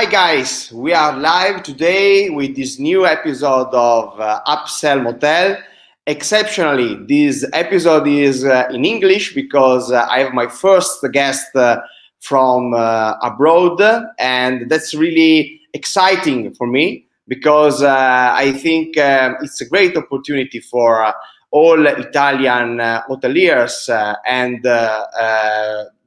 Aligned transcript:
Hi 0.00 0.06
guys, 0.06 0.72
we 0.72 0.94
are 0.94 1.14
live 1.14 1.62
today 1.62 2.30
with 2.30 2.56
this 2.56 2.78
new 2.78 3.04
episode 3.04 3.68
of 3.74 4.18
uh, 4.18 4.40
Upsell 4.46 5.02
Motel. 5.02 5.58
Exceptionally, 6.06 6.94
this 7.06 7.44
episode 7.52 8.08
is 8.08 8.42
uh, 8.42 8.66
in 8.70 8.86
English 8.86 9.34
because 9.34 9.92
uh, 9.92 10.06
I 10.08 10.20
have 10.20 10.32
my 10.32 10.46
first 10.46 11.04
guest 11.12 11.54
uh, 11.54 11.82
from 12.18 12.72
uh, 12.72 13.16
abroad, 13.22 13.82
and 14.18 14.70
that's 14.70 14.94
really 14.94 15.60
exciting 15.74 16.54
for 16.54 16.66
me 16.66 17.04
because 17.28 17.82
uh, 17.82 18.32
I 18.34 18.52
think 18.52 18.96
um, 18.96 19.36
it's 19.42 19.60
a 19.60 19.68
great 19.68 19.98
opportunity 19.98 20.60
for 20.60 21.12
all 21.50 21.86
Italian 21.86 22.78
hoteliers 22.78 23.86
and 24.26 24.62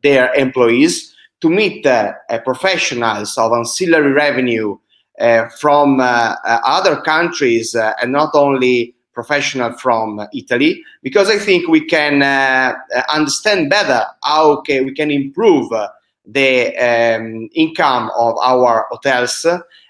their 0.01 0.33
employees 0.33 1.12
to 1.43 1.49
meet 1.49 1.85
uh, 1.85 2.13
professionals 2.45 3.37
of 3.37 3.51
ancillary 3.51 4.13
revenue 4.13 4.77
uh, 5.19 5.49
from 5.59 5.99
uh, 5.99 6.03
uh, 6.45 6.59
other 6.65 7.01
countries 7.01 7.75
and 7.75 8.13
not 8.13 8.29
only 8.33 8.95
professional 9.13 9.73
from 9.73 10.25
Italy, 10.33 10.81
because 11.03 11.29
I 11.29 11.37
think 11.37 11.67
we 11.67 11.85
can 11.85 12.23
understand 13.09 13.69
better 13.69 14.05
how 14.23 14.51
okay, 14.59 14.81
we 14.85 14.93
can 14.93 15.11
improve 15.11 15.69
the 16.25 16.75
um, 16.77 17.49
income 17.53 18.09
of 18.17 18.35
our 18.41 18.87
hotels 18.89 19.45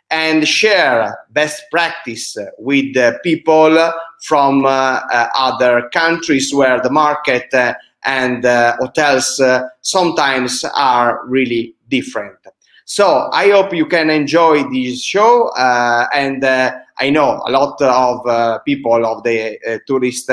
and 0.10 0.48
share 0.48 1.16
best 1.30 1.64
practice 1.72 2.36
with 2.58 2.96
people 3.22 3.94
from 4.24 4.66
uh, 4.66 4.70
uh, 5.12 5.28
other 5.38 5.90
countries 5.94 6.54
where 6.54 6.82
the 6.82 6.90
market 6.90 7.54
uh, 7.54 7.74
and 8.06 8.46
uh, 8.46 8.76
hotels 8.80 9.40
uh, 9.40 9.64
sometimes 9.82 10.64
are 10.76 11.22
really 11.26 11.76
different. 11.90 12.38
So 12.86 13.30
I 13.32 13.50
hope 13.50 13.73
you 13.73 13.86
can 13.86 14.10
enjoy 14.10 14.64
this 14.70 15.02
show, 15.02 15.48
uh, 15.50 16.08
and 16.14 16.44
uh, 16.44 16.73
I 17.00 17.10
know 17.10 17.42
a 17.45 17.52
lot 17.52 17.82
of 17.82 18.28
uh, 18.28 18.60
people 18.60 19.06
of 19.06 19.23
the 19.23 19.58
uh, 19.66 19.78
tourist 19.88 20.30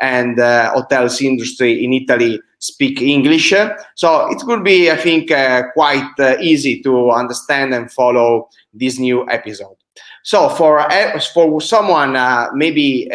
and 0.00 0.38
hotels 0.38 1.22
industry 1.22 1.82
in 1.82 1.92
Italy 1.94 2.40
speak 2.58 3.00
English, 3.00 3.54
so 3.94 4.30
it 4.30 4.42
will 4.46 4.60
be, 4.60 4.90
I 4.90 4.96
think, 4.96 5.28
quite 5.72 6.10
easy 6.40 6.82
to 6.82 7.10
understand 7.10 7.72
and 7.74 7.90
follow 7.90 8.48
this 8.72 8.98
new 8.98 9.26
episode. 9.30 9.76
So 10.22 10.48
for 10.48 10.86
for 11.32 11.60
someone 11.60 12.18
maybe 12.54 13.08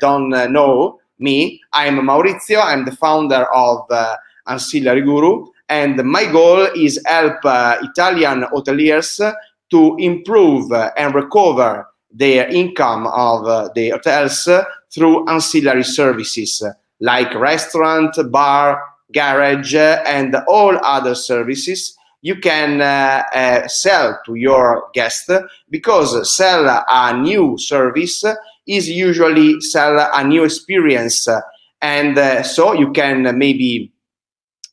don't 0.00 0.30
know 0.52 0.97
me, 1.18 1.60
I'm 1.72 1.98
Maurizio. 1.98 2.62
I'm 2.62 2.84
the 2.84 2.96
founder 2.96 3.46
of 3.52 3.86
uh, 3.90 4.16
Ancillary 4.46 5.02
Guru, 5.02 5.46
and 5.68 5.96
my 6.04 6.24
goal 6.30 6.68
is 6.76 7.00
help 7.06 7.44
uh, 7.44 7.76
Italian 7.82 8.42
hoteliers 8.52 9.34
to 9.70 9.96
improve 9.98 10.72
and 10.72 11.14
recover 11.14 11.88
their 12.10 12.48
income 12.48 13.06
of 13.06 13.46
uh, 13.46 13.68
the 13.74 13.90
hotels 13.90 14.48
through 14.90 15.28
ancillary 15.28 15.84
services 15.84 16.62
like 17.00 17.34
restaurant, 17.34 18.16
bar, 18.30 18.82
garage, 19.12 19.74
and 19.74 20.34
all 20.48 20.78
other 20.82 21.14
services 21.14 21.98
you 22.20 22.36
can 22.36 22.80
uh, 22.80 23.22
uh, 23.32 23.68
sell 23.68 24.18
to 24.26 24.34
your 24.34 24.90
guest. 24.92 25.30
Because 25.70 26.36
sell 26.36 26.84
a 26.88 27.16
new 27.16 27.56
service 27.58 28.24
is 28.68 28.88
usually 28.88 29.60
sell 29.60 29.98
a 30.12 30.22
new 30.22 30.44
experience 30.44 31.26
uh, 31.26 31.40
and 31.80 32.18
uh, 32.18 32.42
so 32.42 32.72
you 32.72 32.92
can 32.92 33.36
maybe 33.38 33.92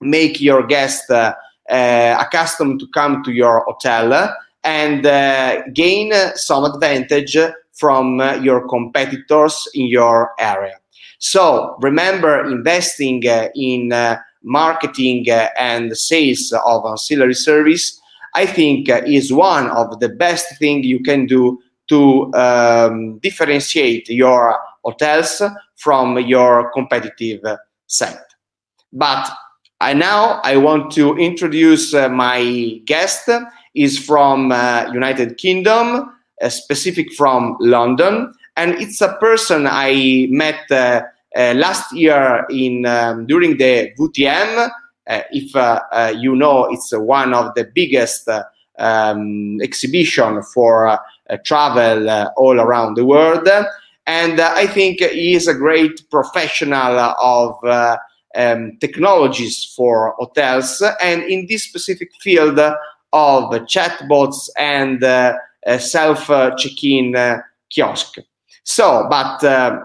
make 0.01 0.41
your 0.41 0.65
guest 0.65 1.09
uh, 1.09 1.33
uh, 1.69 2.17
accustomed 2.19 2.79
to 2.79 2.87
come 2.93 3.23
to 3.23 3.31
your 3.31 3.63
hotel 3.65 4.35
and 4.63 5.05
uh, 5.05 5.61
gain 5.73 6.11
some 6.35 6.65
advantage 6.65 7.37
from 7.73 8.19
your 8.41 8.67
competitors 8.67 9.67
in 9.73 9.85
your 9.87 10.31
area. 10.39 10.75
So 11.19 11.77
remember 11.81 12.45
investing 12.45 13.27
uh, 13.27 13.49
in 13.55 13.93
marketing 14.43 15.27
and 15.59 15.95
sales 15.97 16.53
of 16.65 16.85
ancillary 16.85 17.33
service. 17.33 17.99
I 18.33 18.45
think 18.45 18.89
is 18.89 19.31
one 19.31 19.69
of 19.69 19.99
the 19.99 20.09
best 20.09 20.59
thing 20.59 20.83
you 20.83 21.01
can 21.01 21.25
do 21.25 21.59
to 21.89 22.33
um, 22.33 23.19
differentiate 23.19 24.09
your 24.09 24.57
hotels 24.83 25.41
from 25.75 26.19
your 26.19 26.71
competitive 26.71 27.41
set. 27.87 28.23
But 28.91 29.29
I 29.81 29.93
now 29.93 30.39
I 30.43 30.57
want 30.57 30.91
to 30.93 31.17
introduce 31.17 31.93
uh, 31.93 32.09
my 32.09 32.79
guest. 32.85 33.29
is 33.75 33.99
from 33.99 34.53
uh, 34.53 34.89
United 34.93 35.37
Kingdom, 35.37 36.09
uh, 36.41 36.47
specific 36.47 37.11
from 37.11 37.57
London, 37.59 38.33
and 38.55 38.71
it's 38.81 39.01
a 39.01 39.13
person 39.19 39.67
I 39.69 40.27
met 40.31 40.61
uh, 40.71 41.01
uh, 41.35 41.53
last 41.55 41.91
year 41.93 42.45
in 42.49 42.85
um, 42.85 43.27
during 43.27 43.57
the 43.57 43.91
VTM. 43.99 44.69
Uh, 45.07 45.21
if 45.31 45.53
you 46.21 46.35
know, 46.35 46.71
it's 46.71 46.93
one 46.93 47.33
of 47.33 47.53
the 47.55 47.65
biggest 47.75 48.29
um, 48.79 49.59
exhibition 49.61 50.41
for 50.41 50.97
travel 51.43 52.09
uh, 52.09 52.29
all 52.37 52.59
around 52.59 52.95
the 52.95 53.05
world, 53.05 53.47
and 54.07 54.39
uh, 54.39 54.53
I 54.55 54.67
think 54.67 54.99
he 54.99 55.33
is 55.35 55.47
a 55.47 55.53
great 55.53 56.09
professional 56.09 56.99
of. 56.99 57.63
Uh, 57.63 57.97
um, 58.37 58.77
technologies 58.81 59.63
for 59.77 60.13
hotels, 60.17 60.83
and 60.99 61.23
in 61.23 61.47
this 61.47 61.63
specific 61.63 62.09
field 62.19 62.59
of 62.59 62.75
chatbots 63.13 64.49
and 64.57 65.01
uh, 65.05 65.37
uh, 65.65 65.77
self 65.77 66.27
check-in 66.57 67.15
uh, 67.15 67.37
kiosk. 67.69 68.17
So, 68.63 69.07
but 69.09 69.43
uh, 69.43 69.79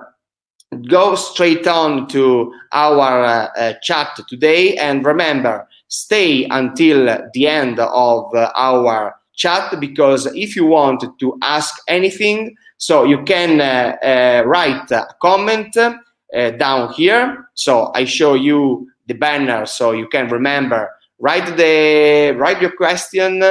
go 0.88 1.14
straight 1.14 1.66
on 1.66 2.08
to 2.08 2.52
our 2.72 3.24
uh, 3.24 3.48
uh, 3.56 3.74
chat 3.82 4.18
today, 4.28 4.76
and 4.76 5.04
remember, 5.04 5.68
stay 5.88 6.46
until 6.50 7.04
the 7.34 7.46
end 7.46 7.78
of 7.78 8.34
uh, 8.34 8.50
our 8.56 9.16
chat 9.40 9.80
because 9.80 10.26
if 10.34 10.54
you 10.54 10.66
want 10.66 11.02
to 11.18 11.38
ask 11.40 11.74
anything, 11.88 12.54
so 12.76 13.04
you 13.04 13.22
can 13.24 13.60
uh, 13.60 13.96
uh, 14.02 14.42
write 14.46 14.90
a 14.90 15.06
comment 15.20 15.74
uh, 15.76 16.50
down 16.64 16.92
here. 16.92 17.48
So 17.54 17.90
I 17.94 18.04
show 18.04 18.34
you 18.34 18.86
the 19.06 19.14
banner 19.14 19.64
so 19.66 19.92
you 19.92 20.08
can 20.08 20.28
remember. 20.28 20.90
Write 21.18 21.56
the 21.56 22.34
write 22.36 22.60
your 22.60 22.76
question. 22.76 23.42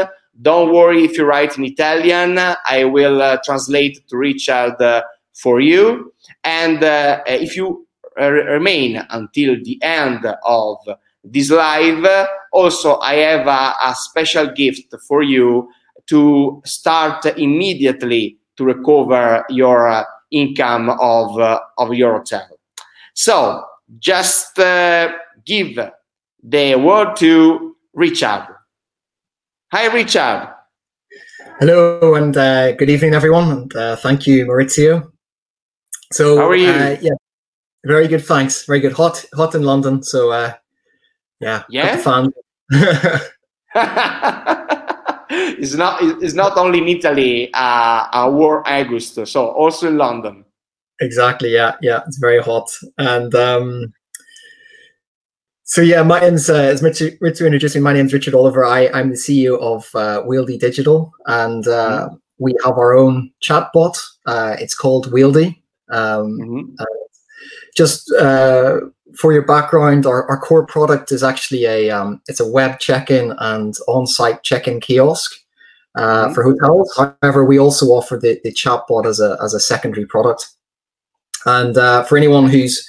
Don't 0.42 0.74
worry 0.74 1.04
if 1.04 1.18
you 1.18 1.26
write 1.26 1.58
in 1.58 1.66
Italian. 1.66 2.38
I 2.38 2.86
will 2.86 3.22
uh, 3.22 3.38
translate 3.44 4.08
to 4.08 4.18
Richard 4.18 4.82
uh, 4.82 5.02
for 5.34 5.60
you. 5.60 6.14
And 6.44 6.84
uh, 6.84 7.22
if 7.26 7.58
you 7.58 7.88
remain 8.18 9.04
until 9.10 9.58
the 9.64 9.78
end 9.82 10.26
of 10.46 10.78
this 11.24 11.50
live, 11.50 12.28
also 12.54 13.00
I 13.00 13.16
have 13.16 13.48
a, 13.48 13.90
a 13.90 13.96
special 13.96 14.48
gift 14.48 14.94
for 15.08 15.24
you 15.24 15.70
to 16.10 16.62
start 16.66 17.26
immediately 17.38 18.38
to 18.58 18.66
recover 18.66 19.46
your 19.50 19.88
uh, 19.88 20.04
income 20.32 20.90
of, 20.90 21.40
uh, 21.40 21.60
of 21.78 21.94
your 21.94 22.18
hotel. 22.18 22.48
So 23.14 23.64
just 24.00 24.58
uh, 24.60 25.12
give 25.46 25.80
the 26.44 26.76
word 26.76 27.16
to 27.18 27.76
Richard. 27.94 28.48
Hi, 29.72 29.86
Richard. 29.94 30.50
Hello 31.60 32.16
and 32.16 32.36
uh, 32.36 32.72
good 32.74 32.90
evening, 32.90 33.14
everyone, 33.14 33.52
and 33.52 33.76
uh, 33.76 33.96
thank 33.98 34.26
you, 34.26 34.46
Maurizio. 34.46 35.12
So, 36.12 36.38
How 36.38 36.50
are 36.50 36.56
you? 36.56 36.70
Uh, 36.70 36.98
yeah, 37.02 37.12
very 37.86 38.08
good. 38.08 38.26
Thanks. 38.26 38.66
Very 38.66 38.80
good. 38.80 38.94
Hot, 38.94 39.24
hot 39.36 39.54
in 39.56 39.64
London. 39.64 40.02
So, 40.02 40.32
uh, 40.32 40.54
yeah, 41.40 41.64
Yeah? 41.70 41.98
fan. 41.98 42.32
it's 45.62 45.74
not 45.76 46.00
it's 46.02 46.34
not 46.34 46.58
only 46.58 46.80
in 46.80 46.88
Italy 46.88 47.50
uh, 47.54 48.08
a 48.14 48.30
war 48.32 48.68
August, 48.68 49.26
so 49.28 49.48
also 49.50 49.88
in 49.88 49.98
London. 49.98 50.46
exactly. 51.02 51.54
Yeah, 51.54 51.76
yeah, 51.82 52.02
it's 52.08 52.18
very 52.18 52.42
hot, 52.42 52.70
and 52.98 53.34
um, 53.36 53.94
so 55.64 55.82
yeah, 55.82 56.02
my 56.04 56.20
name's 56.20 56.50
uh, 56.50 56.56
as 56.56 56.82
Richard, 56.82 57.18
Richard 57.22 57.46
introduced 57.46 57.76
me. 57.76 57.82
My 57.82 57.94
name's 57.94 58.14
Richard 58.14 58.34
Oliver. 58.34 58.66
I 58.66 58.90
I'm 58.94 59.10
the 59.10 59.16
CEO 59.16 59.60
of 59.60 59.90
uh, 59.96 60.24
Wieldy 60.26 60.60
Digital, 60.60 61.12
and 61.28 61.68
uh, 61.68 62.10
we 62.40 62.56
have 62.66 62.74
our 62.78 62.94
own 62.98 63.32
chatbot. 63.42 63.98
Uh, 64.26 64.56
it's 64.60 64.76
called 64.76 65.12
Wieldy. 65.12 65.62
Um, 65.92 66.38
Mhm. 66.40 66.76
just 67.76 68.12
uh, 68.14 68.80
for 69.18 69.34
your 69.34 69.42
background, 69.46 70.06
our, 70.06 70.30
our 70.30 70.40
core 70.40 70.66
product 70.66 71.12
is 71.12 71.24
actually 71.24 71.66
a 71.66 71.90
um, 71.90 72.22
it's 72.28 72.40
a 72.40 72.48
web 72.48 72.80
check-in 72.80 73.34
and 73.40 73.76
on-site 73.88 74.44
check-in 74.44 74.80
kiosk 74.80 75.32
uh, 75.96 76.28
Mhm. 76.28 76.36
for 76.36 76.44
hotels. 76.44 76.94
However, 77.22 77.44
we 77.46 77.60
also 77.60 77.88
offer 77.88 78.18
the, 78.18 78.40
the 78.44 78.52
chatbot 78.52 79.06
as 79.06 79.20
a 79.20 79.38
as 79.42 79.54
a 79.54 79.60
secondary 79.60 80.06
product. 80.06 80.48
And 81.46 81.78
uh, 81.78 82.04
for 82.04 82.18
anyone 82.18 82.50
who's 82.50 82.88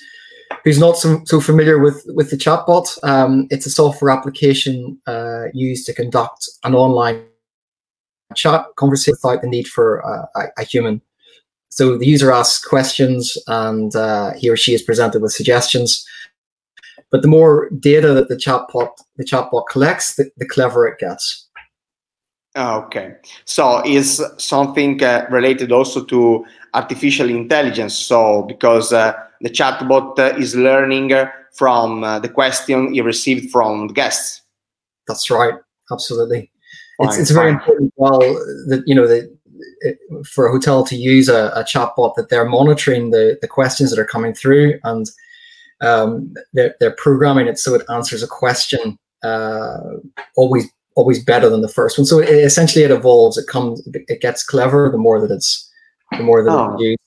who's 0.64 0.78
not 0.78 0.98
so, 0.98 1.22
so 1.24 1.40
familiar 1.40 1.78
with 1.78 2.04
with 2.08 2.30
the 2.30 2.36
chatbot, 2.36 2.98
um, 3.04 3.46
it's 3.50 3.66
a 3.66 3.70
software 3.70 4.10
application 4.10 5.00
uh, 5.06 5.44
used 5.54 5.86
to 5.86 5.94
conduct 5.94 6.48
an 6.64 6.74
online 6.74 7.22
chat 8.34 8.66
conversation 8.76 9.16
without 9.22 9.42
the 9.42 9.48
need 9.48 9.66
for 9.66 10.04
uh, 10.04 10.26
a, 10.36 10.62
a, 10.62 10.64
human. 10.64 11.00
So 11.70 11.96
the 11.96 12.06
user 12.06 12.32
asks 12.32 12.64
questions, 12.64 13.38
and 13.46 13.94
uh, 13.94 14.32
he 14.34 14.50
or 14.50 14.56
she 14.56 14.74
is 14.74 14.82
presented 14.82 15.22
with 15.22 15.32
suggestions. 15.32 16.04
But 17.10 17.22
the 17.22 17.28
more 17.28 17.70
data 17.70 18.12
that 18.14 18.28
the 18.28 18.36
chatbot 18.36 18.90
the 19.16 19.24
chatbot 19.24 19.64
collects, 19.70 20.16
the, 20.16 20.30
the 20.36 20.46
cleverer 20.46 20.88
it 20.88 20.98
gets. 20.98 21.46
Okay, 22.56 23.14
so 23.44 23.80
is 23.86 24.22
something 24.36 25.02
uh, 25.02 25.26
related 25.30 25.70
also 25.70 26.04
to 26.06 26.44
artificial 26.74 27.30
intelligence? 27.30 27.94
So 27.94 28.42
because 28.42 28.92
uh, 28.92 29.12
the 29.40 29.50
chatbot 29.50 30.18
uh, 30.18 30.36
is 30.36 30.56
learning 30.56 31.12
from 31.54 32.02
uh, 32.02 32.18
the 32.18 32.28
question 32.28 32.92
you 32.94 33.04
received 33.04 33.50
from 33.50 33.88
the 33.88 33.94
guests. 33.94 34.42
That's 35.06 35.30
right. 35.30 35.54
Absolutely. 35.92 36.50
Fine, 36.98 37.08
it's, 37.08 37.18
it's 37.18 37.30
very 37.30 37.50
important. 37.50 37.92
Well, 37.96 38.18
that 38.18 38.82
you 38.86 38.94
know 38.94 39.06
for 40.24 40.46
a 40.46 40.50
hotel 40.50 40.84
to 40.84 40.96
use 40.96 41.28
a, 41.28 41.52
a 41.54 41.64
chatbot 41.64 42.14
that 42.14 42.28
they're 42.28 42.44
monitoring 42.44 43.10
the 43.10 43.38
the 43.40 43.48
questions 43.48 43.90
that 43.90 43.98
are 43.98 44.04
coming 44.04 44.34
through 44.34 44.78
and 44.84 45.10
um, 45.80 46.34
they're 46.52 46.74
they're 46.80 46.90
programming 46.90 47.46
it 47.46 47.58
so 47.58 47.74
it 47.74 47.82
answers 47.88 48.22
a 48.22 48.26
question 48.26 48.98
uh, 49.22 49.96
always 50.36 50.66
always 50.94 51.22
better 51.24 51.48
than 51.48 51.62
the 51.62 51.68
first 51.68 51.98
one. 51.98 52.04
So 52.04 52.18
it, 52.18 52.28
essentially, 52.28 52.84
it 52.84 52.90
evolves. 52.90 53.38
It 53.38 53.46
comes. 53.46 53.86
It 53.86 54.20
gets 54.20 54.42
clever 54.42 54.90
the 54.90 54.98
more 54.98 55.20
that 55.20 55.32
it's 55.34 55.70
the 56.16 56.22
more 56.22 56.42
that 56.42 56.50
oh, 56.50 56.74
it's 56.74 56.82
used. 56.82 56.98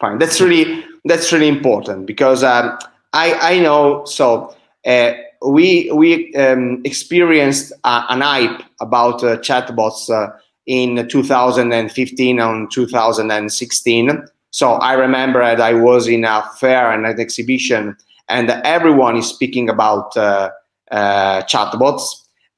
Fine. 0.00 0.18
That's 0.18 0.40
really 0.40 0.84
that's 1.04 1.32
really 1.32 1.48
important 1.48 2.06
because 2.06 2.42
um, 2.42 2.78
I 3.12 3.34
I 3.54 3.58
know 3.60 4.04
so. 4.04 4.54
Uh, 4.86 5.12
we 5.46 5.90
we 5.92 6.34
um, 6.34 6.80
experienced 6.84 7.72
uh, 7.84 8.04
an 8.08 8.20
hype 8.22 8.62
about 8.80 9.22
uh, 9.22 9.36
chatbots 9.38 10.10
uh, 10.10 10.32
in 10.68 11.08
2015 11.08 12.38
and 12.38 12.70
2016. 12.70 14.22
So 14.50 14.72
I 14.74 14.92
remember 14.92 15.40
that 15.40 15.60
I 15.60 15.72
was 15.72 16.06
in 16.06 16.24
a 16.24 16.44
fair 16.60 16.92
and 16.92 17.04
an 17.06 17.18
exhibition, 17.18 17.96
and 18.28 18.50
everyone 18.50 19.16
is 19.16 19.26
speaking 19.26 19.68
about 19.68 20.16
uh, 20.16 20.50
uh, 20.90 21.42
chatbots. 21.42 22.02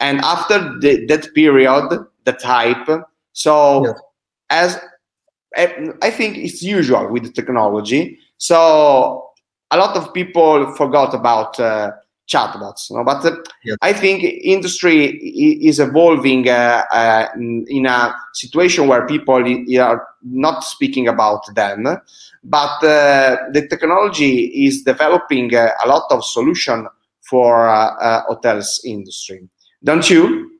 And 0.00 0.20
after 0.20 0.78
the, 0.80 1.06
that 1.06 1.32
period, 1.34 1.88
the 2.24 2.38
hype, 2.42 2.88
so 3.32 3.86
yes. 3.86 4.00
as 4.50 4.80
I 5.56 6.10
think 6.10 6.36
it's 6.36 6.62
usual 6.62 7.10
with 7.10 7.34
technology. 7.34 8.18
So 8.38 9.30
a 9.70 9.76
lot 9.76 9.96
of 9.96 10.12
people 10.14 10.72
forgot 10.76 11.12
about 11.12 11.58
uh, 11.58 11.92
chatbots. 12.28 12.90
You 12.90 12.98
know? 12.98 13.04
But 13.04 13.24
uh. 13.24 13.36
I 13.82 13.92
think 13.92 14.22
industry 14.24 15.06
is 15.06 15.80
evolving 15.80 16.48
uh, 16.48 16.82
uh, 16.90 17.28
in 17.36 17.86
a 17.86 18.14
situation 18.32 18.88
where 18.88 19.06
people 19.06 19.34
are 19.78 20.06
not 20.22 20.64
speaking 20.64 21.08
about 21.08 21.42
them, 21.54 21.84
but 22.42 22.84
uh, 22.84 23.36
the 23.52 23.66
technology 23.68 24.66
is 24.66 24.82
developing 24.82 25.54
uh, 25.54 25.70
a 25.84 25.88
lot 25.88 26.04
of 26.10 26.24
solution 26.24 26.86
for 27.20 27.68
uh, 27.68 28.22
hotels 28.28 28.80
industry. 28.84 29.48
Don't 29.84 30.08
you? 30.08 30.58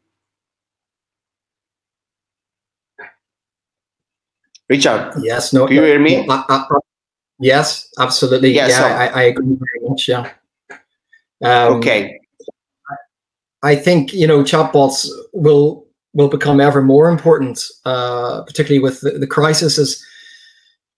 Richard. 4.69 5.14
Yes. 5.23 5.52
No. 5.52 5.67
Do 5.67 5.75
you 5.75 5.82
hear 5.82 5.99
me? 5.99 6.29
yes, 7.41 7.88
absolutely. 7.99 8.52
Yes, 8.52 8.70
yeah, 8.70 8.79
so, 8.79 8.87
I, 8.87 9.06
I 9.06 9.23
agree 9.23 9.56
very 9.58 9.88
much. 9.88 10.06
Yeah. 10.06 10.31
Um, 11.43 11.79
okay. 11.79 12.20
I 13.62 13.77
think 13.77 14.12
you 14.12 14.27
know 14.27 14.43
chatbots 14.43 15.09
will 15.33 15.87
will 16.12 16.29
become 16.29 16.61
ever 16.61 16.83
more 16.83 17.09
important, 17.09 17.62
uh, 17.85 18.43
particularly 18.43 18.83
with 18.83 19.01
the, 19.01 19.12
the 19.12 19.27
crisis 19.27 19.79
as 19.79 20.03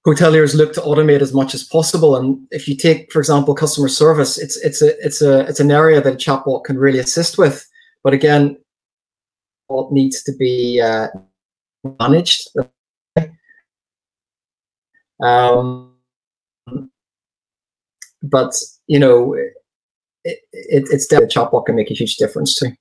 hoteliers 0.07 0.55
look 0.55 0.73
to 0.73 0.81
automate 0.81 1.21
as 1.21 1.33
much 1.33 1.55
as 1.55 1.63
possible. 1.63 2.17
And 2.17 2.39
if 2.51 2.67
you 2.67 2.77
take, 2.77 3.13
for 3.13 3.19
example, 3.19 3.55
customer 3.55 3.89
service, 3.89 4.39
it's 4.39 4.57
it's 4.59 4.83
a 4.83 4.99
it's 5.05 5.23
a 5.23 5.41
it's 5.41 5.61
an 5.61 5.71
area 5.71 6.01
that 6.01 6.15
a 6.15 6.17
chatbot 6.17 6.65
can 6.65 6.79
really 6.79 6.99
assist 6.99 7.39
with. 7.39 7.67
But 8.03 8.15
again, 8.15 8.57
what 9.69 9.93
needs 9.93 10.23
to 10.25 10.33
be 10.33 10.81
uh, 10.81 11.09
managed. 12.01 12.49
Um, 15.23 15.95
but 18.25 18.55
you 18.89 18.99
know, 18.99 19.37
it, 20.25 20.39
it, 20.53 20.85
it's 20.91 21.07
definitely 21.07 21.35
chatbot 21.35 21.67
can 21.67 21.77
make 21.77 21.91
a 21.91 21.95
huge 21.95 22.17
difference 22.17 22.55
too. 22.55 22.73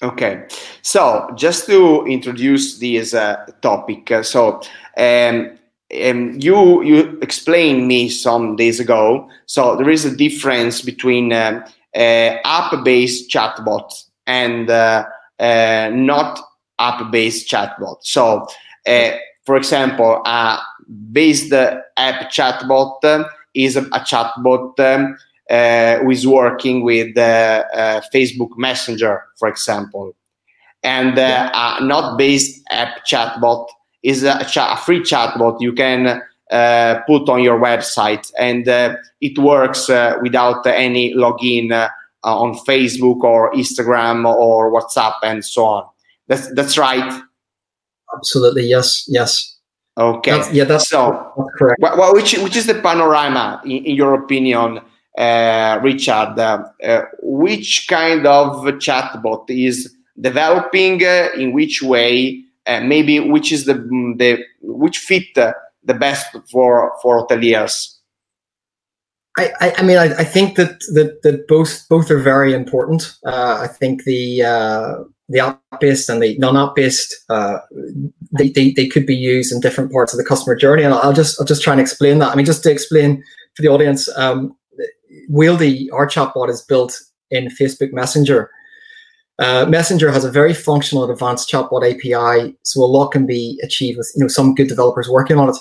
Okay, 0.00 0.46
so 0.82 1.28
just 1.34 1.66
to 1.66 2.04
introduce 2.06 2.78
this 2.78 3.14
uh, 3.14 3.44
topic, 3.62 4.10
uh, 4.12 4.22
so 4.22 4.60
um, 4.96 5.58
um, 6.04 6.38
you 6.38 6.82
you 6.82 7.18
explained 7.20 7.88
me 7.88 8.08
some 8.08 8.54
days 8.54 8.78
ago. 8.78 9.28
So 9.46 9.74
there 9.74 9.90
is 9.90 10.04
a 10.04 10.16
difference 10.16 10.82
between 10.82 11.32
uh, 11.32 11.68
app-based 11.94 13.30
chatbot 13.30 13.90
and 14.26 14.70
uh, 14.70 15.04
uh, 15.40 15.90
not 15.92 16.40
app-based 16.78 17.48
chatbot. 17.50 17.96
So, 18.02 18.46
uh, 18.86 19.10
for 19.44 19.56
example, 19.56 20.22
a 20.24 20.58
based 21.10 21.52
app 21.52 22.30
chatbot 22.30 23.24
is 23.54 23.76
a, 23.76 23.82
a 23.86 24.00
chatbot 24.00 24.78
um, 24.78 25.04
uh, 25.14 25.16
who 25.48 26.10
is 26.10 26.26
working 26.26 26.84
with 26.84 27.16
uh, 27.16 27.64
uh, 27.74 28.00
Facebook 28.14 28.50
Messenger, 28.56 29.24
for 29.38 29.48
example. 29.48 30.14
And 30.82 31.16
yeah. 31.16 31.78
a 31.78 31.84
not 31.84 32.18
based 32.18 32.62
app 32.70 33.04
chatbot 33.06 33.66
is 34.02 34.22
a, 34.22 34.46
a 34.56 34.76
free 34.76 35.00
chatbot 35.00 35.60
you 35.60 35.72
can 35.72 36.22
uh, 36.50 37.00
put 37.06 37.28
on 37.28 37.42
your 37.42 37.58
website, 37.58 38.30
and 38.38 38.68
uh, 38.68 38.96
it 39.20 39.38
works 39.38 39.90
uh, 39.90 40.16
without 40.22 40.66
any 40.66 41.14
login 41.14 41.90
on 42.24 42.54
Facebook 42.66 43.22
or 43.22 43.52
Instagram 43.52 44.24
or 44.26 44.72
WhatsApp 44.72 45.14
and 45.22 45.44
so 45.44 45.64
on. 45.64 45.86
That's 46.26 46.52
that's 46.54 46.78
right. 46.78 47.22
Absolutely, 48.16 48.66
yes, 48.66 49.04
yes. 49.08 49.56
Okay. 49.98 50.30
That's, 50.30 50.52
yeah, 50.52 50.64
that's 50.64 50.88
so. 50.88 51.32
That's 51.36 51.50
correct. 51.58 51.80
Well, 51.80 52.14
which 52.14 52.38
which 52.38 52.56
is 52.56 52.66
the 52.66 52.74
panorama, 52.74 53.60
in, 53.64 53.84
in 53.84 53.96
your 53.96 54.14
opinion, 54.14 54.78
uh, 54.78 54.82
Richard, 55.82 56.38
uh, 56.38 56.64
uh, 56.84 57.02
which 57.22 57.86
kind 57.88 58.26
of 58.26 58.64
chatbot 58.78 59.44
is 59.50 59.94
developing, 60.20 61.04
uh, 61.04 61.28
in 61.36 61.52
which 61.52 61.82
way, 61.82 62.42
maybe 62.66 63.18
which 63.20 63.50
is 63.52 63.64
the, 63.64 63.74
the 63.74 64.44
which 64.60 64.98
fit 64.98 65.24
the 65.34 65.94
best 65.94 66.26
for 66.50 66.92
for 67.02 67.26
hoteliers? 67.26 67.98
I, 69.38 69.52
I, 69.60 69.74
I 69.78 69.82
mean, 69.82 69.98
I, 69.98 70.14
I, 70.18 70.24
think 70.24 70.56
that, 70.56 70.80
that 70.94 71.22
that 71.22 71.46
both 71.46 71.88
both 71.88 72.10
are 72.10 72.18
very 72.18 72.52
important. 72.52 73.14
Uh, 73.24 73.58
I 73.62 73.68
think 73.68 74.02
the 74.02 74.42
uh, 74.42 75.04
the 75.28 75.38
app-based 75.38 76.08
and 76.08 76.20
the 76.20 76.36
non-app-based 76.38 77.14
uh, 77.28 77.58
they, 78.32 78.48
they, 78.48 78.72
they 78.72 78.88
could 78.88 79.06
be 79.06 79.14
used 79.14 79.52
in 79.52 79.60
different 79.60 79.92
parts 79.92 80.12
of 80.12 80.18
the 80.18 80.24
customer 80.24 80.56
journey, 80.56 80.82
and 80.82 80.92
I'll 80.92 81.12
just 81.12 81.40
I'll 81.40 81.46
just 81.46 81.62
try 81.62 81.72
and 81.72 81.80
explain 81.80 82.18
that. 82.18 82.32
I 82.32 82.34
mean, 82.34 82.46
just 82.46 82.64
to 82.64 82.70
explain 82.70 83.22
for 83.54 83.62
the 83.62 83.68
audience, 83.68 84.08
um, 84.16 84.56
Wieldy, 85.30 85.88
our 85.92 86.06
chatbot, 86.06 86.48
is 86.48 86.62
built 86.62 87.00
in 87.30 87.48
Facebook 87.48 87.92
Messenger. 87.92 88.50
Uh, 89.38 89.66
Messenger 89.68 90.10
has 90.10 90.24
a 90.24 90.30
very 90.30 90.52
functional 90.52 91.04
and 91.04 91.12
advanced 91.12 91.50
chatbot 91.50 91.88
API, 91.88 92.56
so 92.62 92.82
a 92.82 92.86
lot 92.86 93.12
can 93.12 93.26
be 93.26 93.60
achieved 93.62 93.98
with 93.98 94.10
you 94.16 94.22
know 94.22 94.28
some 94.28 94.54
good 94.54 94.68
developers 94.68 95.08
working 95.08 95.38
on 95.38 95.48
it. 95.48 95.56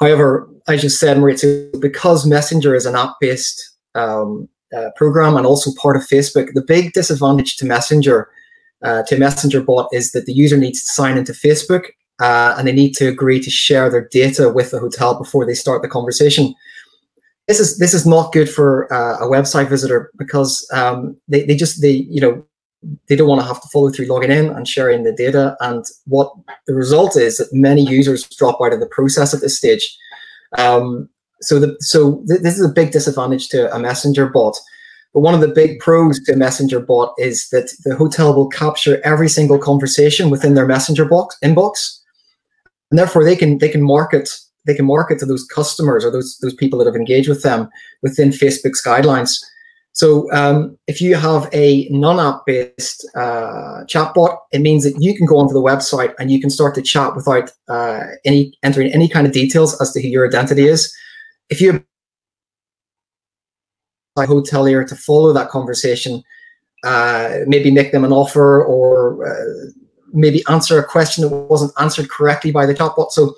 However, 0.00 0.48
as 0.68 0.82
you 0.82 0.88
said, 0.88 1.16
Maurizio, 1.16 1.78
because 1.80 2.24
Messenger 2.24 2.74
is 2.74 2.86
an 2.86 2.94
app-based 2.94 3.76
um, 3.94 4.48
uh, 4.76 4.90
program 4.96 5.36
and 5.36 5.44
also 5.44 5.72
part 5.80 5.96
of 5.96 6.02
Facebook, 6.02 6.52
the 6.54 6.64
big 6.66 6.92
disadvantage 6.92 7.56
to 7.56 7.66
Messenger, 7.66 8.28
uh, 8.84 9.02
to 9.04 9.18
Messenger 9.18 9.62
bot, 9.62 9.88
is 9.92 10.12
that 10.12 10.26
the 10.26 10.32
user 10.32 10.56
needs 10.56 10.84
to 10.84 10.92
sign 10.92 11.18
into 11.18 11.32
Facebook 11.32 11.86
uh, 12.20 12.54
and 12.56 12.68
they 12.68 12.72
need 12.72 12.94
to 12.94 13.08
agree 13.08 13.40
to 13.40 13.50
share 13.50 13.90
their 13.90 14.08
data 14.08 14.50
with 14.50 14.70
the 14.70 14.78
hotel 14.78 15.18
before 15.18 15.44
they 15.44 15.54
start 15.54 15.82
the 15.82 15.88
conversation 15.88 16.54
this 17.48 17.58
is 17.58 17.78
this 17.78 17.94
is 17.94 18.06
not 18.06 18.32
good 18.32 18.48
for 18.48 18.92
uh, 18.92 19.18
a 19.18 19.26
website 19.26 19.68
visitor 19.68 20.12
because 20.18 20.68
um, 20.72 21.16
they, 21.28 21.44
they 21.46 21.56
just 21.56 21.80
they 21.80 21.90
you 21.90 22.20
know 22.20 22.44
they 23.08 23.16
don't 23.16 23.28
want 23.28 23.40
to 23.40 23.46
have 23.46 23.60
to 23.60 23.68
follow 23.68 23.90
through 23.90 24.06
logging 24.06 24.30
in 24.30 24.50
and 24.50 24.68
sharing 24.68 25.02
the 25.02 25.12
data. 25.12 25.56
And 25.60 25.84
what 26.04 26.32
the 26.66 26.74
result 26.74 27.16
is 27.16 27.38
that 27.38 27.52
many 27.52 27.82
users 27.82 28.28
drop 28.28 28.60
out 28.62 28.72
of 28.72 28.80
the 28.80 28.86
process 28.86 29.34
at 29.34 29.40
this 29.40 29.56
stage. 29.56 29.96
Um, 30.56 31.08
so 31.40 31.58
the 31.58 31.76
so 31.80 32.22
th- 32.28 32.42
this 32.42 32.58
is 32.58 32.64
a 32.64 32.72
big 32.72 32.92
disadvantage 32.92 33.48
to 33.48 33.74
a 33.74 33.78
messenger 33.78 34.28
bot. 34.28 34.56
But 35.14 35.20
one 35.20 35.34
of 35.34 35.40
the 35.40 35.48
big 35.48 35.80
pros 35.80 36.20
to 36.24 36.34
a 36.34 36.36
messenger 36.36 36.80
bot 36.80 37.14
is 37.16 37.48
that 37.48 37.72
the 37.84 37.96
hotel 37.96 38.34
will 38.34 38.48
capture 38.48 39.00
every 39.04 39.28
single 39.28 39.58
conversation 39.58 40.28
within 40.28 40.52
their 40.54 40.66
messenger 40.66 41.06
box 41.06 41.36
inbox. 41.42 41.98
And 42.90 42.98
therefore 42.98 43.24
they 43.24 43.36
can 43.36 43.56
they 43.58 43.70
can 43.70 43.82
market 43.82 44.28
they 44.68 44.74
can 44.74 44.86
market 44.86 45.18
to 45.18 45.26
those 45.26 45.44
customers 45.44 46.04
or 46.04 46.10
those 46.12 46.38
those 46.38 46.54
people 46.54 46.78
that 46.78 46.86
have 46.86 46.94
engaged 46.94 47.28
with 47.28 47.42
them 47.42 47.68
within 48.02 48.30
Facebook's 48.30 48.84
guidelines. 48.84 49.42
So 49.92 50.30
um, 50.32 50.78
if 50.86 51.00
you 51.00 51.16
have 51.16 51.48
a 51.52 51.88
non-app 51.90 52.42
based 52.46 53.08
uh, 53.16 53.82
chatbot, 53.92 54.38
it 54.52 54.60
means 54.60 54.84
that 54.84 55.02
you 55.02 55.16
can 55.16 55.26
go 55.26 55.38
onto 55.38 55.54
the 55.54 55.62
website 55.62 56.14
and 56.20 56.30
you 56.30 56.40
can 56.40 56.50
start 56.50 56.76
to 56.76 56.82
chat 56.82 57.16
without 57.16 57.50
uh, 57.68 58.02
any 58.24 58.56
entering 58.62 58.92
any 58.92 59.08
kind 59.08 59.26
of 59.26 59.32
details 59.32 59.80
as 59.80 59.90
to 59.92 60.00
who 60.00 60.06
your 60.06 60.28
identity 60.28 60.68
is. 60.68 60.94
If 61.50 61.60
you 61.60 61.82
a 64.16 64.26
hotelier 64.26 64.86
to 64.86 64.94
follow 64.94 65.32
that 65.32 65.48
conversation, 65.48 66.22
uh, 66.84 67.38
maybe 67.46 67.70
make 67.70 67.90
them 67.92 68.04
an 68.04 68.12
offer 68.12 68.62
or 68.62 69.26
uh, 69.26 69.70
maybe 70.12 70.44
answer 70.48 70.78
a 70.78 70.84
question 70.84 71.22
that 71.22 71.30
wasn't 71.30 71.72
answered 71.80 72.08
correctly 72.10 72.50
by 72.50 72.66
the 72.66 72.74
chatbot. 72.74 73.10
So 73.10 73.34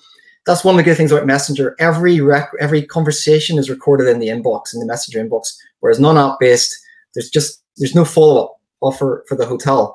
that's 0.51 0.65
one 0.65 0.75
of 0.75 0.79
the 0.79 0.83
good 0.83 0.97
things 0.97 1.13
about 1.13 1.27
Messenger. 1.27 1.77
Every 1.79 2.21
rec- 2.21 2.51
every 2.59 2.83
conversation 2.83 3.57
is 3.57 3.71
recorded 3.71 4.09
in 4.09 4.19
the 4.19 4.29
inbox 4.29 4.75
in 4.75 4.81
the 4.81 4.87
Messenger 4.87 5.25
inbox. 5.25 5.55
Whereas 5.79 6.01
non-app 6.01 6.39
based, 6.41 6.77
there's 7.15 7.31
just 7.31 7.63
there's 7.77 7.95
no 7.95 8.05
follow 8.05 8.45
up 8.45 8.57
offer 8.81 9.25
for 9.29 9.37
the 9.37 9.47
hotel. 9.47 9.95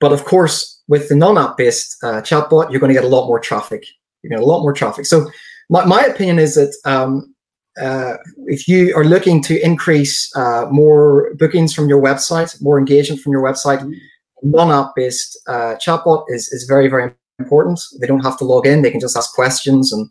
But 0.00 0.12
of 0.12 0.24
course, 0.24 0.82
with 0.88 1.08
the 1.08 1.14
non-app 1.14 1.56
based 1.56 1.96
uh, 2.02 2.20
chatbot, 2.22 2.70
you're 2.70 2.80
going 2.80 2.92
to 2.92 3.00
get 3.00 3.04
a 3.04 3.14
lot 3.16 3.28
more 3.28 3.38
traffic. 3.38 3.86
You're 4.22 4.30
going 4.30 4.40
to 4.40 4.44
get 4.44 4.48
a 4.48 4.52
lot 4.52 4.62
more 4.62 4.72
traffic. 4.72 5.06
So 5.06 5.30
my, 5.70 5.84
my 5.84 6.02
opinion 6.02 6.40
is 6.40 6.56
that 6.56 6.76
um, 6.84 7.32
uh, 7.80 8.14
if 8.46 8.66
you 8.66 8.96
are 8.96 9.04
looking 9.04 9.42
to 9.44 9.64
increase 9.64 10.34
uh, 10.36 10.66
more 10.70 11.34
bookings 11.36 11.72
from 11.72 11.88
your 11.88 12.02
website, 12.02 12.60
more 12.60 12.78
engagement 12.78 13.20
from 13.22 13.32
your 13.32 13.42
website, 13.42 13.78
mm-hmm. 13.78 14.50
non-app 14.50 14.92
based 14.96 15.38
uh, 15.46 15.76
chatbot 15.76 16.24
is 16.28 16.52
is 16.52 16.64
very 16.64 16.88
very 16.88 17.12
important. 17.38 17.80
They 18.00 18.06
don't 18.06 18.24
have 18.24 18.38
to 18.38 18.44
log 18.44 18.66
in; 18.66 18.82
they 18.82 18.90
can 18.90 19.00
just 19.00 19.16
ask 19.16 19.34
questions 19.34 19.92
and 19.92 20.08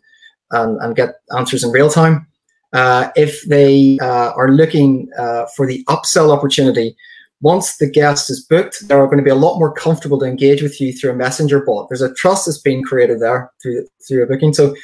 and, 0.50 0.78
and 0.80 0.96
get 0.96 1.16
answers 1.36 1.64
in 1.64 1.70
real 1.70 1.90
time. 1.90 2.26
Uh, 2.72 3.10
if 3.16 3.42
they 3.42 3.98
uh, 4.00 4.32
are 4.32 4.50
looking 4.50 5.08
uh, 5.18 5.46
for 5.56 5.66
the 5.66 5.84
upsell 5.84 6.36
opportunity, 6.36 6.96
once 7.40 7.76
the 7.76 7.88
guest 7.88 8.30
is 8.30 8.44
booked, 8.44 8.86
they're 8.88 9.06
going 9.06 9.18
to 9.18 9.24
be 9.24 9.30
a 9.30 9.34
lot 9.34 9.58
more 9.58 9.72
comfortable 9.72 10.18
to 10.18 10.26
engage 10.26 10.62
with 10.62 10.80
you 10.80 10.92
through 10.92 11.12
a 11.12 11.16
messenger 11.16 11.64
bot. 11.64 11.88
There's 11.88 12.02
a 12.02 12.14
trust 12.14 12.46
that's 12.46 12.58
being 12.58 12.82
created 12.82 13.20
there 13.20 13.50
through 13.62 13.86
through 14.06 14.24
a 14.24 14.26
booking. 14.26 14.52
So 14.52 14.74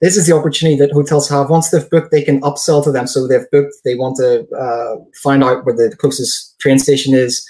this 0.00 0.16
is 0.16 0.26
the 0.26 0.34
opportunity 0.34 0.76
that 0.78 0.92
hotels 0.92 1.28
have. 1.28 1.48
Once 1.50 1.70
they've 1.70 1.88
booked, 1.88 2.10
they 2.10 2.22
can 2.22 2.40
upsell 2.40 2.82
to 2.84 2.90
them. 2.90 3.06
So 3.06 3.28
they've 3.28 3.48
booked, 3.52 3.74
they 3.84 3.94
want 3.94 4.16
to 4.16 4.48
uh, 4.50 4.96
find 5.22 5.44
out 5.44 5.64
where 5.64 5.76
the 5.76 5.96
closest 5.96 6.58
train 6.58 6.80
station 6.80 7.14
is, 7.14 7.48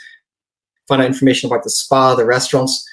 find 0.87 1.00
out 1.00 1.06
information 1.06 1.46
about 1.46 1.64
the 1.64 1.70
spa, 1.70 2.14
the 2.14 2.26
restaurants 2.26 2.87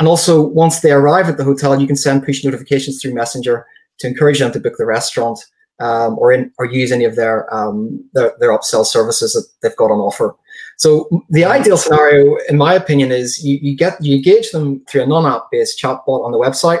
and 0.00 0.08
also, 0.08 0.40
once 0.40 0.80
they 0.80 0.92
arrive 0.92 1.28
at 1.28 1.36
the 1.36 1.44
hotel, 1.44 1.78
you 1.78 1.86
can 1.86 1.94
send 1.94 2.24
push 2.24 2.42
notifications 2.42 3.00
through 3.00 3.12
Messenger 3.12 3.66
to 3.98 4.06
encourage 4.06 4.38
them 4.38 4.50
to 4.50 4.58
book 4.58 4.78
the 4.78 4.86
restaurant 4.86 5.38
um, 5.78 6.18
or 6.18 6.32
in, 6.32 6.50
or 6.58 6.64
use 6.64 6.90
any 6.90 7.04
of 7.04 7.16
their, 7.16 7.52
um, 7.54 8.02
their 8.14 8.32
their 8.40 8.48
upsell 8.48 8.86
services 8.86 9.34
that 9.34 9.46
they've 9.60 9.76
got 9.76 9.90
on 9.90 10.00
offer. 10.00 10.34
So 10.78 11.06
the 11.28 11.44
ideal 11.44 11.76
scenario, 11.76 12.38
in 12.48 12.56
my 12.56 12.72
opinion, 12.72 13.12
is 13.12 13.44
you, 13.44 13.58
you 13.60 13.76
get 13.76 14.02
you 14.02 14.16
engage 14.16 14.52
them 14.52 14.82
through 14.88 15.02
a 15.02 15.06
non-app 15.06 15.48
based 15.52 15.78
chatbot 15.78 16.24
on 16.24 16.32
the 16.32 16.38
website. 16.38 16.80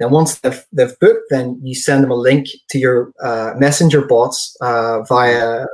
Then 0.00 0.10
once 0.10 0.40
they've, 0.40 0.66
they've 0.72 0.98
booked, 0.98 1.30
then 1.30 1.60
you 1.62 1.76
send 1.76 2.02
them 2.02 2.10
a 2.10 2.16
link 2.16 2.48
to 2.70 2.78
your 2.78 3.12
uh, 3.22 3.54
messenger 3.56 4.04
bots 4.04 4.56
uh, 4.60 5.02
via 5.02 5.64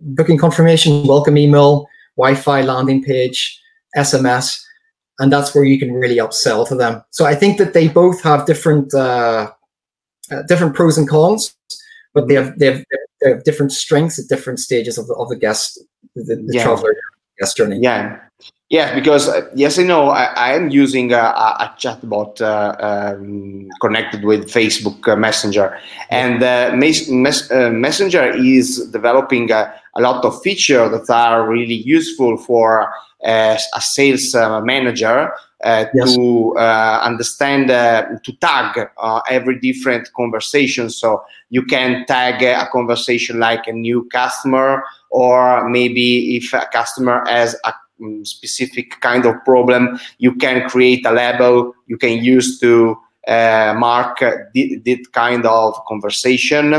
booking 0.00 0.38
confirmation, 0.38 1.06
welcome 1.06 1.38
email, 1.38 1.86
Wi-Fi 2.16 2.62
landing 2.62 3.04
page, 3.04 3.60
SMS 3.96 4.61
and 5.18 5.32
that's 5.32 5.54
where 5.54 5.64
you 5.64 5.78
can 5.78 5.92
really 5.92 6.16
upsell 6.16 6.66
to 6.68 6.74
them. 6.74 7.02
So 7.10 7.24
I 7.24 7.34
think 7.34 7.58
that 7.58 7.74
they 7.74 7.88
both 7.88 8.22
have 8.22 8.46
different 8.46 8.94
uh, 8.94 9.50
uh, 10.30 10.42
different 10.48 10.74
pros 10.74 10.98
and 10.98 11.08
cons, 11.08 11.54
but 12.14 12.28
they 12.28 12.34
have, 12.34 12.58
they 12.58 12.66
have 12.66 12.84
they 13.20 13.30
have 13.30 13.44
different 13.44 13.72
strengths 13.72 14.18
at 14.18 14.28
different 14.28 14.58
stages 14.58 14.98
of 14.98 15.06
the 15.06 15.14
of 15.14 15.28
the 15.28 15.36
guest 15.36 15.78
the, 16.14 16.36
the 16.36 16.44
yeah. 16.48 16.64
traveler 16.64 16.94
guest 17.38 17.56
journey. 17.56 17.78
Yeah. 17.80 18.18
Yeah, 18.70 18.94
because 18.94 19.28
uh, 19.28 19.42
yes, 19.54 19.78
I 19.78 19.82
know 19.82 20.08
I, 20.08 20.24
I 20.24 20.54
am 20.54 20.70
using 20.70 21.12
a, 21.12 21.18
a 21.18 21.74
chatbot 21.78 22.40
uh, 22.40 22.74
um, 22.80 23.68
connected 23.82 24.24
with 24.24 24.48
Facebook 24.48 25.06
uh, 25.06 25.14
Messenger, 25.14 25.78
and 26.08 26.42
uh, 26.42 26.74
mes- 26.74 27.06
mes- 27.10 27.50
uh, 27.50 27.68
Messenger 27.68 28.34
is 28.34 28.88
developing 28.90 29.50
a 29.50 29.74
lot 29.98 30.24
of 30.24 30.40
features 30.40 30.90
that 30.90 31.14
are 31.14 31.46
really 31.46 31.82
useful 31.84 32.38
for 32.38 32.90
a 33.22 33.80
sales 33.80 34.34
uh, 34.34 34.60
manager 34.60 35.32
uh, 35.64 35.84
yes. 35.94 36.14
to 36.14 36.56
uh, 36.58 37.00
understand 37.02 37.68
to 37.68 38.32
tag 38.40 38.88
every 39.30 39.58
different 39.60 40.12
conversation. 40.14 40.90
So 40.90 41.22
you 41.50 41.64
can 41.64 42.04
tag 42.06 42.42
a 42.42 42.68
conversation 42.70 43.38
like 43.38 43.66
a 43.66 43.72
new 43.72 44.08
customer 44.12 44.82
or 45.10 45.68
maybe 45.68 46.36
if 46.36 46.52
a 46.52 46.66
customer 46.72 47.24
has 47.28 47.54
a 47.64 47.72
mm, 48.00 48.26
specific 48.26 49.00
kind 49.00 49.24
of 49.24 49.36
problem 49.44 50.00
you 50.18 50.34
can 50.34 50.68
create 50.68 51.06
a 51.06 51.12
label. 51.12 51.74
You 51.86 51.96
can 51.96 52.24
use 52.24 52.58
to 52.60 52.98
uh, 53.28 53.74
mark 53.78 54.18
that 54.18 55.06
kind 55.12 55.46
of 55.46 55.84
conversation. 55.86 56.74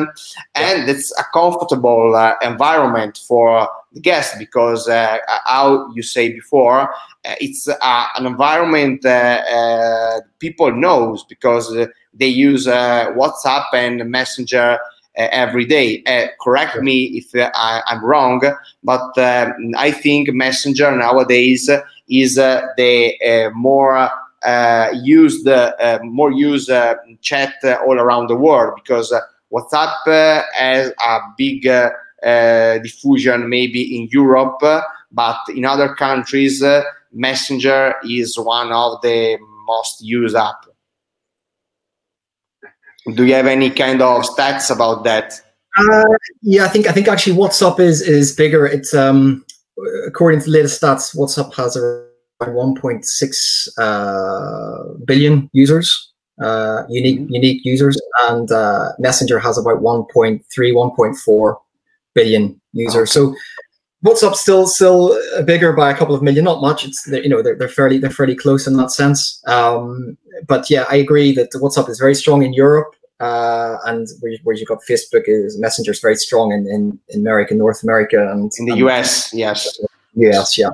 And 0.55 0.89
it's 0.89 1.17
a 1.17 1.23
comfortable 1.33 2.15
uh, 2.15 2.33
environment 2.41 3.17
for 3.25 3.69
the 3.93 3.99
guest 3.99 4.37
because 4.39 4.87
uh, 4.87 5.17
how 5.45 5.89
you 5.93 6.01
say 6.01 6.31
before 6.31 6.93
uh, 7.25 7.35
it's 7.39 7.67
uh, 7.67 8.05
an 8.17 8.25
environment 8.25 9.05
uh, 9.05 10.19
people 10.39 10.71
knows 10.71 11.23
because 11.25 11.75
they 12.13 12.27
use 12.27 12.67
whatsapp 12.67 13.65
and 13.73 14.09
messenger 14.09 14.77
every 15.15 15.65
day. 15.65 16.03
Correct 16.41 16.81
me 16.81 17.03
if 17.17 17.29
I, 17.35 17.81
am 17.87 18.03
wrong 18.03 18.41
but 18.83 19.17
um, 19.17 19.71
i 19.77 19.91
think 19.91 20.33
messenger 20.33 20.91
nowadays 20.95 21.69
is 22.09 22.35
the 22.35 23.51
more 23.53 24.09
uh, 24.43 24.89
used 25.01 25.47
uh, 25.47 25.99
more 26.03 26.31
used 26.31 26.69
uh, 26.69 26.95
chat 27.21 27.53
all 27.85 27.97
around 27.97 28.27
the 28.27 28.35
world 28.35 28.73
because 28.75 29.13
WhatsApp 29.53 30.43
has 30.53 30.91
a 30.99 31.19
big 31.37 31.65
diffusion 32.23 33.49
maybe 33.49 33.97
in 33.97 34.07
Europe, 34.11 34.59
but 35.11 35.37
in 35.49 35.65
other 35.65 35.93
countries, 35.95 36.63
Messenger 37.11 37.95
is 38.03 38.37
one 38.39 38.71
of 38.71 39.01
the 39.01 39.37
most 39.67 40.01
used 40.01 40.35
app. 40.35 40.65
Do 43.15 43.25
you 43.25 43.33
have 43.33 43.47
any 43.47 43.69
kind 43.69 44.01
of 44.01 44.23
stats 44.23 44.73
about 44.73 45.03
that? 45.03 45.33
Uh, 45.77 46.03
yeah, 46.41 46.65
I 46.65 46.67
think 46.67 46.87
I 46.87 46.91
think 46.91 47.07
actually 47.07 47.35
WhatsApp 47.35 47.79
is 47.79 48.01
is 48.01 48.33
bigger. 48.35 48.65
It's 48.65 48.93
um, 48.93 49.43
according 50.07 50.39
to 50.41 50.45
the 50.45 50.51
latest 50.51 50.81
stats, 50.81 51.15
WhatsApp 51.15 51.53
has 51.55 51.75
a 51.75 52.05
1.6 52.41 53.67
uh, 53.77 54.93
billion 55.05 55.49
users, 55.53 56.11
uh, 56.41 56.83
unique 56.89 57.19
mm-hmm. 57.21 57.33
unique 57.33 57.61
users, 57.65 57.99
and 58.21 58.51
uh, 58.51 58.91
Messenger 58.99 59.39
has 59.39 59.57
about 59.57 59.81
1.3, 59.81 60.41
1.4 60.47 61.57
billion 62.13 62.59
users. 62.73 63.11
So 63.11 63.35
WhatsApp 64.05 64.35
still 64.35 64.67
still 64.67 65.17
bigger 65.45 65.71
by 65.73 65.89
a 65.89 65.95
couple 65.95 66.13
of 66.13 66.21
million, 66.21 66.43
not 66.45 66.61
much. 66.61 66.85
It's 66.85 67.07
you 67.07 67.29
know 67.29 67.41
they're, 67.41 67.55
they're 67.55 67.69
fairly 67.69 67.97
they're 67.97 68.09
fairly 68.09 68.35
close 68.35 68.67
in 68.67 68.75
that 68.77 68.91
sense. 68.91 69.41
Um, 69.47 70.17
but 70.47 70.69
yeah, 70.69 70.85
I 70.89 70.95
agree 70.95 71.33
that 71.35 71.51
WhatsApp 71.53 71.89
is 71.89 71.99
very 71.99 72.15
strong 72.15 72.43
in 72.43 72.53
Europe. 72.53 72.95
Uh, 73.19 73.77
and 73.85 74.07
where, 74.19 74.33
where 74.43 74.55
you 74.55 74.65
got 74.65 74.79
Facebook 74.89 75.23
is 75.27 75.57
Messenger 75.57 75.91
is 75.91 76.01
very 76.01 76.15
strong 76.15 76.51
in, 76.51 76.67
in, 76.67 76.99
in 77.09 77.21
America, 77.21 77.53
North 77.53 77.81
America, 77.81 78.29
and 78.29 78.51
in 78.57 78.65
the 78.65 78.71
and, 78.71 78.81
US, 78.81 79.33
yes, 79.33 79.79
yes, 80.13 80.57
yeah. 80.57 80.69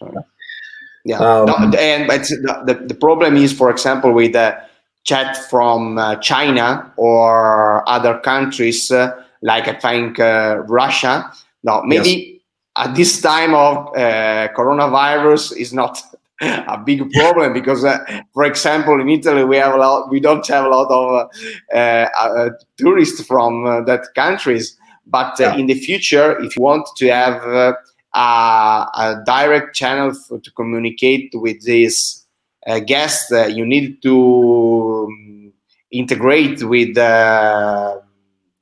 Yeah, 1.05 1.17
um, 1.17 1.45
no, 1.45 1.77
and 1.77 2.07
but 2.07 2.23
the, 2.23 2.85
the 2.87 2.95
problem 2.95 3.37
is, 3.37 3.53
for 3.53 3.69
example, 3.69 4.11
with 4.13 4.33
the 4.33 4.57
chat 5.03 5.37
from 5.49 5.97
uh, 5.97 6.15
China 6.17 6.91
or 6.97 7.87
other 7.87 8.19
countries, 8.19 8.91
uh, 8.91 9.23
like 9.41 9.67
I 9.67 9.73
think 9.73 10.19
uh, 10.19 10.63
Russia. 10.67 11.31
Now, 11.63 11.81
maybe 11.81 12.41
yes. 12.75 12.87
at 12.87 12.95
this 12.95 13.21
time 13.21 13.53
of 13.53 13.87
uh, 13.95 14.47
coronavirus 14.55 15.57
is 15.57 15.73
not 15.73 16.01
a 16.41 16.77
big 16.77 17.11
problem 17.11 17.53
because, 17.53 17.83
uh, 17.83 17.99
for 18.33 18.45
example, 18.45 18.99
in 18.99 19.09
Italy 19.09 19.43
we 19.43 19.57
have 19.57 19.73
a 19.73 19.77
lot. 19.77 20.09
We 20.09 20.19
don't 20.19 20.45
have 20.47 20.65
a 20.65 20.69
lot 20.69 20.89
of 20.89 21.29
uh, 21.73 22.49
tourists 22.77 23.23
from 23.25 23.63
that 23.85 24.07
countries. 24.15 24.77
But 25.05 25.39
yeah. 25.39 25.55
in 25.55 25.65
the 25.65 25.73
future, 25.73 26.39
if 26.39 26.55
you 26.55 26.61
want 26.61 26.87
to 26.97 27.07
have 27.07 27.75
a 28.13 29.23
direct 29.25 29.75
channel 29.75 30.13
for, 30.13 30.39
to 30.39 30.51
communicate 30.51 31.31
with 31.33 31.63
these 31.63 32.19
uh, 32.67 32.79
guests. 32.79 33.31
Uh, 33.31 33.45
you 33.45 33.65
need 33.65 34.01
to 34.01 35.07
um, 35.07 35.53
integrate 35.91 36.63
with 36.63 36.93
the 36.95 38.01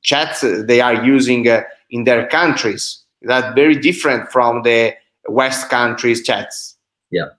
chats 0.08 0.42
they 0.42 0.80
are 0.82 1.06
using 1.06 1.48
uh, 1.48 1.62
in 1.90 2.06
their 2.06 2.28
countries. 2.28 3.04
That's 3.22 3.54
very 3.56 3.76
different 3.76 4.32
from 4.32 4.64
the 4.64 4.96
West 5.28 5.70
countries 5.70 6.24
chats. 6.24 6.76
Yeah. 7.12 7.30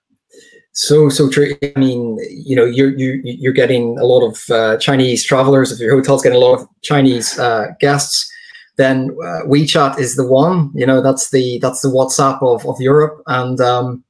So 0.72 1.08
so 1.08 1.28
true. 1.28 1.56
I 1.76 1.78
mean, 1.78 2.18
you 2.30 2.54
know, 2.54 2.64
you're 2.64 2.94
you, 2.96 3.20
you're 3.24 3.58
getting 3.62 3.98
a 3.98 4.04
lot 4.04 4.22
of 4.28 4.34
uh, 4.50 4.76
Chinese 4.76 5.24
travelers. 5.24 5.72
If 5.72 5.80
your 5.80 5.94
hotel's 5.96 6.22
getting 6.22 6.36
a 6.36 6.44
lot 6.46 6.60
of 6.60 6.68
Chinese 6.82 7.38
uh, 7.38 7.68
guests, 7.80 8.30
then 8.76 9.10
uh, 9.24 9.42
WeChat 9.52 9.98
is 9.98 10.14
the 10.14 10.26
one. 10.26 10.70
You 10.74 10.86
know, 10.86 11.00
that's 11.02 11.30
the 11.30 11.58
that's 11.58 11.80
the 11.80 11.88
WhatsApp 11.88 12.40
of, 12.42 12.64
of 12.66 12.80
Europe, 12.80 13.22
and 13.26 13.60
um, 13.60 14.04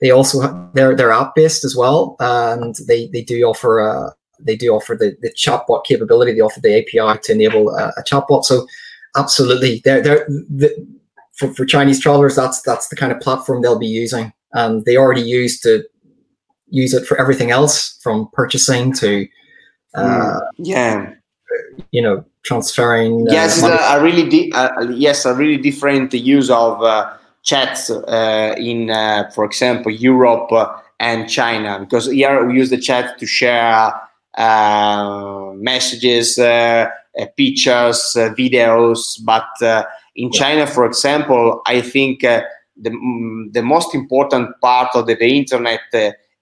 they 0.00 0.10
also 0.10 0.40
have, 0.40 0.54
they're 0.74 0.94
they're 0.94 1.12
app 1.12 1.34
based 1.34 1.64
as 1.64 1.74
well, 1.74 2.16
and 2.20 2.74
they 2.86 3.08
they 3.12 3.22
do 3.22 3.42
offer 3.44 3.78
a 3.78 4.14
they 4.44 4.56
do 4.56 4.74
offer 4.74 4.96
the, 4.98 5.16
the 5.20 5.32
chatbot 5.32 5.84
capability. 5.84 6.32
They 6.32 6.40
offer 6.40 6.60
the 6.60 6.78
API 6.78 7.20
to 7.22 7.32
enable 7.32 7.70
a, 7.70 7.92
a 7.96 8.02
chatbot. 8.02 8.44
So 8.44 8.66
absolutely, 9.16 9.82
they're 9.84 10.02
they're 10.02 10.26
the, 10.28 10.86
for, 11.34 11.52
for 11.54 11.64
Chinese 11.64 12.00
travelers. 12.00 12.36
That's 12.36 12.62
that's 12.62 12.88
the 12.88 12.96
kind 12.96 13.12
of 13.12 13.20
platform 13.20 13.62
they'll 13.62 13.78
be 13.78 13.86
using, 13.86 14.32
and 14.52 14.84
they 14.84 14.96
already 14.96 15.22
use 15.22 15.60
to 15.60 15.84
use 16.70 16.94
it 16.94 17.06
for 17.06 17.20
everything 17.20 17.50
else 17.50 17.98
from 18.02 18.28
purchasing 18.32 18.92
to 18.94 19.26
uh, 19.94 20.02
mm, 20.02 20.40
yeah 20.58 21.12
you 21.90 22.00
know 22.00 22.24
transferring 22.42 23.28
uh, 23.28 23.32
yes 23.32 23.62
a 23.62 24.00
really 24.02 24.28
di- 24.28 24.52
uh, 24.52 24.82
yes 24.90 25.24
a 25.24 25.34
really 25.34 25.56
different 25.56 26.12
use 26.14 26.48
of 26.48 26.82
uh, 26.82 27.12
chats 27.42 27.90
uh, 27.90 28.54
in 28.56 28.90
uh, 28.90 29.28
for 29.34 29.44
example 29.44 29.90
europe 29.90 30.50
and 31.00 31.28
china 31.28 31.78
because 31.80 32.06
here 32.06 32.44
we 32.44 32.54
use 32.54 32.70
the 32.70 32.78
chat 32.78 33.18
to 33.18 33.26
share 33.26 33.92
messages 34.38 36.36
pictures 37.36 38.14
videos 38.38 39.22
but 39.24 39.48
in 40.16 40.30
china 40.30 40.66
for 40.66 40.86
example 40.86 41.60
i 41.66 41.80
think 41.80 42.20
the, 42.20 42.90
mm, 42.90 43.52
the 43.52 43.62
most 43.62 43.94
important 43.94 44.48
part 44.60 44.88
of 44.94 45.06
the, 45.06 45.14
the 45.14 45.26
internet 45.26 45.80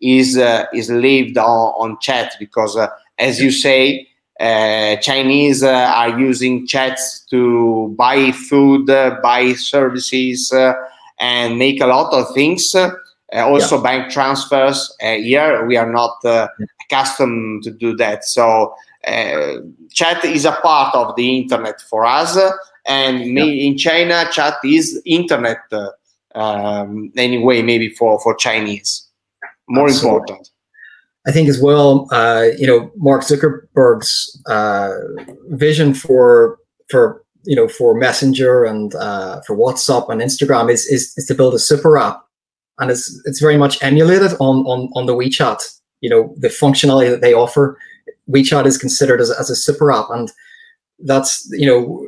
is 0.01 0.39
uh, 0.39 0.65
is 0.73 0.91
lived 0.91 1.37
on, 1.39 1.73
on 1.81 1.99
chat 2.01 2.35
because 2.39 2.77
uh, 2.77 2.89
as 3.19 3.41
you 3.41 3.51
say 3.51 4.07
uh, 4.39 4.95
Chinese 4.97 5.65
uh, 5.65 5.93
are 5.97 6.17
using 6.19 6.65
chats 6.65 7.27
to 7.29 7.93
buy 7.99 8.31
food, 8.31 8.89
uh, 8.89 9.17
buy 9.21 9.53
services, 9.55 10.53
uh, 10.53 10.75
and 11.19 11.59
make 11.59 11.81
a 11.81 11.87
lot 11.87 12.13
of 12.13 12.33
things. 12.35 12.73
Uh, 13.35 13.47
also, 13.47 13.77
yeah. 13.77 13.83
bank 13.83 14.13
transfers. 14.13 14.95
Uh, 15.03 15.17
here, 15.17 15.67
we 15.67 15.77
are 15.77 15.91
not 15.91 16.17
accustomed 16.83 17.63
to 17.63 17.71
do 17.71 17.97
that. 17.97 18.25
So, 18.25 18.75
chat 19.93 20.25
is 20.25 20.45
a 20.45 20.53
part 20.53 20.95
of 20.95 21.15
the 21.17 21.39
internet 21.39 21.81
for 21.83 22.05
us. 22.05 22.39
And 22.87 23.37
yeah. 23.37 23.45
in 23.45 23.77
China, 23.77 24.29
chat 24.33 24.55
is 24.65 25.01
internet 25.05 25.59
um, 26.35 27.13
anyway, 27.17 27.63
maybe 27.63 27.91
for, 27.91 28.21
for 28.21 28.35
Chinese. 28.35 29.07
More 29.69 29.89
Absolutely. 29.89 30.21
important. 30.21 30.51
I 31.27 31.33
think 31.33 31.49
as 31.49 31.61
well, 31.61 32.09
uh, 32.11 32.47
you 32.57 32.67
know, 32.67 32.91
Mark 32.97 33.23
Zuckerberg's 33.23 34.41
uh, 34.47 34.95
vision 35.51 35.93
for 35.93 36.59
for 36.89 37.23
you 37.45 37.55
know 37.55 37.69
for 37.69 37.95
Messenger 37.95 38.65
and 38.65 38.95
uh, 38.95 39.41
for 39.47 39.55
WhatsApp 39.55 40.09
and 40.09 40.23
Instagram 40.23 40.71
is, 40.73 40.87
is 40.87 41.13
is 41.19 41.27
to 41.27 41.35
build 41.35 41.55
a 41.55 41.59
super 41.59 41.99
app, 41.99 42.23
and 42.79 42.91
it's 42.91 43.21
it's 43.25 43.41
very 43.41 43.57
much 43.57 43.83
emulated 43.83 44.33
on 44.41 44.65
on 44.67 44.91
on 44.95 45.07
the 45.07 45.15
WeChat. 45.15 45.63
You 46.01 46.11
know, 46.11 46.35
the 46.37 46.49
functionality 46.49 47.11
that 47.11 47.21
they 47.21 47.35
offer, 47.35 47.79
WeChat 48.31 48.67
is 48.67 48.79
considered 48.79 49.21
as, 49.21 49.31
as 49.31 49.51
a 49.51 49.57
super 49.57 49.91
app, 49.91 50.11
and 50.11 50.31
that's 51.01 51.49
you 51.53 51.67
know, 51.67 52.07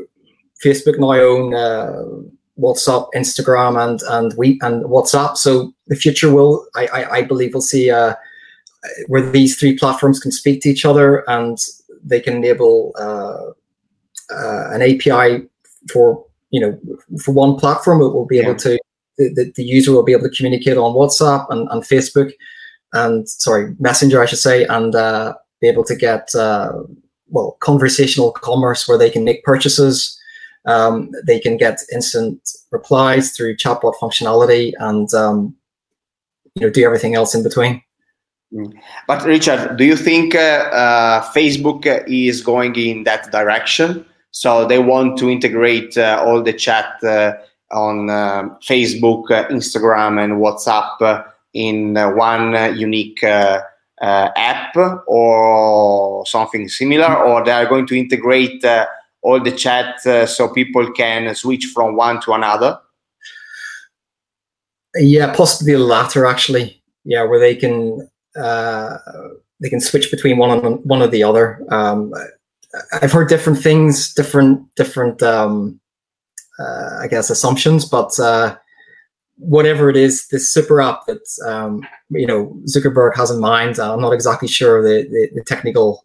Facebook 0.65 0.99
now 0.99 1.13
own 1.13 1.55
uh, 1.55 2.03
WhatsApp, 2.59 3.09
Instagram, 3.15 3.83
and 3.83 4.01
and 4.09 4.35
we 4.37 4.59
and 4.63 4.85
WhatsApp. 4.85 5.37
So 5.37 5.73
the 5.89 5.97
future 5.97 6.33
will, 6.33 6.67
I 6.75 6.87
I, 6.87 7.11
I 7.17 7.23
believe, 7.23 7.55
we'll 7.55 7.63
see. 7.63 7.91
Uh, 7.91 8.15
where 9.09 9.21
these 9.21 9.59
three 9.59 9.77
platforms 9.77 10.19
can 10.19 10.33
speak 10.33 10.63
to 10.63 10.71
each 10.71 10.87
other 10.87 11.23
and 11.29 11.59
they 12.03 12.19
can 12.19 12.37
enable 12.37 12.95
uh, 12.99 13.51
uh, 14.35 14.71
an 14.71 14.83
API 14.83 15.47
for 15.91 16.25
you 16.51 16.61
know 16.61 16.79
for 17.21 17.33
one 17.33 17.57
platform. 17.57 18.01
It 18.01 18.09
will 18.09 18.27
be 18.27 18.37
yeah. 18.37 18.45
able 18.45 18.57
to 18.57 18.79
the, 19.29 19.53
the 19.55 19.63
user 19.63 19.93
will 19.93 20.03
be 20.03 20.13
able 20.13 20.29
to 20.29 20.37
communicate 20.37 20.77
on 20.77 20.95
WhatsApp 20.95 21.47
and, 21.51 21.69
and 21.71 21.83
Facebook 21.83 22.33
and 22.93 23.29
sorry 23.29 23.75
Messenger 23.79 24.23
I 24.23 24.27
should 24.27 24.39
say 24.39 24.65
and 24.65 24.95
uh, 24.95 25.35
be 25.61 25.69
able 25.69 25.85
to 25.85 25.95
get 25.95 26.35
uh, 26.35 26.73
well 27.29 27.57
conversational 27.61 28.33
commerce 28.33 28.89
where 28.89 28.99
they 28.99 29.11
can 29.11 29.25
make 29.25 29.45
purchases. 29.45 30.17
Um, 30.67 31.11
they 31.27 31.41
can 31.41 31.57
get 31.57 31.81
instant 31.93 32.51
replies 32.71 33.33
through 33.33 33.57
chatbot 33.57 33.95
functionality 34.01 34.73
and 34.79 35.13
um, 35.15 35.57
you 36.55 36.67
know 36.67 36.71
do 36.71 36.85
everything 36.85 37.15
else 37.15 37.35
in 37.35 37.43
between. 37.43 37.83
Mm. 38.53 38.73
But 39.07 39.25
Richard, 39.25 39.77
do 39.77 39.85
you 39.85 39.97
think 39.97 40.35
uh, 40.35 40.69
uh, 40.73 41.33
Facebook 41.33 41.85
is 42.09 42.41
going 42.43 42.75
in 42.77 43.05
that 43.05 43.31
direction? 43.31 44.05
So 44.33 44.67
they 44.67 44.79
want 44.79 45.19
to 45.19 45.31
integrate 45.31 45.97
uh, 45.97 46.23
all 46.25 46.43
the 46.43 46.53
chat 46.53 47.03
uh, 47.03 47.35
on 47.71 48.11
uh, 48.11 48.49
Facebook, 48.63 49.31
uh, 49.31 49.49
Instagram, 49.49 50.23
and 50.23 50.35
WhatsApp 50.35 51.25
in 51.53 51.95
one 52.17 52.79
unique 52.79 53.23
app 53.23 54.77
or 55.07 56.27
something 56.27 56.69
similar, 56.69 57.15
or 57.25 57.45
they 57.45 57.53
are 57.53 57.67
going 57.67 57.87
to 57.87 57.99
integrate 57.99 58.65
all 59.23 59.41
the 59.41 59.53
chat 59.53 60.01
so 60.29 60.49
people 60.49 60.91
can 60.93 61.35
switch 61.35 61.67
from 61.67 61.97
one 61.97 62.21
to 62.23 62.33
another? 62.33 62.79
Yeah, 64.97 65.35
possibly 65.35 65.75
the 65.75 65.79
latter, 65.79 66.27
actually. 66.27 66.83
Yeah, 67.05 67.25
where 67.25 67.39
they 67.39 67.55
can 67.55 68.09
uh, 68.37 68.99
they 69.61 69.69
can 69.69 69.81
switch 69.81 70.11
between 70.11 70.39
one 70.39 70.65
and 70.65 70.85
one 70.85 71.03
or 71.03 71.09
the 71.09 71.23
other. 71.23 71.63
Um, 71.71 72.13
I've 72.93 73.13
heard 73.13 73.29
different 73.29 73.61
things, 73.63 74.13
different 74.15 74.75
different 74.75 75.23
um, 75.23 75.81
uh, 76.61 76.99
I 77.01 77.09
guess 77.09 77.31
assumptions, 77.31 77.85
but 77.85 78.19
uh, 78.21 78.57
whatever 79.37 79.89
it 79.89 79.97
is, 79.97 80.29
this 80.29 80.53
super 80.53 80.81
app 80.81 81.07
that 81.07 81.23
um, 81.47 81.87
you 82.11 82.27
know 82.27 82.57
Zuckerberg 82.67 83.17
has 83.17 83.31
in 83.31 83.41
mind, 83.41 83.79
I'm 83.79 84.01
not 84.01 84.13
exactly 84.13 84.49
sure 84.49 84.83
the, 84.83 85.09
the, 85.09 85.31
the 85.35 85.45
technical 85.45 86.05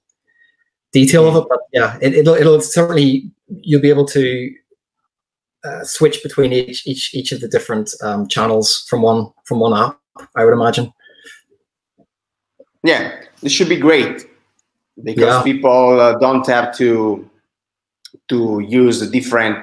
detail 0.91 1.27
of 1.27 1.35
it, 1.35 1.45
but 1.49 1.59
yeah, 1.73 1.97
it, 2.01 2.25
will 2.25 2.35
it'll 2.35 2.61
certainly 2.61 3.29
you'll 3.61 3.81
be 3.81 3.89
able 3.89 4.05
to 4.05 4.53
uh, 5.65 5.83
switch 5.83 6.23
between 6.23 6.53
each 6.53 6.87
each 6.87 7.13
each 7.13 7.31
of 7.31 7.41
the 7.41 7.47
different 7.47 7.93
um, 8.01 8.27
channels 8.27 8.85
from 8.89 9.01
one 9.01 9.31
from 9.43 9.59
one 9.59 9.73
app. 9.73 9.99
I 10.35 10.45
would 10.45 10.53
imagine. 10.53 10.93
Yeah, 12.83 13.19
this 13.41 13.51
should 13.51 13.67
be 13.67 13.77
great 13.77 14.25
because 15.03 15.35
yeah. 15.35 15.43
people 15.43 15.99
uh, 15.99 16.17
don't 16.19 16.47
have 16.47 16.75
to 16.77 17.29
to 18.29 18.59
use 18.61 18.99
the 18.99 19.07
different 19.07 19.57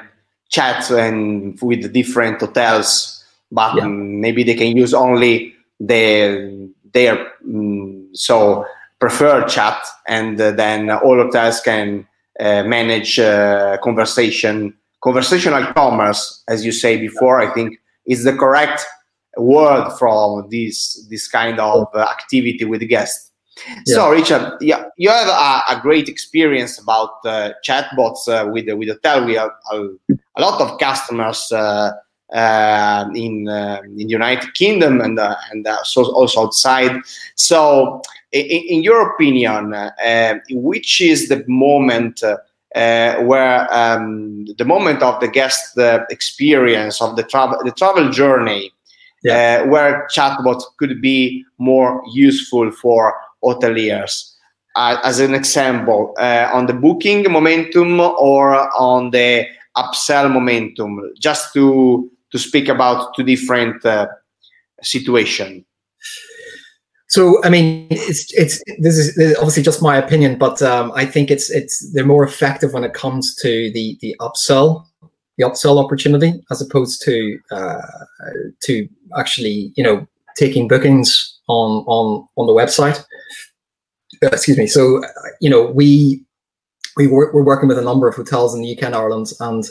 chats 0.52 0.90
and 0.90 1.58
with 1.60 1.92
different 1.92 2.40
hotels, 2.40 3.24
but 3.50 3.74
yeah. 3.74 3.86
maybe 3.86 4.44
they 4.44 4.54
can 4.54 4.76
use 4.76 4.94
only 4.94 5.54
their 5.80 6.50
their 6.92 7.32
um, 7.44 8.08
so 8.12 8.66
preferred 9.00 9.48
chat, 9.48 9.82
and 10.06 10.40
uh, 10.40 10.52
then 10.52 10.90
all 10.90 11.16
hotels 11.16 11.60
can 11.60 12.06
uh, 12.38 12.62
manage 12.62 13.18
uh, 13.18 13.78
conversation, 13.82 14.74
conversational 15.02 15.66
commerce, 15.72 16.44
as 16.48 16.64
you 16.64 16.70
say 16.70 16.96
before. 16.98 17.40
I 17.40 17.52
think 17.52 17.80
is 18.06 18.24
the 18.24 18.36
correct 18.36 18.84
word 19.38 19.90
from 19.98 20.46
this 20.50 21.04
this 21.10 21.26
kind 21.28 21.58
of 21.58 21.88
uh, 21.94 22.00
activity 22.00 22.64
with 22.64 22.86
guests. 22.88 23.31
Yeah. 23.86 23.94
So, 23.94 24.10
Richard, 24.10 24.56
yeah, 24.60 24.84
you 24.96 25.10
have 25.10 25.28
a, 25.28 25.78
a 25.78 25.80
great 25.80 26.08
experience 26.08 26.78
about 26.78 27.10
uh, 27.24 27.52
chatbots 27.64 28.28
uh, 28.28 28.48
with 28.50 28.68
with 28.70 28.88
Hotel. 28.88 29.24
We 29.24 29.34
have 29.34 29.50
a, 29.70 29.88
a 30.36 30.40
lot 30.40 30.60
of 30.60 30.78
customers 30.78 31.50
uh, 31.52 31.92
uh 32.32 33.04
in 33.14 33.46
uh, 33.48 33.82
in 33.84 33.96
the 33.96 34.04
United 34.04 34.54
Kingdom 34.54 35.00
and 35.00 35.18
uh, 35.18 35.36
and 35.50 35.66
so 35.84 36.04
also 36.12 36.44
outside. 36.44 36.96
So, 37.34 38.00
in, 38.32 38.62
in 38.68 38.82
your 38.82 39.12
opinion, 39.12 39.74
which 40.50 41.00
is 41.00 41.28
the 41.28 41.44
moment? 41.46 42.22
where 42.74 43.68
um, 43.70 44.46
the 44.56 44.64
moment 44.64 45.02
of 45.02 45.20
the 45.20 45.28
guest 45.28 45.76
experience 46.08 47.02
of 47.02 47.16
the 47.16 47.22
travel 47.22 47.58
the 47.64 47.72
travel 47.72 48.08
journey 48.08 48.72
yeah. 49.22 49.62
uh, 49.62 49.68
where 49.68 50.08
chatbots 50.10 50.62
could 50.78 51.00
be 51.00 51.44
more 51.58 52.02
useful 52.12 52.70
for 52.70 53.14
hoteliers. 53.42 54.30
Uh, 54.74 54.98
as 55.04 55.20
an 55.20 55.34
example, 55.34 56.14
uh, 56.18 56.48
on 56.52 56.66
the 56.66 56.72
booking 56.72 57.30
momentum 57.30 58.00
or 58.00 58.54
on 58.78 59.10
the 59.10 59.46
upsell 59.76 60.32
momentum, 60.32 61.12
just 61.20 61.52
to 61.52 62.10
to 62.30 62.38
speak 62.38 62.68
about 62.68 63.14
two 63.14 63.22
different 63.22 63.84
uh, 63.84 64.06
situation. 64.82 65.64
So, 67.08 67.44
I 67.44 67.50
mean, 67.50 67.86
it's 67.90 68.32
it's 68.32 68.62
this 68.78 68.96
is, 68.96 69.14
this 69.16 69.32
is 69.32 69.36
obviously 69.36 69.62
just 69.62 69.82
my 69.82 69.98
opinion, 69.98 70.38
but 70.38 70.62
um, 70.62 70.92
I 70.94 71.04
think 71.04 71.30
it's 71.30 71.50
it's 71.50 71.92
they're 71.92 72.06
more 72.06 72.24
effective 72.24 72.72
when 72.72 72.84
it 72.84 72.94
comes 72.94 73.34
to 73.42 73.70
the 73.74 73.98
the 74.00 74.16
upsell 74.18 74.86
the 75.36 75.44
upsell 75.44 75.82
opportunity 75.82 76.42
as 76.50 76.62
opposed 76.62 77.02
to 77.02 77.38
uh, 77.50 77.82
to 78.62 78.88
actually 79.18 79.72
you 79.76 79.84
know 79.84 80.06
taking 80.36 80.68
bookings 80.68 81.38
on 81.58 81.84
on 81.96 82.06
on 82.36 82.46
the 82.46 82.56
website. 82.60 82.98
Uh, 84.22 84.32
excuse 84.32 84.58
me. 84.58 84.66
So 84.66 85.02
you 85.40 85.50
know 85.50 85.62
we 85.78 86.24
we 86.96 87.06
work, 87.06 87.32
we're 87.34 87.50
working 87.52 87.68
with 87.68 87.78
a 87.78 87.88
number 87.90 88.06
of 88.08 88.14
hotels 88.16 88.54
in 88.54 88.62
the 88.62 88.72
UK 88.74 88.82
and 88.84 88.94
Ireland, 88.94 89.28
and 89.40 89.64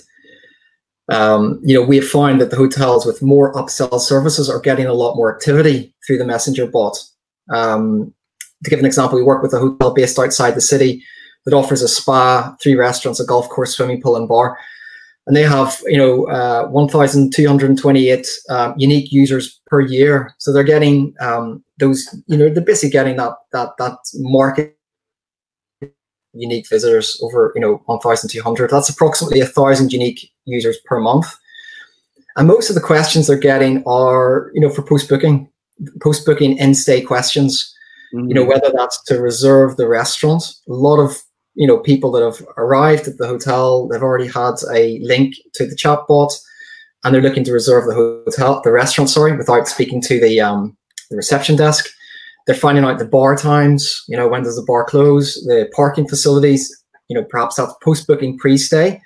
Um, 1.11 1.59
you 1.61 1.75
know, 1.75 1.85
we 1.85 1.97
have 1.97 2.07
found 2.07 2.39
that 2.39 2.51
the 2.51 2.61
hotels 2.63 3.05
with 3.05 3.21
more 3.21 3.53
upsell 3.53 3.99
services 3.99 4.49
are 4.49 4.61
getting 4.61 4.87
a 4.87 4.93
lot 4.93 5.15
more 5.15 5.33
activity 5.35 5.93
through 6.05 6.19
the 6.19 6.31
messenger 6.33 6.65
bot. 6.65 6.95
Um, 7.49 8.13
to 8.63 8.69
give 8.69 8.79
an 8.79 8.85
example, 8.85 9.17
we 9.17 9.23
work 9.23 9.43
with 9.43 9.53
a 9.53 9.59
hotel 9.59 9.93
based 9.93 10.17
outside 10.19 10.55
the 10.55 10.61
city 10.61 11.03
that 11.43 11.53
offers 11.53 11.81
a 11.81 11.87
spa, 11.87 12.55
three 12.61 12.75
restaurants, 12.75 13.19
a 13.19 13.25
golf 13.25 13.49
course, 13.49 13.75
swimming 13.75 14.01
pool, 14.01 14.15
and 14.15 14.27
bar. 14.27 14.57
And 15.27 15.35
they 15.35 15.43
have, 15.43 15.81
you 15.85 15.97
know, 15.97 16.27
uh, 16.29 16.67
1,228 16.69 18.27
uh, 18.49 18.73
unique 18.77 19.11
users 19.11 19.59
per 19.67 19.81
year. 19.81 20.33
So 20.37 20.53
they're 20.53 20.63
getting 20.75 21.13
um, 21.19 21.63
those, 21.81 22.07
you 22.27 22.37
know, 22.37 22.49
they're 22.49 22.63
basically 22.63 22.91
getting 22.91 23.17
that 23.17 23.33
that 23.51 23.71
that 23.77 23.97
market 24.15 24.77
unique 26.33 26.69
visitors 26.69 27.19
over, 27.21 27.51
you 27.55 27.61
know, 27.61 27.81
1,200. 27.87 28.69
That's 28.69 28.89
approximately 28.89 29.41
a 29.41 29.45
thousand 29.45 29.91
unique 29.91 30.31
users 30.45 30.77
per 30.85 30.99
month. 30.99 31.27
And 32.37 32.47
most 32.47 32.69
of 32.69 32.75
the 32.75 32.81
questions 32.81 33.27
they're 33.27 33.37
getting 33.37 33.83
are, 33.85 34.49
you 34.53 34.61
know, 34.61 34.69
for 34.69 34.81
post 34.81 35.09
booking, 35.09 35.49
post 36.01 36.25
booking 36.25 36.57
in 36.57 36.73
stay 36.73 37.01
questions. 37.01 37.75
Mm-hmm. 38.13 38.29
You 38.29 38.33
know, 38.33 38.41
mm-hmm. 38.41 38.51
whether 38.51 38.71
that's 38.73 39.03
to 39.03 39.19
reserve 39.19 39.75
the 39.75 39.87
restaurant. 39.87 40.43
A 40.69 40.73
lot 40.73 40.99
of 40.99 41.21
you 41.55 41.67
know 41.67 41.79
people 41.79 42.11
that 42.11 42.23
have 42.23 42.45
arrived 42.57 43.07
at 43.07 43.17
the 43.17 43.27
hotel 43.27 43.87
they've 43.87 44.01
already 44.01 44.27
had 44.27 44.53
a 44.73 44.99
link 44.99 45.35
to 45.53 45.65
the 45.65 45.75
chatbot 45.75 46.31
and 47.03 47.13
they're 47.13 47.21
looking 47.21 47.43
to 47.43 47.51
reserve 47.51 47.85
the 47.85 47.93
hotel 47.93 48.61
the 48.63 48.71
restaurant 48.71 49.09
sorry 49.09 49.35
without 49.35 49.67
speaking 49.67 50.01
to 50.01 50.19
the 50.19 50.39
um, 50.39 50.77
the 51.11 51.17
reception 51.17 51.55
desk. 51.55 51.87
They're 52.47 52.55
finding 52.55 52.83
out 52.83 52.97
the 52.97 53.05
bar 53.05 53.35
times 53.35 54.03
you 54.07 54.17
know 54.17 54.27
when 54.27 54.43
does 54.43 54.55
the 54.55 54.65
bar 54.65 54.83
close 54.85 55.35
the 55.45 55.69
parking 55.75 56.07
facilities 56.07 56.75
you 57.07 57.15
know 57.15 57.23
perhaps 57.23 57.57
that's 57.57 57.73
post 57.83 58.07
booking 58.07 58.39
pre-stay. 58.39 58.99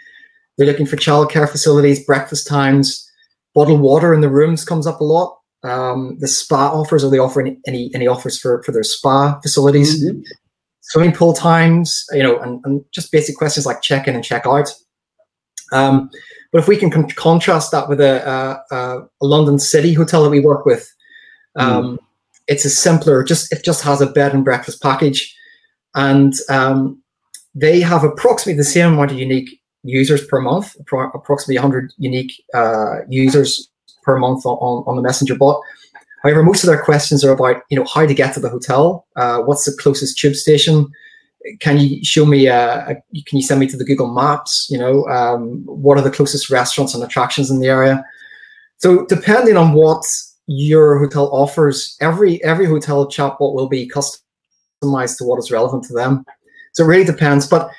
They're 0.57 0.67
looking 0.67 0.85
for 0.85 0.95
childcare 0.95 1.49
facilities 1.49 2.05
breakfast 2.05 2.47
times 2.47 3.05
bottled 3.55 3.81
water 3.81 4.13
in 4.13 4.21
the 4.21 4.29
rooms 4.29 4.63
comes 4.63 4.85
up 4.85 4.99
a 4.99 5.03
lot. 5.03 5.37
Um, 5.63 6.17
the 6.19 6.27
spa 6.27 6.69
offers 6.69 7.03
are 7.03 7.09
they 7.09 7.17
offering 7.17 7.59
any 7.65 7.89
any 7.95 8.05
offers 8.05 8.39
for 8.39 8.61
for 8.63 8.71
their 8.71 8.83
spa 8.83 9.39
facilities? 9.41 10.03
Mm-hmm. 10.03 10.21
Swimming 10.81 11.13
pool 11.13 11.33
times, 11.33 12.05
you 12.11 12.21
know, 12.21 12.37
and, 12.39 12.61
and 12.63 12.85
just 12.93 13.11
basic 13.11 13.35
questions 13.37 13.65
like 13.65 13.81
check 13.81 14.07
in 14.07 14.13
and 14.13 14.23
check 14.23 14.45
out. 14.45 14.71
Um, 15.71 16.11
but 16.51 16.59
if 16.59 16.67
we 16.67 16.77
can 16.77 16.91
con- 16.91 17.09
contrast 17.09 17.71
that 17.71 17.89
with 17.89 17.99
a, 17.99 18.61
a, 18.71 18.75
a, 18.75 19.07
London 19.19 19.57
City 19.57 19.93
hotel 19.93 20.23
that 20.23 20.29
we 20.29 20.39
work 20.39 20.63
with, 20.63 20.87
um, 21.55 21.97
mm. 21.97 22.03
it's 22.47 22.65
a 22.65 22.69
simpler. 22.69 23.23
Just 23.23 23.51
it 23.51 23.63
just 23.63 23.81
has 23.83 24.01
a 24.01 24.07
bed 24.07 24.33
and 24.33 24.43
breakfast 24.43 24.81
package, 24.81 25.35
and 25.95 26.33
um, 26.49 27.01
they 27.53 27.79
have 27.81 28.03
approximately 28.03 28.57
the 28.57 28.63
same 28.63 28.93
amount 28.93 29.11
of 29.11 29.17
unique 29.17 29.61
users 29.83 30.25
per 30.25 30.41
month, 30.41 30.75
approximately 30.79 31.55
100 31.55 31.93
unique 31.97 32.31
uh, 32.53 32.97
users 33.07 33.69
per 34.03 34.17
month 34.17 34.45
on, 34.45 34.83
on 34.87 34.95
the 34.95 35.01
messenger 35.01 35.35
bot. 35.35 35.61
However, 36.23 36.43
most 36.43 36.63
of 36.63 36.67
their 36.67 36.81
questions 36.81 37.23
are 37.23 37.31
about, 37.31 37.61
you 37.69 37.77
know, 37.77 37.85
how 37.85 38.05
to 38.05 38.13
get 38.13 38.33
to 38.33 38.39
the 38.39 38.49
hotel. 38.49 39.05
Uh, 39.15 39.41
what's 39.41 39.65
the 39.65 39.77
closest 39.79 40.17
tube 40.17 40.35
station? 40.35 40.87
Can 41.59 41.77
you 41.77 42.03
show 42.03 42.25
me? 42.25 42.47
Uh, 42.47 42.95
can 43.27 43.37
you 43.37 43.43
send 43.43 43.59
me 43.59 43.67
to 43.67 43.77
the 43.77 43.85
Google 43.85 44.11
Maps? 44.11 44.67
You 44.69 44.79
know, 44.79 45.05
um, 45.05 45.61
what 45.65 45.99
are 45.99 46.01
the 46.01 46.09
closest 46.09 46.49
restaurants 46.49 46.95
and 46.95 47.03
attractions 47.03 47.51
in 47.51 47.59
the 47.59 47.67
area? 47.67 48.03
So, 48.77 49.05
depending 49.05 49.55
on 49.55 49.73
what 49.73 50.03
your 50.47 50.99
hotel 50.99 51.29
offers, 51.31 51.97
every 52.01 52.43
every 52.43 52.65
hotel 52.65 53.07
chatbot 53.07 53.53
will 53.53 53.69
be 53.69 53.89
customized 53.89 55.17
to 55.17 55.23
what 55.23 55.39
is 55.39 55.51
relevant 55.51 55.83
to 55.85 55.93
them. 55.93 56.25
So, 56.73 56.83
it 56.83 56.87
really 56.87 57.05
depends. 57.05 57.47
But 57.47 57.69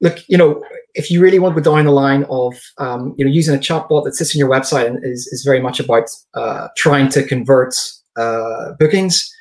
look, 0.00 0.18
you 0.28 0.36
know, 0.36 0.62
if 0.94 1.10
you 1.10 1.20
really 1.20 1.38
want 1.38 1.54
to 1.54 1.60
go 1.60 1.76
down 1.76 1.84
the 1.84 1.92
line 1.92 2.24
of 2.30 2.54
um, 2.78 3.14
you 3.16 3.24
know 3.24 3.30
using 3.30 3.54
a 3.54 3.58
chatbot 3.58 4.04
that 4.04 4.14
sits 4.14 4.34
on 4.34 4.38
your 4.38 4.48
website 4.48 4.86
and 4.86 5.04
is, 5.04 5.26
is 5.28 5.44
very 5.44 5.60
much 5.60 5.80
about 5.80 6.04
uh, 6.34 6.68
trying 6.76 7.08
to 7.10 7.22
convert 7.24 7.74
uh, 8.16 8.72
bookings 8.78 9.32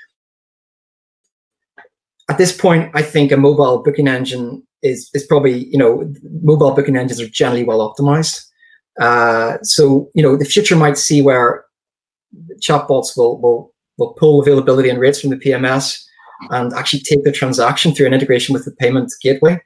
at 2.30 2.38
this 2.38 2.56
point 2.56 2.92
i 2.94 3.02
think 3.02 3.32
a 3.32 3.38
mobile 3.38 3.82
booking 3.82 4.08
engine 4.08 4.62
is 4.84 5.10
is 5.14 5.26
probably 5.26 5.66
you 5.66 5.78
know 5.78 6.12
mobile 6.44 6.72
booking 6.72 6.96
engines 6.96 7.20
are 7.20 7.28
generally 7.28 7.64
well 7.64 7.94
optimized 7.94 8.46
uh, 9.02 9.58
so 9.64 10.10
you 10.14 10.22
know 10.22 10.36
the 10.36 10.46
future 10.46 10.76
might 10.76 10.98
see 10.98 11.22
where 11.22 11.66
chatbots 12.62 13.18
will 13.18 13.40
will 13.42 13.74
will 13.98 14.14
pull 14.14 14.42
availability 14.42 14.90
and 14.90 15.00
rates 15.00 15.20
from 15.20 15.30
the 15.30 15.38
pms 15.38 16.04
and 16.52 16.74
actually 16.74 17.00
take 17.02 17.24
the 17.24 17.32
transaction 17.32 17.94
through 17.94 18.08
an 18.08 18.14
integration 18.14 18.54
with 18.54 18.66
the 18.66 18.72
payment 18.72 19.12
gateway 19.22 19.60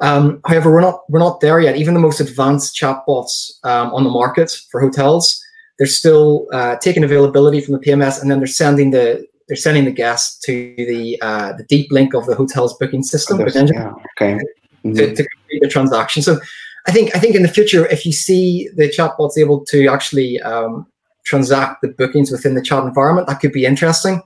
um, 0.00 0.40
however, 0.46 0.70
we're 0.70 0.80
not 0.80 1.00
we're 1.08 1.18
not 1.18 1.40
there 1.40 1.60
yet. 1.60 1.76
Even 1.76 1.94
the 1.94 2.00
most 2.00 2.20
advanced 2.20 2.76
chatbots 2.76 3.64
um, 3.64 3.92
on 3.92 4.04
the 4.04 4.10
market 4.10 4.50
for 4.70 4.80
hotels, 4.80 5.42
they're 5.78 5.86
still 5.86 6.46
uh, 6.52 6.76
taking 6.76 7.02
availability 7.02 7.60
from 7.60 7.74
the 7.74 7.80
PMS, 7.80 8.20
and 8.20 8.30
then 8.30 8.38
they're 8.38 8.46
sending 8.46 8.90
the 8.92 9.26
they're 9.48 9.56
sending 9.56 9.84
the 9.84 9.90
guests 9.90 10.38
to 10.44 10.74
the 10.76 11.18
uh, 11.20 11.52
the 11.54 11.64
deep 11.64 11.90
link 11.90 12.14
of 12.14 12.26
the 12.26 12.34
hotel's 12.34 12.76
booking 12.78 13.02
system, 13.02 13.40
oh, 13.40 13.46
yeah, 13.46 13.92
okay, 14.16 14.34
mm-hmm. 14.34 14.94
to, 14.94 15.14
to 15.14 15.28
complete 15.28 15.62
the 15.62 15.68
transaction. 15.68 16.22
So, 16.22 16.38
I 16.86 16.92
think 16.92 17.14
I 17.16 17.18
think 17.18 17.34
in 17.34 17.42
the 17.42 17.48
future, 17.48 17.86
if 17.86 18.06
you 18.06 18.12
see 18.12 18.68
the 18.76 18.88
chatbots 18.88 19.36
able 19.36 19.64
to 19.66 19.88
actually 19.88 20.40
um, 20.42 20.86
transact 21.28 21.82
the 21.82 21.88
bookings 21.88 22.30
within 22.30 22.54
the 22.54 22.62
chat 22.62 22.84
environment, 22.84 23.28
that 23.28 23.40
could 23.40 23.52
be 23.52 23.64
interesting. 23.64 24.22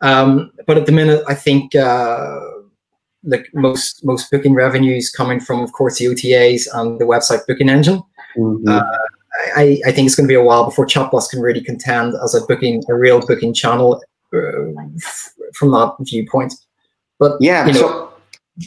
Um, 0.00 0.50
but 0.66 0.76
at 0.76 0.86
the 0.86 0.92
minute, 0.92 1.22
I 1.28 1.34
think. 1.34 1.74
Uh, 1.74 2.40
like 3.24 3.48
most 3.52 4.04
most 4.04 4.30
booking 4.30 4.54
revenues 4.54 5.10
coming 5.10 5.40
from, 5.40 5.60
of 5.60 5.72
course, 5.72 5.98
the 5.98 6.06
OTAs 6.06 6.66
and 6.72 6.98
the 6.98 7.04
website 7.04 7.46
booking 7.46 7.68
engine. 7.68 8.02
Mm-hmm. 8.36 8.68
Uh, 8.68 8.82
I, 9.56 9.80
I 9.86 9.92
think 9.92 10.06
it's 10.06 10.14
going 10.14 10.26
to 10.26 10.32
be 10.32 10.34
a 10.34 10.42
while 10.42 10.64
before 10.64 10.86
chatbots 10.86 11.30
can 11.30 11.40
really 11.40 11.60
contend 11.60 12.14
as 12.22 12.34
a 12.34 12.44
booking 12.46 12.82
a 12.88 12.94
real 12.94 13.24
booking 13.26 13.54
channel 13.54 14.02
uh, 14.34 14.82
f- 14.96 15.32
from 15.54 15.70
that 15.72 15.94
viewpoint. 16.00 16.54
But 17.18 17.36
yeah, 17.40 17.66
you 17.66 17.74
know, 17.74 17.78
so, 17.78 18.12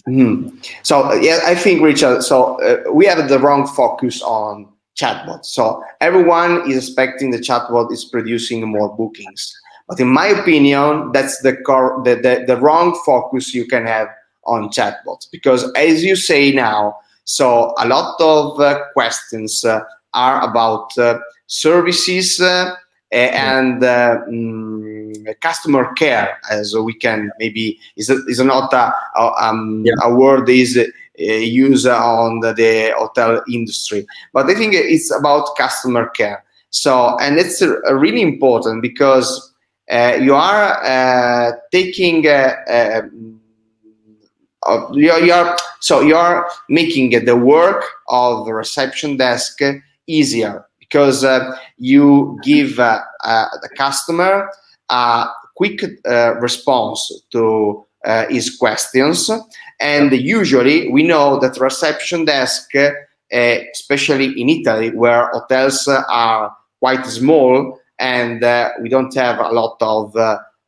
mm-hmm. 0.09 0.57
so 0.83 1.13
yeah, 1.13 1.39
I 1.45 1.55
think 1.55 1.81
Richard. 1.81 2.23
So 2.23 2.61
uh, 2.61 2.91
we 2.91 3.05
have 3.05 3.27
the 3.27 3.39
wrong 3.39 3.67
focus 3.67 4.21
on 4.21 4.67
chatbots. 4.95 5.45
So 5.45 5.83
everyone 6.01 6.69
is 6.69 6.77
expecting 6.77 7.31
the 7.31 7.39
chatbot 7.39 7.91
is 7.91 8.05
producing 8.05 8.67
more 8.67 8.95
bookings. 8.95 9.53
But 9.87 9.99
in 9.99 10.07
my 10.07 10.27
opinion, 10.27 11.11
that's 11.11 11.41
the, 11.41 11.57
core, 11.57 12.01
the, 12.05 12.15
the, 12.15 12.45
the 12.47 12.57
wrong 12.57 12.99
focus 13.05 13.53
you 13.53 13.65
can 13.65 13.85
have 13.85 14.07
on 14.45 14.69
chatbots 14.69 15.29
because 15.31 15.71
as 15.73 16.03
you 16.03 16.15
say 16.15 16.51
now 16.51 16.95
so 17.25 17.73
a 17.77 17.87
lot 17.87 18.15
of 18.19 18.59
uh, 18.59 18.79
questions 18.93 19.63
uh, 19.63 19.81
are 20.13 20.49
about 20.49 20.95
uh, 20.97 21.17
services 21.47 22.41
uh, 22.41 22.75
and 23.11 23.83
uh, 23.83 24.17
mm, 24.29 25.39
customer 25.39 25.93
care 25.93 26.39
as 26.49 26.75
we 26.75 26.93
can 26.93 27.31
maybe 27.39 27.79
is, 27.95 28.09
is 28.09 28.39
not 28.41 28.73
a, 28.73 28.93
um, 29.39 29.83
yeah. 29.85 29.93
a 30.03 30.13
word 30.13 30.49
is 30.49 30.77
uh, 31.19 31.23
used 31.23 31.87
on 31.87 32.39
the, 32.39 32.93
hotel 32.97 33.43
industry. 33.49 34.05
But 34.33 34.49
i 34.49 34.53
think 34.53 34.73
it's 34.73 35.11
about 35.11 35.55
customer 35.57 36.09
care. 36.09 36.43
So 36.69 37.17
and 37.19 37.37
it's 37.37 37.61
really 37.61 38.21
important 38.21 38.81
because 38.81 39.53
you 39.87 40.33
are 40.33 41.61
taking 41.71 42.25
uh, 44.65 44.87
you're, 44.93 45.19
you're, 45.19 45.55
so 45.79 46.01
you're 46.01 46.47
making 46.69 47.25
the 47.25 47.35
work 47.35 47.83
of 48.09 48.45
the 48.45 48.53
reception 48.53 49.17
desk 49.17 49.59
easier 50.07 50.65
because 50.79 51.23
uh, 51.23 51.57
you 51.77 52.39
give 52.43 52.79
uh, 52.79 53.01
uh, 53.23 53.45
the 53.61 53.69
customer 53.69 54.49
a 54.89 55.27
quick 55.55 55.83
uh, 56.05 56.35
response 56.35 57.23
to 57.31 57.85
uh, 58.05 58.25
his 58.29 58.55
questions. 58.57 59.29
And 59.79 60.11
usually 60.11 60.89
we 60.89 61.03
know 61.03 61.39
that 61.39 61.59
reception 61.59 62.25
desk 62.25 62.71
especially 63.73 64.39
in 64.39 64.47
italy 64.47 64.91
where 64.91 65.31
hotels 65.33 65.87
are 65.87 66.55
quite 66.79 67.03
small 67.03 67.79
and 67.97 68.41
we 68.79 68.89
don't 68.89 69.15
have 69.15 69.39
a 69.39 69.49
lot 69.49 69.75
of 69.81 70.15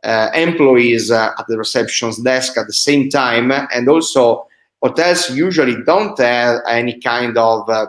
uh, 0.06 0.30
employees 0.36 1.10
uh, 1.10 1.32
at 1.40 1.48
the 1.48 1.58
reception's 1.58 2.18
desk 2.18 2.58
at 2.58 2.68
the 2.68 2.74
same 2.74 3.10
time, 3.10 3.52
and 3.52 3.90
also 3.90 4.46
hotels 4.84 5.32
usually 5.32 5.82
don't 5.84 6.20
have 6.20 6.60
any 6.70 7.00
kind 7.00 7.36
of 7.38 7.68
uh, 7.70 7.88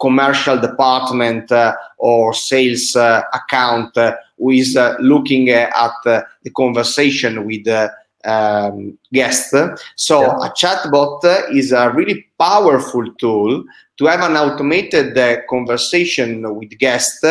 commercial 0.00 0.58
department 0.58 1.50
uh, 1.52 1.74
or 1.98 2.34
sales 2.34 2.96
uh, 2.96 3.22
account 3.32 3.96
uh, 3.96 4.16
who 4.38 4.50
is 4.50 4.78
looking 5.00 5.50
at 5.50 5.92
the 6.04 6.50
conversation 6.56 7.46
with 7.46 7.64
the 7.64 7.92
um, 8.24 8.98
guest. 9.12 9.54
So 9.96 10.22
yeah. 10.22 10.46
a 10.46 10.50
chatbot 10.50 11.52
is 11.52 11.72
a 11.72 11.90
really 11.90 12.26
powerful 12.38 13.12
tool 13.14 13.64
to 13.98 14.06
have 14.06 14.20
an 14.20 14.36
automated 14.36 15.46
conversation 15.48 16.54
with 16.54 16.76
guests 16.78 17.24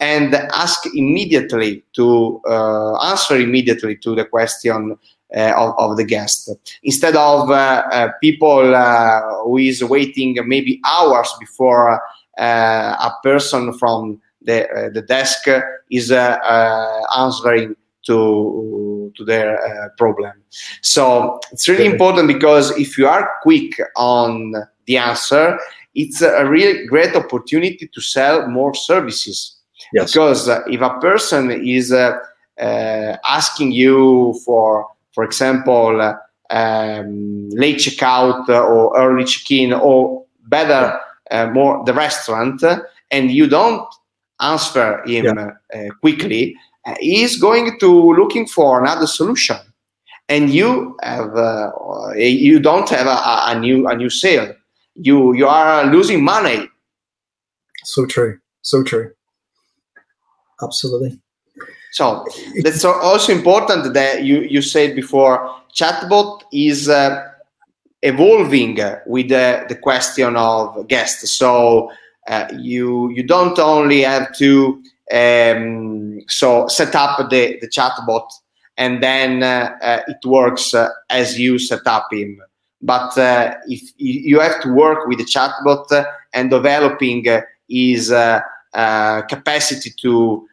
and 0.00 0.34
ask 0.34 0.86
immediately 0.94 1.82
to 1.94 2.40
uh, 2.48 2.96
answer 3.10 3.36
immediately 3.36 3.96
to 3.96 4.14
the 4.14 4.24
question 4.24 4.92
uh, 4.92 4.96
of, 5.34 5.74
of, 5.78 5.96
the 5.96 6.04
guest 6.04 6.50
instead 6.82 7.16
of 7.16 7.50
uh, 7.50 7.82
uh 7.90 8.08
people 8.20 8.74
uh, 8.74 9.20
who 9.42 9.58
is 9.58 9.82
waiting 9.82 10.36
maybe 10.46 10.80
hours 10.84 11.28
before 11.40 12.00
a 12.38 13.10
person 13.22 13.72
from 13.78 14.20
the 14.42 14.90
the 14.94 15.02
desk 15.02 15.48
is 15.90 16.12
answering 16.12 17.74
to 18.06 19.12
to 19.16 19.24
their 19.24 19.90
problem. 19.96 20.32
So 20.82 21.38
it's 21.52 21.68
really 21.68 21.86
important 21.86 22.26
because 22.28 22.76
if 22.78 22.98
you 22.98 23.06
are 23.06 23.30
quick 23.42 23.80
on 23.96 24.54
the 24.86 24.96
answer, 24.96 25.58
it's 25.94 26.20
a 26.20 26.44
really 26.44 26.86
great 26.86 27.14
opportunity 27.14 27.88
to 27.92 28.00
sell 28.00 28.48
more 28.48 28.74
services. 28.74 29.56
Yes. 29.92 30.12
Because 30.12 30.48
uh, 30.48 30.62
if 30.66 30.80
a 30.80 30.98
person 30.98 31.50
is 31.50 31.92
uh, 31.92 32.16
uh, 32.60 33.16
asking 33.24 33.72
you 33.72 34.38
for, 34.44 34.88
for 35.14 35.24
example, 35.24 36.00
um, 36.50 37.48
late 37.50 37.76
checkout 37.76 38.48
or 38.48 38.96
early 38.96 39.24
check-in, 39.24 39.72
or 39.72 40.24
better, 40.48 40.98
uh, 41.30 41.46
more 41.48 41.82
the 41.84 41.94
restaurant, 41.94 42.62
and 43.10 43.30
you 43.30 43.46
don't 43.46 43.86
answer 44.40 45.02
him 45.06 45.24
yeah. 45.24 45.50
Uh, 45.74 45.94
quickly, 46.00 46.56
uh, 46.86 46.94
he's 47.00 47.40
going 47.40 47.78
to 47.78 48.12
looking 48.14 48.46
for 48.46 48.82
another 48.82 49.06
solution, 49.06 49.56
and 50.28 50.50
you 50.50 50.96
have 51.02 51.32
you 52.16 52.60
don't 52.60 52.88
have 52.90 53.06
a, 53.06 53.56
a 53.56 53.58
new 53.58 53.86
a 53.88 53.96
new 53.96 54.10
sale 54.10 54.52
you 54.94 55.34
you 55.34 55.46
are 55.46 55.84
losing 55.86 56.22
money. 56.22 56.68
So 57.84 58.06
true. 58.06 58.38
So 58.62 58.82
true. 58.82 59.12
Absolutely. 60.62 61.20
So 61.94 62.26
that's 62.62 62.84
also 62.84 63.32
important 63.32 63.94
that 63.94 64.24
you 64.24 64.40
you 64.40 64.62
said 64.62 64.96
before. 64.96 65.48
Chatbot 65.72 66.42
is 66.52 66.88
uh, 66.88 67.24
evolving 68.02 68.78
with 69.06 69.28
the, 69.28 69.64
the 69.68 69.76
question 69.76 70.34
of 70.36 70.88
guests. 70.88 71.30
So 71.30 71.92
uh, 72.26 72.48
you 72.58 73.10
you 73.10 73.22
don't 73.22 73.58
only 73.60 74.00
have 74.02 74.34
to 74.38 74.82
um, 75.12 76.20
so 76.26 76.66
set 76.66 76.96
up 76.96 77.30
the 77.30 77.58
the 77.60 77.68
chatbot 77.68 78.26
and 78.76 79.00
then 79.00 79.42
uh, 79.42 79.76
uh 79.80 80.00
it 80.08 80.16
works 80.26 80.74
uh, 80.74 80.88
as 81.10 81.38
you 81.38 81.58
set 81.58 81.86
up 81.86 82.08
him 82.10 82.40
but 82.82 83.16
uh, 83.18 83.54
if 83.66 83.92
you 83.98 84.40
have 84.40 84.60
to 84.62 84.72
work 84.72 85.06
with 85.06 85.18
the 85.18 85.24
chatbot 85.24 85.90
uh, 85.92 86.04
and 86.32 86.50
developing 86.50 87.28
uh, 87.28 87.40
his 87.68 88.08
capacity 89.28 89.90
to 90.00 90.48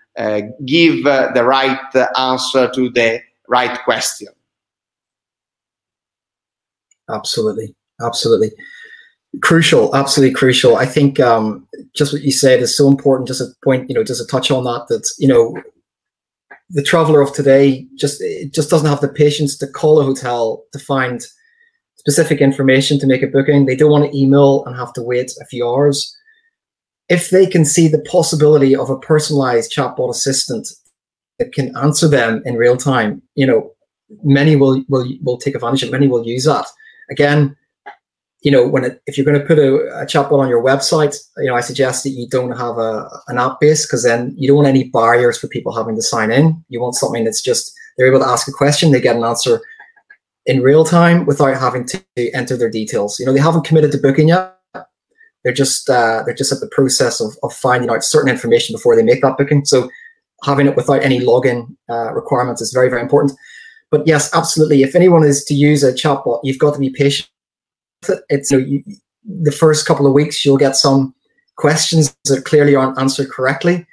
give 0.66 1.04
the 1.04 1.44
right 1.44 1.80
answer 2.18 2.70
to 2.74 2.90
the 2.90 3.22
right 3.48 3.78
question. 3.84 4.30
Absolutely, 7.10 7.76
absolutely 8.02 8.52
crucial 9.42 9.96
absolutely 9.96 10.36
crucial 10.36 10.76
i 10.76 10.86
think 10.86 11.18
um, 11.22 11.66
just 11.96 12.12
what 12.12 12.22
you 12.22 12.34
said 12.34 12.60
is 12.60 12.76
so 12.76 12.90
important 12.90 13.30
just 13.30 13.40
a 13.40 13.46
point 13.64 13.90
you 13.90 13.96
know 13.96 14.04
just 14.04 14.20
a 14.20 14.28
touch 14.28 14.52
on 14.52 14.66
that 14.66 14.86
that 14.90 15.10
you 15.20 15.26
know 15.26 15.56
the 16.72 16.84
traveler 16.84 17.22
of 17.22 17.34
today 17.34 17.88
just 17.96 18.22
it 18.22 18.54
just 18.54 18.70
doesn't 18.70 18.90
have 18.90 19.00
the 19.00 19.08
patience 19.08 19.58
to 19.58 19.68
call 19.68 20.02
a 20.02 20.04
hotel 20.04 20.66
to 20.74 20.80
find 20.80 21.22
specific 22.02 22.42
information 22.42 22.98
to 22.98 23.06
make 23.06 23.22
a 23.22 23.28
booking. 23.28 23.68
They 23.68 23.76
don't 23.76 23.92
want 23.92 24.12
to 24.12 24.18
email 24.18 24.66
and 24.66 24.76
have 24.76 24.92
to 24.94 25.04
wait 25.04 25.32
a 25.40 25.46
few 25.46 25.68
hours. 25.68 26.18
If 27.12 27.30
they 27.30 27.46
can 27.46 27.66
see 27.66 27.88
the 27.90 28.00
possibility 28.00 28.74
of 28.76 28.90
a 28.90 28.98
personalized 28.98 29.74
chatbot 29.76 30.10
assistant 30.10 30.70
that 31.40 31.52
can 31.54 31.76
answer 31.76 32.08
them 32.08 32.42
in 32.46 32.56
real 32.56 32.78
time, 32.78 33.22
you 33.36 33.46
know, 33.46 33.72
many 34.24 34.56
will 34.56 34.84
will 34.88 35.06
will 35.22 35.38
take 35.38 35.56
advantage 35.56 35.84
of. 35.84 35.92
Many 35.92 36.08
will 36.08 36.26
use 36.26 36.46
that. 36.46 36.66
Again, 37.10 37.58
you 38.42 38.52
know, 38.52 38.66
when 38.66 38.86
it, 38.86 39.02
if 39.08 39.18
you're 39.18 39.26
going 39.26 39.40
to 39.40 39.46
put 39.46 39.60
a, 39.60 40.02
a 40.02 40.06
chatbot 40.06 40.40
on 40.40 40.50
your 40.50 40.64
website, 40.64 41.16
you 41.38 41.48
know, 41.48 41.56
I 41.56 41.62
suggest 41.62 42.04
that 42.04 42.12
you 42.12 42.28
don't 42.30 42.58
have 42.58 42.78
a 42.78 43.10
an 43.28 43.38
app 43.38 43.60
base 43.60 43.86
because 43.86 44.04
then 44.04 44.34
you 44.38 44.48
don't 44.48 44.58
want 44.58 44.70
any 44.70 44.86
barriers 44.86 45.38
for 45.38 45.48
people 45.48 45.76
having 45.76 45.96
to 45.96 46.02
sign 46.02 46.32
in. 46.32 46.64
You 46.70 46.80
want 46.82 46.96
something 46.96 47.26
that's 47.26 47.42
just 47.42 47.74
they're 47.98 48.08
able 48.08 48.20
to 48.20 48.28
ask 48.28 48.48
a 48.48 48.52
question, 48.52 48.92
they 48.92 49.02
get 49.02 49.18
an 49.18 49.24
answer 49.24 49.60
in 50.46 50.62
real 50.62 50.86
time 50.86 51.26
without 51.26 51.60
having 51.60 51.86
to 51.86 52.02
enter 52.34 52.56
their 52.58 52.70
details. 52.70 53.20
You 53.20 53.26
know, 53.26 53.34
they 53.34 53.40
haven't 53.40 53.66
committed 53.66 53.92
to 53.92 53.98
booking 53.98 54.30
yet. 54.30 54.61
They're 55.44 55.54
just 55.54 55.90
uh, 55.90 56.24
they're 56.26 56.36
just 56.36 56.52
at 56.52 56.60
the 56.60 56.70
process 56.70 57.20
of, 57.20 57.36
of 57.44 57.54
finding 57.54 57.90
out 57.90 58.04
certain 58.04 58.30
information 58.30 58.74
before 58.74 58.96
they 58.96 59.04
make 59.04 59.22
that 59.22 59.38
booking. 59.38 59.66
So 59.66 59.90
having 60.44 60.68
it 60.68 60.76
without 60.76 61.04
any 61.04 61.20
login 61.20 61.76
uh, 61.90 62.14
requirements 62.14 62.62
is 62.62 62.74
very 62.74 62.90
very 62.90 63.02
important. 63.02 63.34
But 63.90 64.06
yes, 64.08 64.34
absolutely. 64.34 64.84
If 64.84 64.96
anyone 64.96 65.24
is 65.24 65.44
to 65.46 65.54
use 65.54 65.84
a 65.84 65.92
chatbot, 65.92 66.40
you've 66.44 66.60
got 66.60 66.74
to 66.74 66.80
be 66.80 66.92
patient. 66.92 67.30
It's 68.30 68.52
you 68.52 68.60
know, 68.60 68.66
you, 68.66 68.84
the 69.24 69.52
first 69.52 69.86
couple 69.86 70.08
of 70.08 70.14
weeks 70.14 70.46
you'll 70.46 70.58
get 70.58 70.76
some 70.76 71.14
questions 71.58 72.16
that 72.26 72.46
clearly 72.46 72.76
aren't 72.76 73.00
answered 73.00 73.30
correctly. 73.30 73.86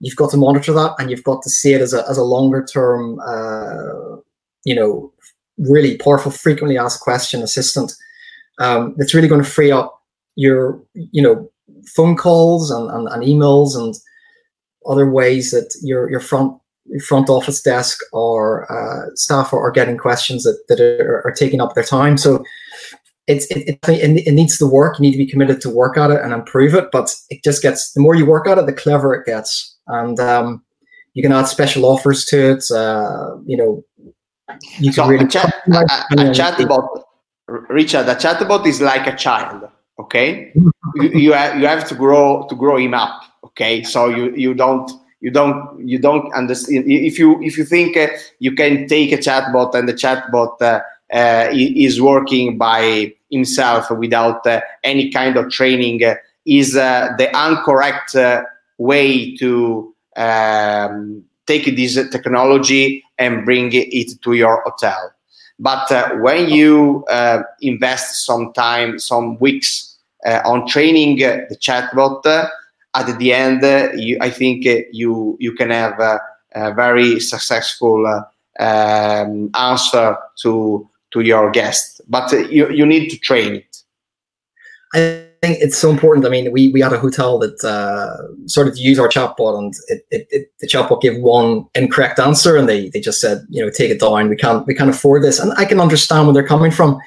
You've 0.00 0.16
got 0.16 0.30
to 0.32 0.36
monitor 0.36 0.72
that, 0.74 0.94
and 0.98 1.10
you've 1.10 1.24
got 1.24 1.42
to 1.42 1.50
see 1.50 1.72
it 1.72 1.80
as 1.80 1.94
a 1.94 2.08
as 2.08 2.18
a 2.18 2.22
longer 2.22 2.64
term, 2.64 3.18
uh, 3.20 4.16
you 4.64 4.74
know, 4.74 5.12
really 5.56 5.96
powerful, 5.96 6.30
frequently 6.30 6.76
asked 6.76 7.00
question 7.00 7.42
assistant 7.42 7.94
um, 8.58 8.96
really 9.14 9.28
going 9.28 9.42
to 9.42 9.48
free 9.48 9.70
up 9.70 9.95
your, 10.36 10.80
you 10.94 11.22
know, 11.22 11.50
phone 11.94 12.16
calls 12.16 12.70
and, 12.70 12.90
and, 12.90 13.08
and 13.08 13.22
emails 13.22 13.76
and 13.76 13.94
other 14.88 15.10
ways 15.10 15.50
that 15.50 15.74
your 15.82 16.08
your 16.10 16.20
front 16.20 16.56
front 17.06 17.28
office 17.28 17.60
desk 17.60 17.98
or 18.12 18.70
uh, 18.70 19.10
staff 19.14 19.52
are, 19.52 19.60
are, 19.60 19.72
getting 19.72 19.96
questions 19.96 20.44
that, 20.44 20.56
that 20.68 20.80
are, 20.80 21.20
are, 21.26 21.32
taking 21.32 21.60
up 21.60 21.74
their 21.74 21.82
time. 21.82 22.16
So 22.16 22.44
it's 23.26 23.46
it, 23.50 23.78
it, 23.88 24.26
it, 24.26 24.32
needs 24.32 24.56
to 24.58 24.66
work. 24.66 24.98
You 24.98 25.02
need 25.02 25.12
to 25.12 25.18
be 25.18 25.26
committed 25.26 25.60
to 25.62 25.70
work 25.70 25.98
at 25.98 26.12
it 26.12 26.20
and 26.20 26.32
improve 26.32 26.74
it. 26.74 26.90
But 26.92 27.12
it 27.28 27.42
just 27.42 27.60
gets 27.60 27.92
the 27.92 28.00
more 28.00 28.14
you 28.14 28.24
work 28.24 28.46
at 28.46 28.58
it, 28.58 28.66
the 28.66 28.72
clever 28.72 29.14
it 29.14 29.26
gets. 29.26 29.76
And 29.88 30.18
um, 30.20 30.64
you 31.14 31.22
can 31.22 31.32
add 31.32 31.46
special 31.46 31.84
offers 31.84 32.24
to 32.26 32.52
it. 32.52 32.70
Uh, 32.70 33.36
you 33.44 33.56
know, 33.56 33.84
you 34.78 34.92
so 34.92 35.08
really 35.08 35.24
a, 35.24 35.28
chat, 35.28 35.54
a, 35.66 35.78
a 35.80 36.30
chatbot, 36.30 37.02
Richard, 37.48 38.08
a 38.08 38.14
chatbot 38.14 38.64
is 38.66 38.80
like 38.80 39.06
a 39.06 39.16
child. 39.16 39.68
Okay, 39.98 40.52
you, 40.94 41.08
you 41.14 41.32
have 41.32 41.58
you 41.58 41.66
have 41.66 41.88
to 41.88 41.94
grow 41.94 42.46
to 42.48 42.54
grow 42.54 42.76
him 42.76 42.94
up. 42.94 43.22
Okay, 43.44 43.82
so 43.82 44.08
you 44.08 44.34
you 44.34 44.52
don't 44.52 44.90
you 45.20 45.30
don't 45.30 45.78
you 45.86 45.98
don't 45.98 46.32
understand 46.34 46.84
if 46.86 47.18
you 47.18 47.42
if 47.42 47.56
you 47.56 47.64
think 47.64 47.96
uh, 47.96 48.08
you 48.38 48.52
can 48.52 48.86
take 48.86 49.12
a 49.12 49.16
chatbot 49.16 49.74
and 49.74 49.88
the 49.88 49.94
chatbot 49.94 50.60
uh, 50.60 50.80
uh, 51.12 51.48
is 51.52 52.00
working 52.00 52.58
by 52.58 53.12
himself 53.30 53.90
without 53.90 54.44
uh, 54.46 54.60
any 54.82 55.10
kind 55.10 55.36
of 55.36 55.50
training 55.50 56.02
uh, 56.04 56.14
is 56.44 56.76
uh, 56.76 57.08
the 57.16 57.28
incorrect 57.28 58.16
way 58.78 59.36
to 59.36 59.94
um, 60.16 61.22
take 61.46 61.76
this 61.76 61.94
technology 62.10 63.04
and 63.18 63.44
bring 63.44 63.70
it 63.72 64.20
to 64.22 64.32
your 64.32 64.62
hotel. 64.62 65.12
But 65.58 65.88
when 66.20 66.48
you 66.48 67.04
invest 67.60 68.26
some 68.26 68.52
time, 68.52 68.98
some 68.98 69.38
weeks 69.38 69.85
on 70.44 70.66
training 70.66 71.22
uh, 71.22 71.38
the 71.48 71.56
chatbot, 71.56 72.24
uh, 72.26 72.48
at 72.94 73.18
the 73.18 73.32
end, 73.32 73.62
uh, 73.62 73.90
you, 73.94 74.18
I 74.20 74.30
think 74.30 74.64
you 74.92 75.36
you 75.38 75.52
can 75.52 75.70
have 75.70 75.98
a, 76.00 76.20
a 76.54 76.74
very 76.74 77.20
successful 77.20 78.06
um, 78.58 79.50
answer 79.54 80.16
to 80.42 80.88
to 81.12 81.20
your 81.20 81.50
guest. 81.50 82.00
But 82.08 82.32
you 82.50 82.70
you 82.70 82.86
need 82.86 83.10
to 83.10 83.18
train 83.18 83.54
it. 83.56 83.82
I 84.94 85.26
think 85.42 85.58
it's 85.60 85.76
so 85.76 85.90
important. 85.90 86.24
I 86.24 86.30
mean, 86.30 86.52
we, 86.52 86.68
we 86.72 86.80
had 86.80 86.92
a 86.92 86.98
hotel 86.98 87.38
that 87.40 87.62
uh, 87.62 88.16
started 88.46 88.74
to 88.76 88.80
use 88.80 88.98
our 88.98 89.08
chatbot, 89.08 89.58
and 89.58 89.74
it, 89.88 90.06
it, 90.10 90.28
it, 90.30 90.52
the 90.60 90.66
chatbot 90.66 91.02
gave 91.02 91.20
one 91.20 91.66
incorrect 91.74 92.18
answer, 92.18 92.56
and 92.56 92.66
they, 92.68 92.88
they 92.88 93.00
just 93.00 93.20
said, 93.20 93.44
you 93.50 93.62
know, 93.62 93.70
take 93.70 93.90
it 93.90 94.00
down. 94.00 94.30
We 94.30 94.36
can't 94.36 94.66
we 94.66 94.74
can't 94.74 94.88
afford 94.88 95.22
this, 95.22 95.38
and 95.38 95.52
I 95.58 95.64
can 95.66 95.80
understand 95.80 96.26
where 96.26 96.34
they're 96.34 96.46
coming 96.46 96.70
from. 96.70 96.98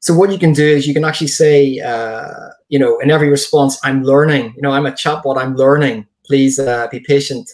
So 0.00 0.14
what 0.14 0.30
you 0.30 0.38
can 0.38 0.52
do 0.52 0.66
is 0.66 0.86
you 0.86 0.94
can 0.94 1.04
actually 1.04 1.28
say, 1.28 1.80
uh, 1.80 2.50
you 2.68 2.78
know, 2.78 2.98
in 2.98 3.10
every 3.10 3.30
response, 3.30 3.78
I'm 3.84 4.02
learning. 4.02 4.52
You 4.56 4.62
know, 4.62 4.72
I'm 4.72 4.86
a 4.86 4.92
chatbot. 4.92 5.38
I'm 5.38 5.56
learning. 5.56 6.06
Please 6.26 6.58
uh, 6.58 6.88
be 6.90 7.00
patient. 7.00 7.50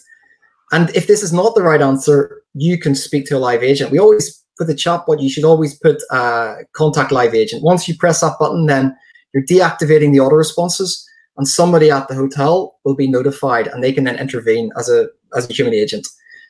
And 0.71 0.89
if 0.95 1.07
this 1.07 1.23
is 1.23 1.31
not 1.31 1.55
the 1.55 1.63
right 1.63 1.81
answer, 1.81 2.41
you 2.53 2.77
can 2.77 2.95
speak 2.95 3.25
to 3.27 3.37
a 3.37 3.39
live 3.39 3.63
agent. 3.63 3.91
We 3.91 3.99
always 3.99 4.43
put 4.57 4.67
the 4.67 4.73
chatbot, 4.73 5.21
you 5.21 5.29
should 5.29 5.43
always 5.43 5.77
put 5.77 6.01
uh, 6.11 6.55
contact 6.73 7.11
live 7.11 7.35
agent. 7.35 7.63
Once 7.63 7.87
you 7.87 7.95
press 7.97 8.21
that 8.21 8.37
button, 8.39 8.65
then 8.65 8.95
you're 9.33 9.43
deactivating 9.43 10.13
the 10.13 10.19
auto 10.19 10.35
responses, 10.35 11.07
and 11.37 11.47
somebody 11.47 11.91
at 11.91 12.07
the 12.07 12.15
hotel 12.15 12.79
will 12.85 12.95
be 12.95 13.07
notified, 13.07 13.67
and 13.67 13.83
they 13.83 13.91
can 13.91 14.05
then 14.05 14.17
intervene 14.17 14.71
as 14.77 14.89
a 14.89 15.07
as 15.35 15.49
a 15.49 15.53
human 15.53 15.73
agent. 15.73 16.07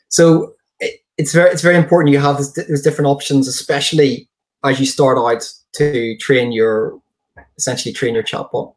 So 0.10 0.54
it, 0.80 1.00
it's 1.18 1.34
very 1.34 1.50
it's 1.50 1.64
very 1.64 1.76
important 1.76 2.14
you 2.14 2.20
have 2.20 2.38
those 2.38 2.82
different 2.82 3.08
options, 3.08 3.48
especially 3.48 4.30
as 4.64 4.80
you 4.80 4.86
start 4.86 5.18
out 5.18 5.44
to 5.74 6.16
train 6.18 6.52
your 6.52 7.00
essentially 7.58 7.94
train 7.94 8.16
your 8.16 8.24
chatbot. 8.24 8.74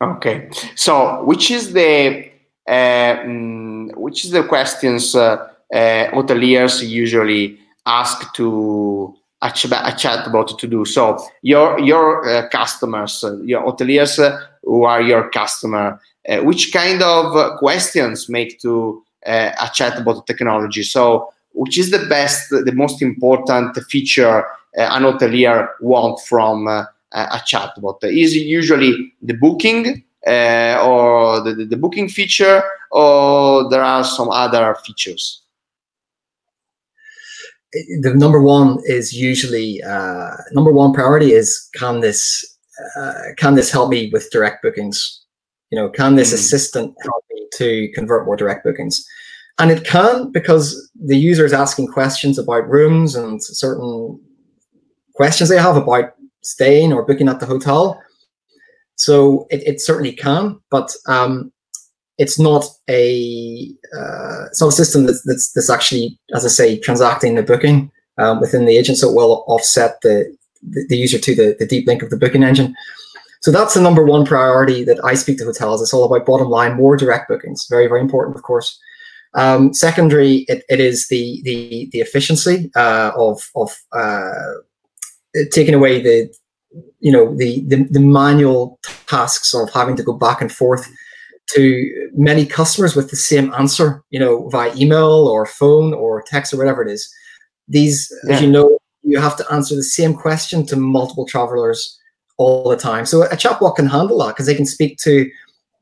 Okay, 0.00 0.50
so 0.74 1.24
which 1.24 1.50
is 1.50 1.72
the 1.72 2.30
uh, 2.68 2.72
mm, 2.72 3.94
which 3.96 4.24
is 4.24 4.30
the 4.30 4.42
questions 4.42 5.14
uh, 5.14 5.48
uh, 5.72 6.10
hoteliers 6.12 6.86
usually 6.86 7.58
ask 7.86 8.32
to 8.34 9.14
a, 9.42 9.50
ch- 9.50 9.66
a 9.66 9.94
chatbot 9.96 10.58
to 10.58 10.66
do. 10.66 10.84
So 10.84 11.18
your 11.42 11.78
your 11.78 12.28
uh, 12.28 12.48
customers, 12.48 13.22
uh, 13.22 13.36
your 13.42 13.62
hoteliers 13.62 14.18
uh, 14.18 14.38
who 14.62 14.84
are 14.84 15.02
your 15.02 15.30
customer, 15.30 16.00
which 16.42 16.72
kind 16.72 17.02
of 17.02 17.58
questions 17.58 18.28
make 18.28 18.58
to 18.60 19.02
a 19.26 19.68
chatbot 19.74 20.26
technology. 20.26 20.82
So, 20.82 21.32
which 21.52 21.78
is 21.78 21.90
the 21.90 22.06
best, 22.06 22.48
the 22.50 22.72
most 22.72 23.02
important 23.02 23.76
feature 23.84 24.46
an 24.74 25.02
hotelier 25.02 25.68
want 25.80 26.20
from 26.20 26.86
a 27.14 27.40
chatbot? 27.46 28.02
Is 28.02 28.34
it 28.34 28.40
usually 28.40 29.12
the 29.22 29.34
booking 29.34 30.04
or 30.26 31.40
the, 31.40 31.66
the 31.68 31.76
booking 31.76 32.08
feature, 32.08 32.62
or 32.90 33.68
there 33.70 33.82
are 33.82 34.04
some 34.04 34.30
other 34.30 34.74
features? 34.84 35.44
the 38.00 38.14
number 38.14 38.40
one 38.40 38.78
is 38.84 39.12
usually 39.12 39.82
uh, 39.82 40.30
number 40.52 40.72
one 40.72 40.92
priority 40.92 41.32
is 41.32 41.68
can 41.74 42.00
this 42.00 42.56
uh, 42.96 43.34
can 43.36 43.54
this 43.54 43.70
help 43.70 43.90
me 43.90 44.10
with 44.12 44.30
direct 44.30 44.62
bookings 44.62 45.22
you 45.70 45.78
know 45.78 45.88
can 45.88 46.14
this 46.14 46.30
mm. 46.30 46.34
assistant 46.34 46.94
help 47.02 47.24
me 47.30 47.46
to 47.52 47.90
convert 47.94 48.26
more 48.26 48.36
direct 48.36 48.64
bookings 48.64 49.04
and 49.58 49.70
it 49.70 49.84
can 49.84 50.30
because 50.32 50.90
the 50.94 51.16
user 51.16 51.44
is 51.44 51.52
asking 51.52 51.86
questions 51.88 52.38
about 52.38 52.68
rooms 52.68 53.14
and 53.14 53.42
certain 53.42 54.20
questions 55.14 55.48
they 55.48 55.58
have 55.58 55.76
about 55.76 56.13
staying 56.44 56.92
or 56.92 57.04
booking 57.04 57.28
at 57.28 57.40
the 57.40 57.46
hotel 57.46 58.00
so 58.96 59.46
it, 59.50 59.62
it 59.66 59.80
certainly 59.80 60.12
can 60.12 60.58
but 60.70 60.94
um, 61.06 61.52
it's 62.18 62.38
not 62.38 62.64
a 62.88 63.70
uh, 63.96 64.46
it's 64.46 64.60
not 64.60 64.68
a 64.68 64.72
system 64.72 65.04
that's, 65.04 65.22
that's, 65.22 65.52
that's 65.52 65.70
actually, 65.70 66.18
as 66.34 66.44
I 66.44 66.48
say, 66.48 66.78
transacting 66.78 67.34
the 67.34 67.42
booking 67.42 67.90
um, 68.18 68.40
within 68.40 68.66
the 68.66 68.76
agent, 68.76 68.98
so 68.98 69.10
it 69.10 69.16
will 69.16 69.44
offset 69.48 70.00
the 70.02 70.36
the, 70.62 70.96
user 70.96 71.18
to 71.18 71.34
the, 71.34 71.56
the 71.58 71.66
deep 71.66 71.86
link 71.86 72.02
of 72.02 72.08
the 72.08 72.16
booking 72.16 72.42
engine. 72.42 72.74
So 73.42 73.50
that's 73.50 73.74
the 73.74 73.82
number 73.82 74.02
one 74.02 74.24
priority 74.24 74.82
that 74.84 74.98
I 75.04 75.12
speak 75.12 75.36
to 75.38 75.44
hotels. 75.44 75.82
It's 75.82 75.92
all 75.92 76.04
about 76.04 76.24
bottom 76.24 76.48
line, 76.48 76.76
more 76.76 76.96
direct 76.96 77.28
bookings. 77.28 77.66
Very, 77.68 77.86
very 77.86 78.00
important, 78.00 78.34
of 78.34 78.42
course. 78.42 78.80
Um, 79.34 79.74
secondary, 79.74 80.46
it, 80.48 80.64
it 80.70 80.80
is 80.80 81.08
the 81.08 81.42
the 81.44 81.88
the 81.92 82.00
efficiency 82.00 82.70
uh, 82.76 83.10
of 83.16 83.50
of 83.56 83.76
uh, 83.92 84.54
taking 85.50 85.74
away 85.74 86.00
the 86.00 86.32
you 87.00 87.12
know 87.12 87.34
the, 87.36 87.62
the 87.66 87.84
the 87.90 88.00
manual 88.00 88.78
tasks 89.06 89.54
of 89.54 89.70
having 89.72 89.96
to 89.96 90.02
go 90.02 90.12
back 90.12 90.40
and 90.40 90.50
forth 90.50 90.90
to 91.46 92.10
many 92.14 92.46
customers 92.46 92.96
with 92.96 93.10
the 93.10 93.16
same 93.16 93.52
answer, 93.54 94.02
you 94.10 94.18
know, 94.18 94.48
via 94.48 94.74
email 94.76 95.28
or 95.28 95.46
phone 95.46 95.92
or 95.92 96.22
text 96.26 96.52
or 96.52 96.56
whatever 96.56 96.82
it 96.82 96.90
is. 96.90 97.12
These, 97.68 98.12
yeah. 98.26 98.34
as 98.34 98.42
you 98.42 98.50
know, 98.50 98.78
you 99.02 99.20
have 99.20 99.36
to 99.36 99.52
answer 99.52 99.74
the 99.74 99.82
same 99.82 100.14
question 100.14 100.64
to 100.66 100.76
multiple 100.76 101.26
travelers 101.26 101.98
all 102.38 102.68
the 102.68 102.76
time. 102.76 103.04
So 103.06 103.22
a 103.24 103.36
chatbot 103.36 103.76
can 103.76 103.86
handle 103.86 104.18
that 104.18 104.28
because 104.28 104.46
they 104.46 104.54
can 104.54 104.66
speak 104.66 104.98
to 104.98 105.30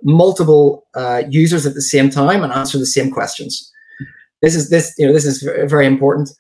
multiple 0.03 0.87
uh, 0.95 1.23
users 1.29 1.65
at 1.65 1.75
the 1.75 1.83
same 1.83 2.11
time 2.11 2.43
and 2.43 2.53
answer 2.53 2.79
the 2.79 2.87
same 2.87 3.11
questions. 3.11 3.71
This 4.43 4.57
is 4.57 4.71
this, 4.71 4.93
you 4.99 5.07
know, 5.07 5.13
this 5.13 5.25
is 5.25 5.43
very 5.43 5.87
important. 5.87 6.31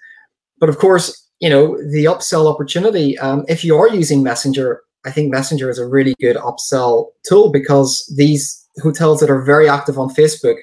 But 0.58 0.68
of 0.68 0.78
course, 0.78 1.28
you 1.42 1.50
know, 1.50 1.76
the 1.90 2.04
upsell 2.04 2.46
opportunity. 2.52 3.18
Um, 3.18 3.44
if 3.48 3.64
you 3.64 3.76
are 3.76 3.88
using 3.88 4.22
Messenger, 4.22 4.80
I 5.04 5.10
think 5.10 5.30
Messenger 5.30 5.68
is 5.70 5.78
a 5.80 5.86
really 5.86 6.14
good 6.20 6.36
upsell 6.36 7.08
tool 7.28 7.50
because 7.50 7.90
these 8.16 8.42
hotels 8.80 9.18
that 9.20 9.28
are 9.28 9.42
very 9.42 9.68
active 9.68 9.98
on 9.98 10.14
Facebook, 10.14 10.58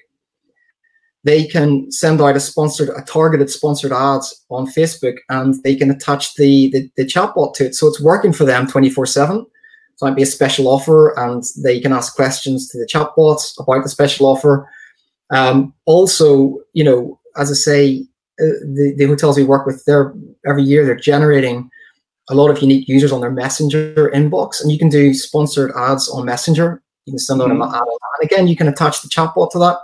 they 1.25 1.45
can 1.45 1.91
send 1.91 2.21
out 2.21 2.37
a 2.37 2.39
sponsored, 2.39 2.89
a 2.95 3.01
targeted 3.01 3.49
sponsored 3.49 3.91
ads 3.91 4.45
on 4.49 4.67
Facebook, 4.67 5.17
and 5.27 5.61
they 5.65 5.75
can 5.75 5.91
attach 5.91 6.35
the 6.35 6.69
the, 6.71 6.89
the 6.95 7.03
chatbot 7.03 7.55
to 7.55 7.65
it, 7.65 7.75
so 7.75 7.87
it's 7.87 8.01
working 8.01 8.33
for 8.33 8.45
them 8.45 8.65
twenty 8.65 8.89
four 8.89 9.05
seven. 9.05 9.45
So 9.97 10.07
it 10.07 10.11
might 10.11 10.15
be 10.15 10.23
a 10.23 10.37
special 10.37 10.69
offer, 10.69 11.13
and 11.19 11.43
they 11.61 11.81
can 11.81 11.91
ask 11.91 12.15
questions 12.15 12.69
to 12.69 12.77
the 12.77 12.87
chatbots 12.87 13.51
about 13.59 13.83
the 13.83 13.89
special 13.89 14.27
offer. 14.27 14.65
Um, 15.29 15.73
also, 15.85 16.59
you 16.71 16.85
know, 16.85 17.19
as 17.35 17.51
I 17.51 17.55
say, 17.55 17.81
uh, 17.91 18.08
the, 18.39 18.93
the 18.97 19.05
hotels 19.05 19.37
we 19.37 19.43
work 19.43 19.65
with, 19.65 19.83
they're 19.85 20.13
every 20.47 20.63
year 20.63 20.85
they're 20.85 20.95
generating 20.95 21.69
a 22.29 22.35
lot 22.35 22.49
of 22.49 22.61
unique 22.61 22.87
users 22.87 23.11
on 23.11 23.21
their 23.21 23.31
messenger 23.31 24.11
inbox, 24.13 24.61
and 24.61 24.71
you 24.71 24.77
can 24.77 24.89
do 24.89 25.13
sponsored 25.13 25.71
ads 25.75 26.09
on 26.09 26.25
Messenger 26.25 26.81
you 27.09 27.13
can 27.13 27.19
send 27.19 27.41
out 27.41 27.49
mm-hmm. 27.49 27.61
an 27.61 27.73
ad, 27.73 27.81
and 27.81 28.31
again, 28.31 28.47
you 28.47 28.55
can 28.55 28.67
attach 28.67 29.01
the 29.01 29.09
chatbot 29.09 29.51
to 29.51 29.59
that 29.59 29.77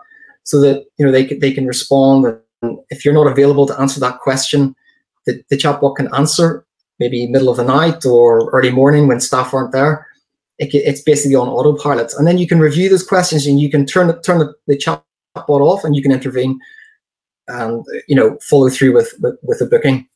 so 0.43 0.59
that 0.61 0.85
you 0.97 1.05
know 1.05 1.11
they 1.11 1.25
can, 1.25 1.39
they 1.39 1.51
can 1.51 1.65
respond. 1.65 2.25
And 2.61 2.77
if 2.89 3.03
you're 3.03 3.13
not 3.13 3.27
available 3.27 3.65
to 3.65 3.79
answer 3.79 3.99
that 3.99 4.19
question, 4.19 4.75
the, 5.25 5.43
the 5.49 5.57
chatbot 5.57 5.95
can 5.95 6.13
answer 6.13 6.65
maybe 6.99 7.27
middle 7.27 7.49
of 7.49 7.57
the 7.57 7.63
night 7.63 8.05
or 8.05 8.49
early 8.51 8.71
morning 8.71 9.07
when 9.07 9.19
staff 9.19 9.53
aren't 9.53 9.71
there. 9.71 10.07
It, 10.59 10.73
it's 10.73 11.01
basically 11.01 11.35
on 11.35 11.47
autopilot, 11.47 12.13
and 12.13 12.27
then 12.27 12.37
you 12.37 12.47
can 12.47 12.59
review 12.59 12.89
those 12.89 13.05
questions 13.05 13.47
and 13.47 13.59
you 13.59 13.69
can 13.69 13.85
turn 13.85 14.21
turn 14.21 14.39
the, 14.39 14.53
the 14.67 14.77
chatbot 14.77 15.01
off 15.61 15.83
and 15.83 15.95
you 15.95 16.03
can 16.03 16.11
intervene 16.11 16.59
and 17.47 17.85
you 18.07 18.15
know 18.15 18.37
follow 18.41 18.69
through 18.69 18.93
with 18.93 19.13
with, 19.21 19.37
with 19.43 19.59
the 19.59 19.65
booking. 19.65 20.07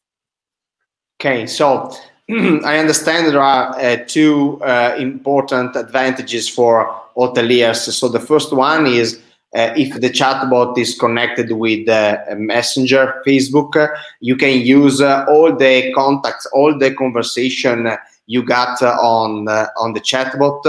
Okay, 1.20 1.48
so 1.48 1.92
I 2.30 2.78
understand 2.78 3.28
there 3.28 3.42
are 3.42 3.78
uh, 3.80 3.98
two 4.08 4.62
uh, 4.64 4.96
important 4.98 5.76
advantages 5.76 6.48
for 6.48 7.02
hoteliers. 7.18 7.92
So 7.92 8.08
the 8.08 8.20
first 8.20 8.54
one 8.54 8.88
is 8.88 9.20
uh, 9.56 9.74
if 9.76 10.00
the 10.00 10.10
chatbot 10.10 10.78
is 10.78 10.98
connected 10.98 11.52
with 11.52 11.90
uh, 11.90 12.20
Messenger, 12.38 13.22
Facebook, 13.26 13.76
uh, 13.76 13.88
you 14.20 14.36
can 14.36 14.62
use 14.62 15.02
uh, 15.02 15.26
all 15.28 15.56
the 15.56 15.92
contacts, 15.94 16.46
all 16.54 16.78
the 16.78 16.94
conversation 16.94 17.90
you 18.28 18.44
got 18.44 18.82
on 18.84 19.48
on 19.50 19.94
the 19.94 20.00
chatbot 20.00 20.62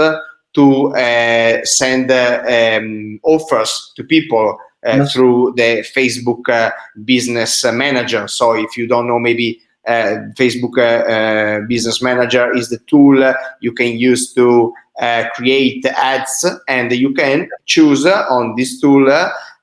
to 0.53 0.91
send 1.63 2.11
um, 2.11 3.19
offers 3.23 3.93
to 3.95 4.03
people 4.03 4.57
yes. 4.83 5.13
through 5.13 5.53
the 5.55 5.85
Facebook 5.95 6.71
Business 7.05 7.63
Manager. 7.65 8.27
So 8.27 8.53
if 8.53 8.77
you 8.77 8.87
don't 8.87 9.07
know, 9.07 9.19
maybe 9.19 9.61
uh, 9.87 10.29
Facebook 10.37 10.77
uh, 10.77 11.11
uh, 11.11 11.65
Business 11.67 12.01
Manager 12.01 12.55
is 12.55 12.69
the 12.69 12.77
tool 12.79 13.33
you 13.61 13.71
can 13.71 13.97
use 13.97 14.33
to 14.33 14.73
create 15.35 15.83
ads, 15.85 16.45
and 16.67 16.91
you 16.91 17.13
can 17.13 17.49
choose 17.65 18.05
on 18.05 18.55
this 18.55 18.79
tool 18.79 19.09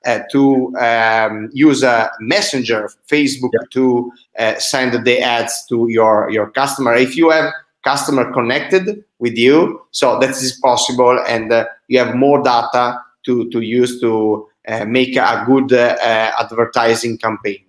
uh, 0.05 0.19
to 0.31 0.73
um, 0.77 1.49
use 1.51 1.83
a 1.83 2.09
messenger 2.21 2.89
facebook 3.09 3.49
yeah. 3.53 3.67
to 3.69 4.11
uh, 4.37 4.55
send 4.57 5.05
the 5.05 5.19
ads 5.19 5.65
to 5.67 5.89
your 5.89 6.29
your 6.29 6.49
customer 6.51 6.95
if 6.95 7.17
you 7.17 7.29
have 7.29 7.51
customer 7.83 8.31
connected 8.31 9.03
with 9.19 9.37
you 9.37 9.81
so 9.91 10.17
that 10.19 10.29
is 10.29 10.57
possible 10.61 11.19
and 11.27 11.51
uh, 11.51 11.65
you 11.89 11.99
have 11.99 12.15
more 12.15 12.41
data 12.41 12.97
to 13.25 13.49
to 13.49 13.59
use 13.59 13.99
to 13.99 14.47
make 14.87 15.15
a 15.15 15.43
good 15.47 15.71
advertising 15.73 17.17
campaign 17.17 17.63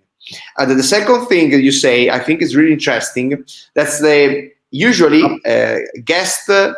and 0.57 0.79
the 0.79 0.83
second 0.83 1.25
thing 1.27 1.51
you 1.51 1.71
say, 1.71 2.09
I 2.09 2.19
think 2.19 2.41
is 2.41 2.55
really 2.55 2.73
interesting. 2.73 3.43
That's 3.73 3.99
the 3.99 4.51
usually 4.71 5.23
uh, 5.45 5.77
guest 6.05 6.49
uh, 6.49 6.73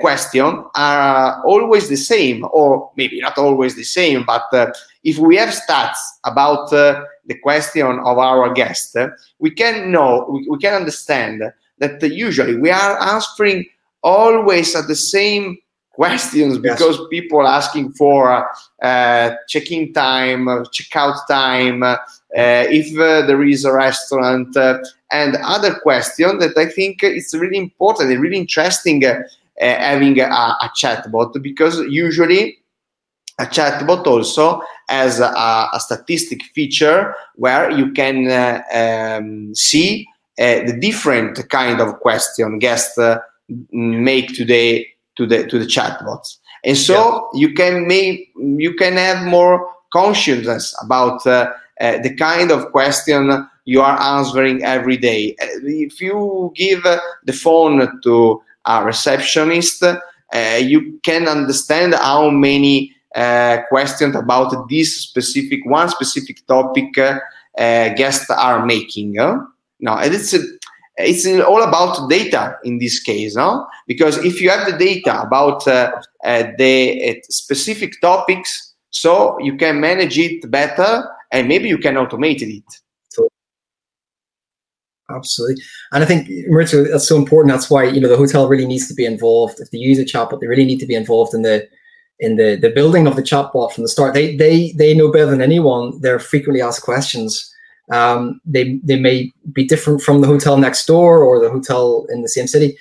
question 0.00 0.64
are 0.74 1.42
always 1.44 1.88
the 1.88 1.96
same, 1.96 2.46
or 2.52 2.90
maybe 2.96 3.20
not 3.20 3.36
always 3.36 3.74
the 3.74 3.84
same, 3.84 4.24
but 4.24 4.44
uh, 4.52 4.72
if 5.04 5.18
we 5.18 5.36
have 5.36 5.50
stats 5.50 5.98
about 6.24 6.72
uh, 6.72 7.04
the 7.26 7.38
question 7.38 7.86
of 7.86 8.18
our 8.18 8.52
guest, 8.54 8.96
we 9.38 9.50
can 9.50 9.90
know, 9.90 10.26
we, 10.30 10.46
we 10.48 10.58
can 10.58 10.74
understand 10.74 11.42
that 11.78 12.02
usually 12.02 12.56
we 12.56 12.70
are 12.70 13.02
answering 13.02 13.66
always 14.02 14.74
at 14.74 14.86
the 14.86 14.96
same 14.96 15.58
questions 15.96 16.58
because 16.58 16.98
yes. 16.98 17.06
people 17.10 17.48
asking 17.48 17.90
for 17.92 18.46
uh, 18.82 19.30
check-in 19.48 19.92
time, 19.94 20.46
uh, 20.46 20.62
check-out 20.70 21.16
time, 21.26 21.82
uh, 21.82 21.96
if 22.34 22.96
uh, 22.98 23.26
there 23.26 23.42
is 23.42 23.64
a 23.64 23.72
restaurant, 23.72 24.54
uh, 24.56 24.78
and 25.10 25.36
other 25.36 25.74
questions 25.80 26.38
that 26.38 26.56
I 26.56 26.66
think 26.66 27.02
it's 27.02 27.34
really 27.34 27.56
important 27.56 28.12
and 28.12 28.20
really 28.20 28.36
interesting 28.36 29.04
uh, 29.06 29.22
having 29.58 30.20
a, 30.20 30.26
a 30.26 30.70
chatbot 30.76 31.42
because 31.42 31.80
usually 31.88 32.58
a 33.38 33.46
chatbot 33.46 34.06
also 34.06 34.60
has 34.90 35.18
a, 35.20 35.32
a 35.72 35.80
statistic 35.80 36.42
feature 36.54 37.14
where 37.36 37.70
you 37.70 37.90
can 37.92 38.16
um, 38.74 39.54
see 39.54 40.06
the 40.36 40.76
different 40.78 41.48
kind 41.48 41.80
of 41.80 41.98
question 42.00 42.58
guests 42.58 42.98
make 43.70 44.34
today 44.34 44.86
to 45.16 45.26
the 45.26 45.46
to 45.46 45.58
the 45.58 45.66
chatbots. 45.66 46.38
And 46.64 46.76
so 46.76 47.28
yeah. 47.32 47.40
you 47.40 47.54
can 47.54 47.86
make 47.86 48.32
you 48.36 48.74
can 48.74 48.94
have 48.94 49.26
more 49.26 49.70
consciousness 49.92 50.74
about 50.82 51.26
uh, 51.26 51.52
uh, 51.80 51.98
the 51.98 52.14
kind 52.14 52.50
of 52.50 52.72
question 52.72 53.48
you 53.64 53.80
are 53.80 54.00
answering 54.00 54.64
every 54.64 54.96
day. 54.96 55.34
Uh, 55.40 55.46
if 55.64 56.00
you 56.00 56.52
give 56.54 56.84
uh, 56.84 57.00
the 57.24 57.32
phone 57.32 58.00
to 58.02 58.42
a 58.66 58.84
receptionist 58.84 59.82
uh, 59.82 60.00
you 60.60 60.98
can 61.04 61.28
understand 61.28 61.94
how 61.94 62.30
many 62.30 62.92
uh, 63.14 63.58
questions 63.68 64.16
about 64.16 64.68
this 64.68 65.00
specific 65.00 65.60
one 65.64 65.88
specific 65.88 66.44
topic 66.46 66.92
guests 67.56 68.28
are 68.30 68.66
making. 68.66 69.12
No 69.12 69.96
and 69.98 70.14
it's 70.14 70.34
it's 70.98 71.26
all 71.26 71.62
about 71.62 72.08
data 72.08 72.56
in 72.64 72.78
this 72.78 73.00
case, 73.00 73.36
no? 73.36 73.66
Because 73.86 74.16
if 74.24 74.40
you 74.40 74.50
have 74.50 74.70
the 74.70 74.78
data 74.78 75.22
about 75.22 75.66
uh, 75.68 75.92
uh, 76.24 76.44
the 76.56 77.10
uh, 77.10 77.14
specific 77.28 78.00
topics, 78.00 78.74
so 78.90 79.38
you 79.40 79.56
can 79.56 79.80
manage 79.80 80.18
it 80.18 80.50
better 80.50 81.06
and 81.32 81.48
maybe 81.48 81.68
you 81.68 81.78
can 81.78 81.96
automate 81.96 82.40
it. 82.40 82.64
Absolutely, 85.08 85.62
and 85.92 86.02
I 86.02 86.06
think 86.06 86.26
Maurizio, 86.50 86.90
that's 86.90 87.06
so 87.06 87.16
important. 87.16 87.52
That's 87.52 87.70
why 87.70 87.84
you 87.84 88.00
know 88.00 88.08
the 88.08 88.16
hotel 88.16 88.48
really 88.48 88.66
needs 88.66 88.88
to 88.88 88.94
be 88.94 89.04
involved. 89.04 89.60
If 89.60 89.70
they 89.70 89.78
use 89.78 90.00
a 90.00 90.04
chatbot, 90.04 90.40
they 90.40 90.48
really 90.48 90.64
need 90.64 90.80
to 90.80 90.86
be 90.86 90.96
involved 90.96 91.32
in 91.32 91.42
the 91.42 91.68
in 92.18 92.34
the 92.34 92.56
the 92.56 92.70
building 92.70 93.06
of 93.06 93.14
the 93.14 93.22
chatbot 93.22 93.72
from 93.72 93.84
the 93.84 93.88
start. 93.88 94.14
They 94.14 94.34
they 94.34 94.72
they 94.72 94.94
know 94.94 95.12
better 95.12 95.30
than 95.30 95.42
anyone. 95.42 96.00
They're 96.00 96.18
frequently 96.18 96.60
asked 96.60 96.82
questions 96.82 97.54
um, 97.90 98.40
they 98.44 98.80
they 98.82 98.98
may 98.98 99.32
be 99.52 99.64
different 99.64 100.02
from 100.02 100.20
the 100.20 100.26
hotel 100.26 100.56
next 100.56 100.86
door 100.86 101.22
or 101.22 101.40
the 101.40 101.50
hotel 101.50 102.06
in 102.10 102.22
the 102.22 102.28
same 102.28 102.46
city. 102.46 102.76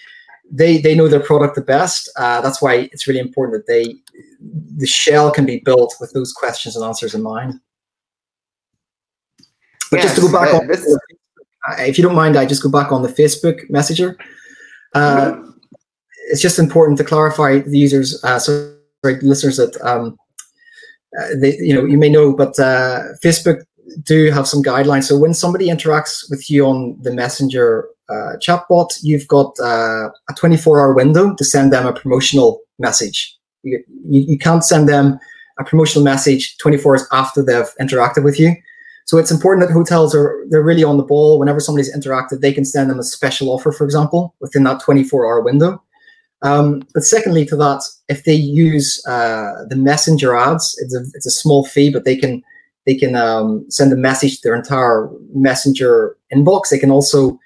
They 0.52 0.78
they 0.78 0.96
know 0.96 1.08
their 1.08 1.20
product 1.20 1.56
the 1.56 1.62
best. 1.62 2.10
Uh, 2.18 2.42
that's 2.42 2.62
why 2.62 2.90
it's 2.92 3.08
really 3.08 3.20
important 3.20 3.58
that 3.58 3.72
they 3.72 3.96
the 4.78 4.88
shell 4.88 5.32
can 5.32 5.46
be 5.46 5.60
built 5.60 5.96
with 6.00 6.12
those 6.14 6.34
questions 6.34 6.76
and 6.76 6.86
answers 6.86 7.14
in 7.14 7.22
mind. 7.22 7.60
But 9.92 9.98
yes, 9.98 10.06
just 10.06 10.16
to 10.16 10.22
go 10.22 10.32
back 10.32 10.54
on, 10.54 10.70
uh, 10.72 11.76
if 11.80 11.98
you 11.98 12.04
don't 12.04 12.16
mind, 12.16 12.36
I 12.36 12.46
just 12.46 12.64
go 12.64 12.70
back 12.70 12.92
on 12.92 13.02
the 13.02 13.10
Facebook 13.10 13.70
Messenger. 13.70 14.18
Uh, 14.94 15.32
mm-hmm. 15.32 15.52
It's 16.30 16.42
just 16.42 16.58
important 16.58 16.98
to 16.98 17.04
clarify 17.04 17.60
the 17.60 17.78
users, 17.78 18.24
uh, 18.24 18.40
sorry, 18.40 18.72
listeners, 19.22 19.58
that 19.58 19.80
um, 19.82 20.18
uh, 21.20 21.28
they, 21.38 21.58
you 21.58 21.74
know, 21.74 21.86
you 21.86 21.98
may 21.98 22.10
know, 22.10 22.36
but 22.36 22.58
uh, 22.60 23.04
Facebook 23.24 23.64
do 24.04 24.32
have 24.32 24.48
some 24.48 24.64
guidelines. 24.64 25.04
So 25.06 25.18
when 25.18 25.34
somebody 25.34 25.68
interacts 25.68 26.30
with 26.30 26.50
you 26.50 26.66
on 26.66 26.98
the 27.02 27.14
Messenger 27.14 27.88
uh, 28.10 28.38
chatbot, 28.46 28.98
you've 29.02 29.28
got 29.28 29.56
uh, 29.60 30.10
a 30.30 30.34
24-hour 30.34 30.94
window 30.94 31.34
to 31.36 31.44
send 31.44 31.74
them 31.74 31.86
a 31.86 31.94
promotional 31.94 32.62
message. 32.80 33.36
You, 33.64 33.84
you, 34.08 34.38
can't 34.38 34.64
send 34.64 34.88
them 34.88 35.18
a 35.60 35.64
promotional 35.64 36.04
message 36.04 36.56
24 36.58 36.92
hours 36.92 37.08
after 37.12 37.42
they've 37.42 37.74
interacted 37.82 38.24
with 38.24 38.40
you. 38.40 38.56
So 39.06 39.18
it's 39.18 39.32
important 39.32 39.68
that 39.68 39.74
hotels 39.74 40.16
are 40.16 40.46
they're 40.50 40.64
really 40.64 40.84
on 40.84 40.98
the 40.98 41.04
ball. 41.04 41.40
Whenever 41.40 41.60
somebody's 41.60 41.96
interacted, 41.96 42.42
they 42.42 42.54
can 42.54 42.66
send 42.66 42.90
them 42.90 43.00
a 43.00 43.04
special 43.04 43.50
offer, 43.50 43.72
for 43.72 43.86
example, 43.86 44.36
within 44.40 44.64
that 44.64 44.82
24-hour 44.82 45.42
window. 45.42 45.82
Um, 46.42 46.84
but 46.94 47.04
secondly, 47.04 47.46
to 47.46 47.56
that, 47.56 47.84
if 48.08 48.24
they 48.26 48.34
use 48.34 49.04
uh, 49.08 49.66
the 49.68 49.76
messenger 49.76 50.36
ads, 50.36 50.76
it's 50.80 50.94
a 50.94 51.02
it's 51.14 51.26
a 51.26 51.32
small 51.32 51.66
fee, 51.66 51.92
but 51.92 52.06
they 52.06 52.16
can 52.16 52.44
they 52.86 52.96
can 52.96 53.16
um, 53.16 53.66
send 53.70 53.92
a 53.92 53.96
message 53.96 54.36
to 54.36 54.42
their 54.44 54.56
entire 54.56 55.10
messenger 55.34 56.18
inbox. 56.34 56.70
They 56.70 56.80
can 56.80 56.92
also 56.92 57.40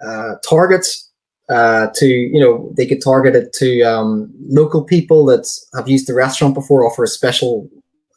uh, 0.00 0.34
target 0.48 0.86
uh, 1.48 1.88
to, 1.94 2.06
you 2.06 2.40
know, 2.40 2.72
they 2.76 2.86
could 2.86 3.02
target 3.02 3.34
it 3.34 3.52
to 3.54 3.82
um, 3.82 4.32
local 4.48 4.82
people 4.82 5.24
that 5.26 5.48
have 5.74 5.88
used 5.88 6.06
the 6.06 6.14
restaurant 6.14 6.54
before, 6.54 6.84
offer 6.84 7.04
a 7.04 7.08
special 7.08 7.68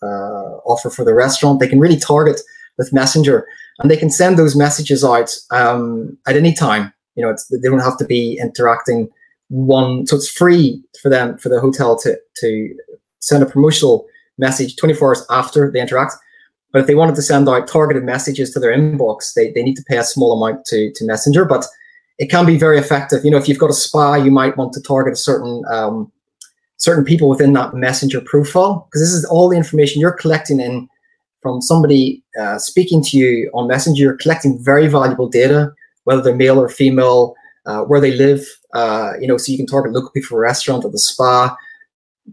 uh, 0.02 0.58
offer 0.66 0.90
for 0.90 1.04
the 1.04 1.14
restaurant. 1.14 1.60
They 1.60 1.68
can 1.68 1.80
really 1.80 1.98
target 1.98 2.42
with 2.78 2.94
Messenger 2.94 3.46
and 3.80 3.92
they 3.92 3.98
can 3.98 4.10
send 4.10 4.38
those 4.38 4.56
messages 4.56 5.04
out 5.04 5.36
um, 5.52 6.18
at 6.28 6.36
any 6.36 6.54
time. 6.54 6.94
You 7.16 7.26
know, 7.26 7.36
they 7.52 7.68
don't 7.68 7.80
have 7.80 7.98
to 7.98 8.06
be 8.06 8.40
interacting 8.42 9.10
one, 9.50 10.06
so 10.06 10.16
it's 10.16 10.30
free 10.30 10.82
for 11.02 11.10
them, 11.10 11.38
for 11.38 11.50
the 11.50 11.60
hotel 11.60 11.98
to, 12.00 12.18
to 12.38 12.76
send 13.20 13.44
a 13.44 13.46
promotional 13.46 14.06
message 14.38 14.76
24 14.78 15.08
hours 15.08 15.26
after 15.30 15.70
they 15.70 15.82
interact 15.82 16.14
but 16.72 16.82
if 16.82 16.88
they 16.88 16.96
wanted 16.96 17.16
to 17.16 17.22
send 17.22 17.50
out 17.50 17.68
targeted 17.68 18.04
messages 18.04 18.52
to 18.52 18.60
their 18.60 18.76
inbox, 18.76 19.34
they, 19.34 19.52
they 19.52 19.64
need 19.64 19.76
to 19.76 19.84
pay 19.84 19.98
a 19.98 20.04
small 20.04 20.34
amount 20.34 20.66
to, 20.66 20.92
to 20.94 21.06
Messenger. 21.06 21.46
But 21.46 21.66
it 22.20 22.30
can 22.30 22.46
be 22.46 22.58
very 22.58 22.78
effective. 22.78 23.26
You 23.26 23.32
know, 23.32 23.38
if 23.38 23.48
you've 23.48 23.58
got 23.58 23.70
a 23.70 23.74
spa, 23.74 24.16
you 24.16 24.30
might 24.30 24.58
want 24.58 24.74
to 24.74 24.82
target 24.82 25.14
a 25.14 25.18
certain 25.18 25.64
um, 25.70 26.12
certain 26.78 27.04
people 27.04 27.28
within 27.28 27.54
that 27.54 27.74
Messenger 27.74 28.22
profile 28.22 28.88
because 28.88 29.02
this 29.02 29.14
is 29.14 29.26
all 29.26 29.50
the 29.50 29.58
information 29.58 30.00
you're 30.00 30.12
collecting 30.12 30.60
in 30.60 30.88
from 31.42 31.62
somebody 31.62 32.24
uh, 32.40 32.58
speaking 32.60 33.02
to 33.04 33.18
you 33.18 33.50
on 33.54 33.68
Messenger. 33.68 34.04
You're 34.04 34.18
collecting 34.18 34.64
very 34.64 34.88
valuable 34.88 35.28
data, 35.28 35.74
whether 36.04 36.22
they're 36.22 36.36
male 36.36 36.60
or 36.60 36.70
female, 36.70 37.36
uh, 37.66 37.82
where 37.84 38.02
they 38.02 38.12
live. 38.12 38.46
Uh, 38.74 39.14
you 39.20 39.28
know, 39.28 39.38
so 39.38 39.52
you 39.52 39.58
can 39.58 39.66
target 39.66 39.94
local 39.94 40.12
people 40.12 40.28
for 40.28 40.38
a 40.38 40.48
restaurant 40.48 40.86
or 40.86 40.92
the 40.92 41.00
spa. 41.00 41.56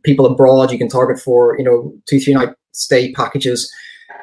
People 0.03 0.27
abroad, 0.27 0.71
you 0.71 0.77
can 0.77 0.91
target 0.91 1.19
for 1.19 1.57
you 1.57 1.65
know 1.65 1.95
two 2.07 2.21
three 2.21 2.35
night 2.35 2.51
stay 2.73 3.13
packages 3.13 3.73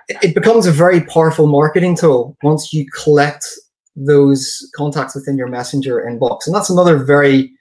it 0.08 0.36
becomes 0.36 0.66
a 0.66 0.72
very 0.72 1.02
powerful 1.02 1.48
marketing 1.48 1.96
tool 1.96 2.36
once 2.44 2.74
you 2.74 2.86
collect 2.92 3.46
those 3.96 4.70
contacts 4.76 5.16
within 5.16 5.38
your 5.38 5.48
messenger 5.48 6.04
inbox. 6.08 6.46
And 6.46 6.56
that's 6.56 6.70
another 6.70 6.98
very 7.04 7.52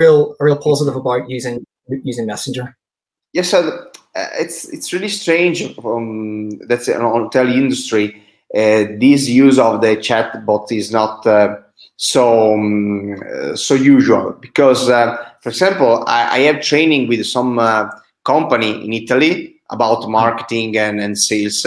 real 0.00 0.34
real 0.40 0.56
positive 0.56 0.96
about 0.96 1.28
using 1.28 1.64
using 2.04 2.26
messenger. 2.26 2.76
Yes 3.32 3.50
so 3.50 3.90
uh, 4.14 4.26
it's 4.34 4.68
it's 4.68 4.92
really 4.92 5.08
strange 5.08 5.62
um, 5.84 6.50
that's 6.66 6.88
on 6.88 7.30
tele 7.30 7.52
industry 7.52 8.22
uh, 8.54 8.84
this 8.98 9.28
use 9.28 9.58
of 9.58 9.82
the 9.82 9.96
chat 9.96 10.32
chatbot 10.32 10.72
is 10.72 10.90
not 10.90 11.26
uh, 11.26 11.56
so 11.96 12.54
um, 12.54 13.14
uh, 13.30 13.54
so 13.54 13.74
usual. 13.74 14.32
Because 14.40 14.88
uh, 14.88 15.16
for 15.42 15.50
example 15.50 16.04
I, 16.06 16.38
I, 16.38 16.38
have 16.40 16.62
training 16.62 17.08
with 17.08 17.26
some 17.26 17.60
company 18.24 18.84
in 18.84 18.92
italy 18.92 19.57
about 19.70 20.08
marketing 20.08 20.76
and, 20.76 21.00
and 21.00 21.18
sales. 21.18 21.66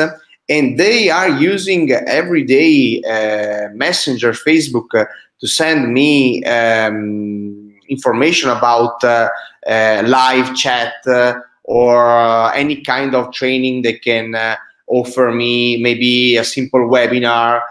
And 0.49 0.77
they 0.77 1.09
are 1.09 1.29
using 1.29 1.91
everyday 1.91 3.01
uh, 3.03 3.69
messenger 3.73 4.33
facebook 4.33 4.87
uh, 4.93 5.05
to 5.39 5.47
send 5.47 5.93
me 5.93 6.43
um, 6.43 7.73
information 7.89 8.49
about 8.49 9.03
uh, 9.03 9.29
uh 9.67 10.01
live 10.05 10.55
chat 10.55 10.93
uh, 11.07 11.33
or 11.63 12.09
uh, 12.09 12.51
any 12.51 12.81
kind 12.81 13.13
of 13.15 13.31
training 13.31 13.81
they 13.81 13.93
can 13.93 14.35
offer 14.87 15.31
me 15.31 15.77
maybe 15.81 16.35
a 16.37 16.43
simple 16.43 16.81
webinar 16.81 17.61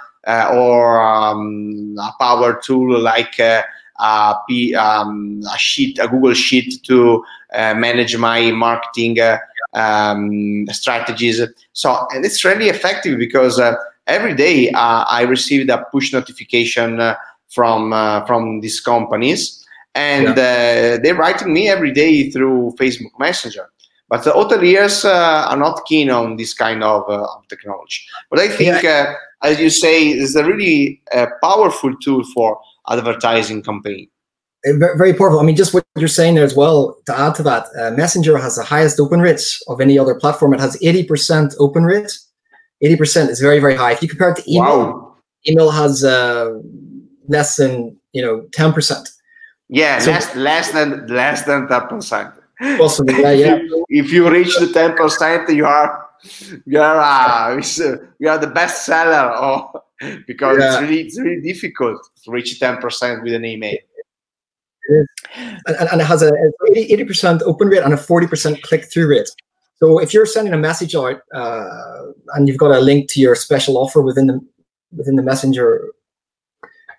or 0.52 1.02
um, 1.02 1.96
a 1.98 2.12
power 2.18 2.60
tool 2.62 2.98
like 2.98 3.38
a, 3.40 3.64
um, 4.78 5.42
a 5.52 5.58
sheet 5.58 5.98
a 5.98 6.08
google 6.08 6.34
sheet 6.34 6.82
to 6.84 7.22
manage 7.52 8.16
my 8.16 8.50
marketing 8.52 9.16
um, 9.74 10.66
strategies. 10.68 11.40
So 11.72 12.06
and 12.10 12.24
it's 12.24 12.44
really 12.44 12.68
effective 12.68 13.18
because 13.18 13.58
uh, 13.58 13.74
every 14.06 14.34
day 14.34 14.70
uh, 14.70 15.04
I 15.08 15.22
received 15.22 15.70
a 15.70 15.84
push 15.92 16.12
notification 16.12 17.00
uh, 17.00 17.16
from 17.48 17.92
uh, 17.92 18.24
from 18.26 18.60
these 18.60 18.80
companies, 18.80 19.66
and 19.94 20.36
yeah. 20.36 20.96
Uh, 20.96 21.02
they're 21.02 21.14
writing 21.14 21.52
me 21.52 21.68
every 21.68 21.92
day 21.92 22.30
through 22.30 22.74
Facebook 22.78 23.18
Messenger. 23.18 23.68
But 24.08 24.24
the 24.24 24.32
hoteliers 24.32 25.04
uh, 25.04 25.48
are 25.50 25.56
not 25.56 25.84
keen 25.86 26.10
on 26.10 26.34
this 26.34 26.52
kind 26.52 26.82
of, 26.82 27.08
of 27.08 27.46
technology. 27.48 28.02
But 28.28 28.40
I 28.40 28.48
think, 28.48 28.82
yeah. 28.82 29.14
as 29.44 29.60
you 29.60 29.70
say, 29.70 30.08
it's 30.08 30.34
a 30.34 30.44
really 30.44 31.00
powerful 31.40 31.94
tool 31.98 32.24
for 32.34 32.58
advertising 32.88 33.62
campaign 33.62 34.08
very 34.64 35.14
powerful. 35.14 35.40
I 35.40 35.42
mean, 35.42 35.56
just 35.56 35.72
what 35.72 35.84
you're 35.96 36.08
saying 36.08 36.34
there 36.34 36.44
as 36.44 36.54
well. 36.54 36.98
To 37.06 37.18
add 37.18 37.34
to 37.36 37.42
that, 37.44 37.66
uh, 37.78 37.90
Messenger 37.92 38.36
has 38.38 38.56
the 38.56 38.64
highest 38.64 39.00
open 39.00 39.20
rates 39.20 39.62
of 39.68 39.80
any 39.80 39.98
other 39.98 40.14
platform. 40.14 40.54
It 40.54 40.60
has 40.60 40.76
80% 40.78 41.54
open 41.58 41.84
rate. 41.84 42.18
80% 42.82 43.28
is 43.28 43.40
very, 43.40 43.58
very 43.58 43.74
high. 43.74 43.92
If 43.92 44.02
you 44.02 44.08
compare 44.08 44.30
it 44.30 44.36
to 44.36 44.50
email, 44.50 44.78
wow. 44.78 45.16
email 45.48 45.70
has 45.70 46.04
uh, 46.04 46.58
less 47.28 47.56
than 47.56 47.96
you 48.12 48.22
know 48.22 48.42
10%. 48.50 49.08
Yeah, 49.68 49.98
so, 49.98 50.10
less 50.10 50.34
less 50.34 50.72
than 50.72 51.06
less 51.06 51.44
than 51.44 51.68
10%. 51.68 52.32
Possibly, 52.78 53.20
yeah, 53.20 53.30
yeah. 53.30 53.58
if 53.88 54.12
you 54.12 54.28
reach 54.28 54.54
the 54.58 54.66
10%, 54.66 55.54
you 55.54 55.64
are 55.64 56.08
you 56.66 56.80
are 56.80 57.58
uh, 57.58 57.96
you 58.18 58.28
are 58.28 58.38
the 58.38 58.50
best 58.52 58.84
seller. 58.84 59.32
Oh, 60.02 60.16
because 60.26 60.58
yeah. 60.58 60.72
it's 60.72 60.80
really 60.80 61.00
it's 61.02 61.20
really 61.20 61.42
difficult 61.42 62.08
to 62.24 62.30
reach 62.30 62.58
10% 62.58 63.22
with 63.22 63.34
an 63.34 63.44
email 63.44 63.76
and, 64.88 65.88
and, 65.92 66.00
it 66.00 66.04
has 66.04 66.22
a 66.22 66.32
80 66.74 67.04
percent 67.04 67.42
open 67.42 67.68
rate 67.68 67.82
and 67.82 67.92
a 67.92 67.96
forty 67.96 68.26
percent 68.26 68.62
click 68.62 68.90
through 68.90 69.08
rate. 69.08 69.28
So 69.76 69.98
if 69.98 70.12
you're 70.12 70.26
sending 70.26 70.52
a 70.52 70.58
message 70.58 70.94
out 70.94 71.20
uh, 71.34 72.06
and 72.34 72.46
you've 72.46 72.58
got 72.58 72.70
a 72.70 72.80
link 72.80 73.08
to 73.10 73.20
your 73.20 73.34
special 73.34 73.78
offer 73.78 74.02
within 74.02 74.26
the 74.26 74.40
within 74.96 75.16
the 75.16 75.22
messenger 75.22 75.92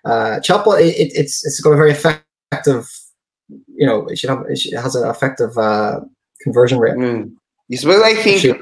uh, 0.04 0.40
chatbot, 0.40 0.80
it, 0.80 1.12
it's 1.14 1.44
it's 1.44 1.60
got 1.60 1.72
a 1.72 1.76
very 1.76 1.92
effective. 1.92 2.90
You 3.48 3.86
know, 3.86 4.06
it 4.06 4.18
should 4.18 4.30
have 4.30 4.44
it 4.48 4.74
has 4.74 4.94
an 4.94 5.08
effective 5.08 5.56
uh, 5.56 6.00
conversion 6.40 6.78
rate. 6.78 6.94
Mm. 6.94 7.34
Yes, 7.68 7.84
but 7.84 8.02
I 8.02 8.14
think 8.14 8.60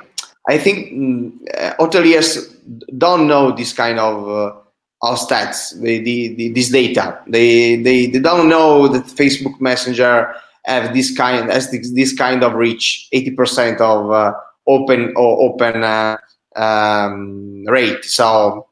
I 0.48 0.58
think 0.58 0.92
mm, 0.92 1.32
uh, 1.56 1.74
hoteliers 1.78 2.54
don't 2.98 3.26
know 3.26 3.52
this 3.52 3.72
kind 3.72 3.98
of 3.98 4.59
our 5.02 5.16
stats, 5.16 5.80
the, 5.80 5.98
the, 5.98 6.34
the, 6.34 6.48
this 6.50 6.70
data. 6.70 7.20
They, 7.26 7.76
they, 7.76 8.06
they 8.06 8.18
don't 8.18 8.48
know 8.48 8.88
that 8.88 9.04
Facebook 9.04 9.60
Messenger 9.60 10.34
have 10.64 10.92
this 10.94 11.16
kind 11.16 11.50
has 11.50 11.70
this, 11.70 11.90
this 11.92 12.16
kind 12.16 12.44
of 12.44 12.54
reach, 12.54 13.08
80% 13.14 13.80
of 13.80 14.10
uh, 14.10 14.34
open 14.66 15.14
or 15.16 15.50
open 15.50 15.82
uh, 15.82 16.16
um, 16.56 17.64
rate. 17.66 18.04
So 18.04 18.68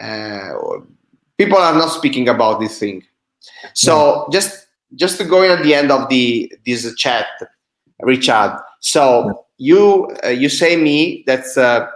uh, 0.00 0.50
people 1.38 1.58
are 1.58 1.74
not 1.74 1.88
speaking 1.88 2.28
about 2.28 2.60
this 2.60 2.78
thing. 2.78 3.02
So 3.74 4.28
just 4.30 4.66
just 4.94 5.18
to 5.18 5.24
go 5.24 5.42
in 5.42 5.50
at 5.50 5.62
the 5.62 5.74
end 5.74 5.90
of 5.90 6.08
the 6.08 6.52
this 6.66 6.94
chat, 6.96 7.26
Richard. 8.00 8.58
So 8.80 9.46
you 9.58 10.14
uh, 10.24 10.28
you 10.28 10.48
say 10.48 10.76
me 10.76 11.24
that's 11.26 11.56
uh, 11.56 11.88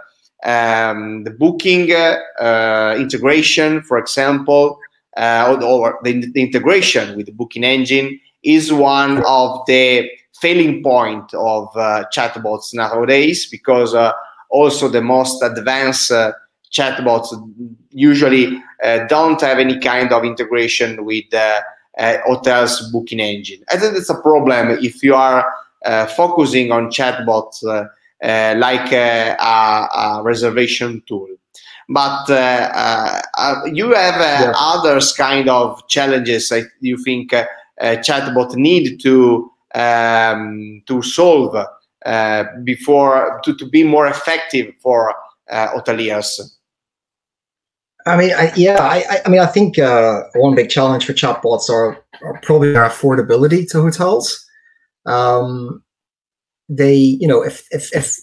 um, 0.43 1.23
the 1.23 1.31
booking 1.31 1.91
uh, 1.91 2.95
integration, 2.97 3.81
for 3.81 3.97
example, 3.97 4.79
uh, 5.17 5.57
or 5.63 5.99
the, 6.03 6.25
the, 6.27 6.41
integration 6.41 7.17
with 7.17 7.25
the 7.25 7.31
booking 7.31 7.63
engine 7.63 8.19
is 8.43 8.71
one 8.71 9.23
of 9.25 9.65
the 9.65 10.09
failing 10.39 10.83
point 10.83 11.33
of 11.33 11.75
uh, 11.75 12.03
chatbots 12.15 12.73
nowadays 12.73 13.47
because 13.47 13.95
uh, 13.95 14.11
also 14.49 14.87
the 14.87 15.01
most 15.01 15.41
advanced 15.41 16.11
chatbots 16.71 17.33
usually 17.89 18.61
don't 19.09 19.41
have 19.41 19.57
any 19.57 19.79
kind 19.79 20.13
of 20.13 20.23
integration 20.23 21.03
with 21.03 21.25
uh, 21.33 22.17
hotels 22.25 22.91
booking 22.91 23.19
engine. 23.19 23.63
I 23.69 23.77
think 23.77 23.97
it's 23.97 24.09
a 24.09 24.21
problem 24.21 24.77
if 24.81 25.01
you 25.01 25.15
are 25.15 25.51
uh, 25.85 26.05
focusing 26.07 26.71
on 26.71 26.89
chatbots 26.89 27.63
uh, 27.63 27.69
uh 27.69 27.87
like 28.23 28.91
uh, 28.93 29.35
a, 29.39 30.19
a, 30.19 30.21
reservation 30.23 31.03
tool. 31.07 31.27
But 31.89 32.29
uh, 32.29 33.21
you 33.71 33.93
have 33.93 34.19
yeah. 34.19 34.53
others 34.55 35.13
kind 35.13 35.47
of 35.49 35.87
challenges 35.87 36.51
I, 36.51 36.63
you 36.81 36.97
think 36.97 37.31
chatbot 37.81 38.55
need 38.55 38.99
to 39.01 39.51
um, 39.73 40.83
to 40.87 41.01
solve 41.01 41.55
before 42.63 43.39
to, 43.43 43.55
to 43.55 43.69
be 43.69 43.83
more 43.83 44.07
effective 44.07 44.73
for 44.81 45.13
hoteliers. 45.49 46.41
I 48.07 48.15
mean, 48.15 48.33
I, 48.33 48.53
yeah, 48.55 48.79
I, 48.79 49.19
I 49.25 49.29
mean, 49.29 49.41
I 49.41 49.45
think 49.45 49.77
uh, 49.77 50.23
one 50.35 50.55
big 50.55 50.69
challenge 50.69 51.05
for 51.05 51.13
chatbots 51.13 51.69
are, 51.69 51.97
are 52.21 52.39
probably 52.41 52.71
their 52.71 52.87
affordability 52.87 53.69
to 53.71 53.81
hotels. 53.81 54.45
Um, 55.05 55.83
they, 56.69 56.93
you 56.93 57.27
know, 57.27 57.43
if 57.43 57.65
if, 57.71 57.93
if 57.95 58.17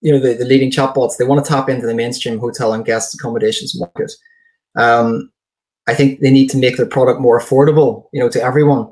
you 0.00 0.12
know 0.12 0.18
the, 0.18 0.34
the 0.34 0.44
leading 0.44 0.70
chatbots, 0.70 1.16
they 1.16 1.24
want 1.24 1.44
to 1.44 1.48
tap 1.48 1.68
into 1.68 1.86
the 1.86 1.94
mainstream 1.94 2.38
hotel 2.38 2.72
and 2.72 2.84
guest 2.84 3.14
accommodations 3.14 3.78
market. 3.78 4.12
Um, 4.76 5.30
I 5.86 5.94
think 5.94 6.20
they 6.20 6.30
need 6.30 6.48
to 6.50 6.58
make 6.58 6.76
their 6.76 6.86
product 6.86 7.20
more 7.20 7.40
affordable, 7.40 8.04
you 8.12 8.20
know, 8.20 8.28
to 8.28 8.42
everyone. 8.42 8.90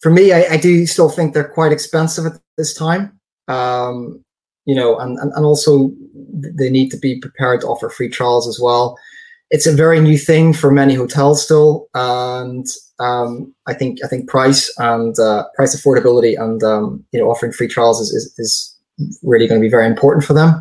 For 0.00 0.10
me, 0.10 0.32
I, 0.32 0.54
I 0.54 0.56
do 0.56 0.86
still 0.86 1.08
think 1.08 1.32
they're 1.32 1.48
quite 1.48 1.72
expensive 1.72 2.26
at 2.26 2.40
this 2.58 2.74
time. 2.74 3.18
Um, 3.48 4.22
you 4.64 4.74
know, 4.74 4.98
and, 4.98 5.18
and, 5.18 5.32
and 5.32 5.44
also 5.44 5.92
they 6.32 6.70
need 6.70 6.90
to 6.90 6.96
be 6.96 7.20
prepared 7.20 7.60
to 7.60 7.66
offer 7.66 7.88
free 7.90 8.08
trials 8.08 8.48
as 8.48 8.58
well 8.60 8.98
it's 9.50 9.66
a 9.66 9.72
very 9.72 10.00
new 10.00 10.18
thing 10.18 10.52
for 10.52 10.70
many 10.70 10.94
hotels 10.94 11.42
still, 11.42 11.88
and 11.94 12.66
um, 12.98 13.54
I 13.66 13.74
think 13.74 13.98
I 14.04 14.08
think 14.08 14.28
price 14.28 14.72
and 14.78 15.18
uh, 15.18 15.44
price 15.54 15.80
affordability 15.80 16.40
and 16.40 16.62
um, 16.62 17.04
you 17.12 17.20
know 17.20 17.30
offering 17.30 17.52
free 17.52 17.68
trials 17.68 18.00
is 18.00 18.12
is, 18.12 18.34
is 18.38 18.76
really 19.22 19.46
going 19.46 19.60
to 19.60 19.64
be 19.64 19.70
very 19.70 19.86
important 19.86 20.24
for 20.24 20.34
them. 20.34 20.60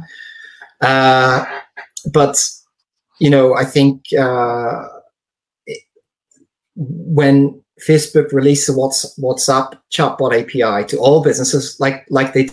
Uh, 0.82 1.46
but 2.12 2.38
you 3.20 3.30
know, 3.30 3.56
I 3.56 3.66
think 3.66 4.06
uh, 4.18 4.86
it, 5.66 5.82
when 6.76 7.62
Facebook 7.88 8.32
released 8.34 8.68
the 8.68 8.74
WhatsApp 8.74 9.80
chatbot 9.92 10.34
API 10.34 10.86
to 10.88 10.98
all 10.98 11.24
businesses, 11.24 11.80
like 11.80 12.06
like 12.10 12.34
they 12.34 12.50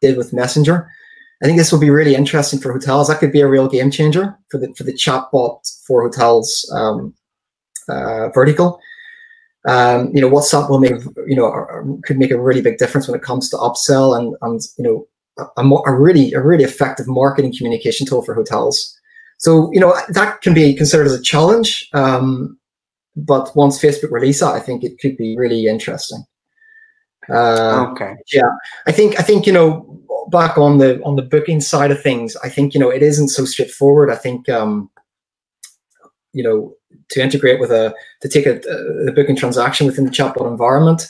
did 0.00 0.16
with 0.16 0.32
Messenger, 0.32 0.88
I 1.42 1.46
think 1.46 1.56
this 1.56 1.70
will 1.70 1.78
be 1.78 1.90
really 1.90 2.14
interesting 2.14 2.58
for 2.58 2.72
hotels. 2.72 3.08
That 3.08 3.20
could 3.20 3.32
be 3.32 3.40
a 3.40 3.48
real 3.48 3.68
game 3.68 3.90
changer 3.90 4.36
for 4.50 4.58
the 4.58 4.72
for 4.74 4.84
the 4.84 4.92
chatbot 4.92 5.60
for 5.86 6.02
hotels 6.02 6.68
um, 6.74 7.14
uh, 7.88 8.28
vertical. 8.30 8.80
Um, 9.68 10.10
you 10.14 10.20
know, 10.20 10.30
WhatsApp 10.30 10.68
will 10.68 10.80
make 10.80 11.00
you 11.26 11.36
know 11.36 12.00
could 12.04 12.18
make 12.18 12.30
a 12.30 12.40
really 12.40 12.62
big 12.62 12.78
difference 12.78 13.06
when 13.06 13.18
it 13.18 13.24
comes 13.24 13.50
to 13.50 13.56
upsell 13.56 14.18
and 14.18 14.34
and 14.42 14.60
you 14.78 14.84
know 14.84 15.06
a, 15.56 15.90
a 15.90 15.94
really 15.94 16.32
a 16.32 16.40
really 16.40 16.64
effective 16.64 17.06
marketing 17.06 17.54
communication 17.56 18.06
tool 18.06 18.22
for 18.22 18.34
hotels. 18.34 18.96
So 19.38 19.70
you 19.72 19.80
know 19.80 19.96
that 20.08 20.40
can 20.42 20.54
be 20.54 20.74
considered 20.74 21.06
as 21.06 21.14
a 21.14 21.22
challenge. 21.22 21.88
Um, 21.92 22.58
but 23.14 23.54
once 23.56 23.80
Facebook 23.80 24.10
release 24.10 24.40
that, 24.40 24.54
I 24.54 24.60
think 24.60 24.84
it 24.84 24.98
could 25.00 25.16
be 25.16 25.36
really 25.36 25.66
interesting. 25.66 26.24
Uh, 27.28 27.86
okay. 27.90 28.14
Yeah, 28.32 28.50
I 28.86 28.92
think 28.92 29.18
I 29.20 29.22
think 29.22 29.46
you 29.46 29.52
know 29.52 29.97
back 30.30 30.58
on 30.58 30.78
the 30.78 31.02
on 31.02 31.16
the 31.16 31.22
booking 31.22 31.60
side 31.60 31.90
of 31.90 32.02
things, 32.02 32.36
I 32.36 32.48
think 32.48 32.74
you 32.74 32.80
know 32.80 32.90
it 32.90 33.02
isn't 33.02 33.28
so 33.28 33.44
straightforward. 33.44 34.10
I 34.10 34.16
think 34.16 34.48
um, 34.48 34.90
you 36.32 36.42
know 36.42 36.74
to 37.10 37.22
integrate 37.22 37.60
with 37.60 37.70
a 37.70 37.94
to 38.22 38.28
take 38.28 38.46
a, 38.46 38.60
a 39.06 39.12
booking 39.12 39.36
transaction 39.36 39.86
within 39.86 40.04
the 40.04 40.10
chatbot 40.10 40.50
environment, 40.50 41.08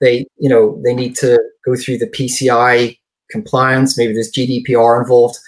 they 0.00 0.26
you 0.38 0.48
know 0.48 0.80
they 0.84 0.94
need 0.94 1.16
to 1.16 1.40
go 1.64 1.76
through 1.76 1.98
the 1.98 2.08
PCI 2.08 2.98
compliance. 3.30 3.98
Maybe 3.98 4.12
there's 4.12 4.32
GDPR 4.32 5.00
involved. 5.00 5.38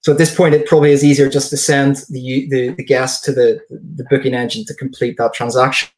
So 0.00 0.12
at 0.12 0.18
this 0.18 0.34
point, 0.34 0.54
it 0.54 0.66
probably 0.66 0.92
is 0.92 1.04
easier 1.04 1.28
just 1.28 1.50
to 1.50 1.56
send 1.56 1.96
the 2.08 2.48
the, 2.50 2.74
the 2.74 2.84
guest 2.84 3.24
to 3.24 3.32
the 3.32 3.60
the 3.70 4.04
booking 4.10 4.34
engine 4.34 4.64
to 4.66 4.74
complete 4.74 5.16
that 5.18 5.34
transaction. 5.34 5.88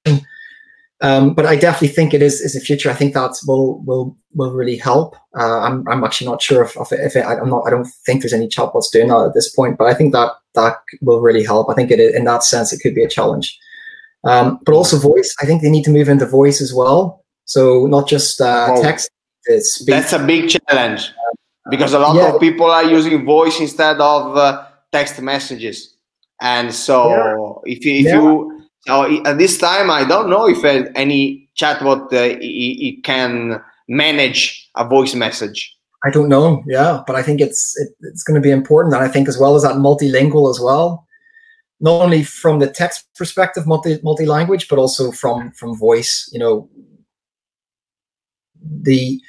Um, 1.02 1.32
but 1.32 1.46
I 1.46 1.56
definitely 1.56 1.88
think 1.88 2.12
it 2.12 2.20
is 2.20 2.40
is 2.40 2.54
a 2.54 2.60
future. 2.60 2.90
I 2.90 2.94
think 2.94 3.14
that 3.14 3.32
will 3.46 3.80
will 3.84 4.16
will 4.34 4.52
really 4.52 4.76
help. 4.76 5.16
Uh, 5.38 5.60
I'm 5.60 5.88
I'm 5.88 6.04
actually 6.04 6.26
not 6.26 6.42
sure 6.42 6.62
if 6.62 6.76
if, 6.76 6.92
if 6.92 7.16
it, 7.16 7.24
I'm 7.24 7.48
not. 7.48 7.66
I 7.66 7.70
don't 7.70 7.88
think 8.04 8.20
there's 8.20 8.34
any 8.34 8.48
chatbots 8.48 8.90
doing 8.92 9.08
that 9.08 9.28
at 9.28 9.34
this 9.34 9.48
point. 9.48 9.78
But 9.78 9.86
I 9.86 9.94
think 9.94 10.12
that 10.12 10.32
that 10.54 10.76
will 11.00 11.20
really 11.20 11.42
help. 11.42 11.70
I 11.70 11.74
think 11.74 11.90
it 11.90 12.00
in 12.00 12.24
that 12.24 12.44
sense 12.44 12.72
it 12.72 12.80
could 12.82 12.94
be 12.94 13.02
a 13.02 13.08
challenge. 13.08 13.58
Um, 14.24 14.60
but 14.66 14.74
also 14.74 14.98
voice. 14.98 15.34
I 15.40 15.46
think 15.46 15.62
they 15.62 15.70
need 15.70 15.84
to 15.84 15.90
move 15.90 16.10
into 16.10 16.26
voice 16.26 16.60
as 16.60 16.74
well. 16.74 17.24
So 17.46 17.86
not 17.86 18.06
just 18.06 18.40
uh, 18.40 18.68
oh, 18.70 18.82
text. 18.82 19.10
That's 19.86 20.12
a 20.12 20.18
big 20.18 20.50
challenge 20.50 21.10
because 21.70 21.94
a 21.94 21.98
lot 21.98 22.14
yeah. 22.14 22.34
of 22.34 22.40
people 22.40 22.70
are 22.70 22.84
using 22.84 23.24
voice 23.24 23.58
instead 23.58 23.98
of 24.00 24.36
uh, 24.36 24.66
text 24.92 25.20
messages. 25.22 25.96
And 26.42 26.72
so 26.74 27.62
yeah. 27.64 27.72
if 27.72 27.84
you, 27.84 27.94
if 27.94 28.04
yeah. 28.04 28.14
you 28.20 28.59
so 28.86 29.24
at 29.26 29.38
this 29.38 29.58
time, 29.58 29.90
I 29.90 30.04
don't 30.04 30.30
know 30.30 30.48
if 30.48 30.64
any 30.64 31.48
chatbot 31.60 32.12
uh, 32.12 32.38
it, 32.40 33.04
can 33.04 33.60
manage 33.88 34.68
a 34.76 34.88
voice 34.88 35.14
message. 35.14 35.76
I 36.04 36.10
don't 36.10 36.28
know. 36.28 36.64
Yeah, 36.66 37.02
but 37.06 37.14
I 37.14 37.22
think 37.22 37.40
it's 37.40 37.78
it, 37.78 37.90
it's 38.00 38.22
going 38.22 38.40
to 38.40 38.46
be 38.46 38.50
important, 38.50 38.94
and 38.94 39.04
I 39.04 39.08
think 39.08 39.28
as 39.28 39.38
well 39.38 39.54
as 39.54 39.62
that 39.62 39.76
multilingual 39.76 40.50
as 40.50 40.58
well, 40.58 41.06
not 41.80 42.00
only 42.00 42.24
from 42.24 42.58
the 42.58 42.70
text 42.70 43.06
perspective, 43.16 43.66
multi 43.66 44.00
multi 44.02 44.24
language, 44.24 44.68
but 44.68 44.78
also 44.78 45.12
from 45.12 45.50
from 45.52 45.76
voice. 45.76 46.28
You 46.32 46.38
know, 46.38 46.70
the 48.62 49.20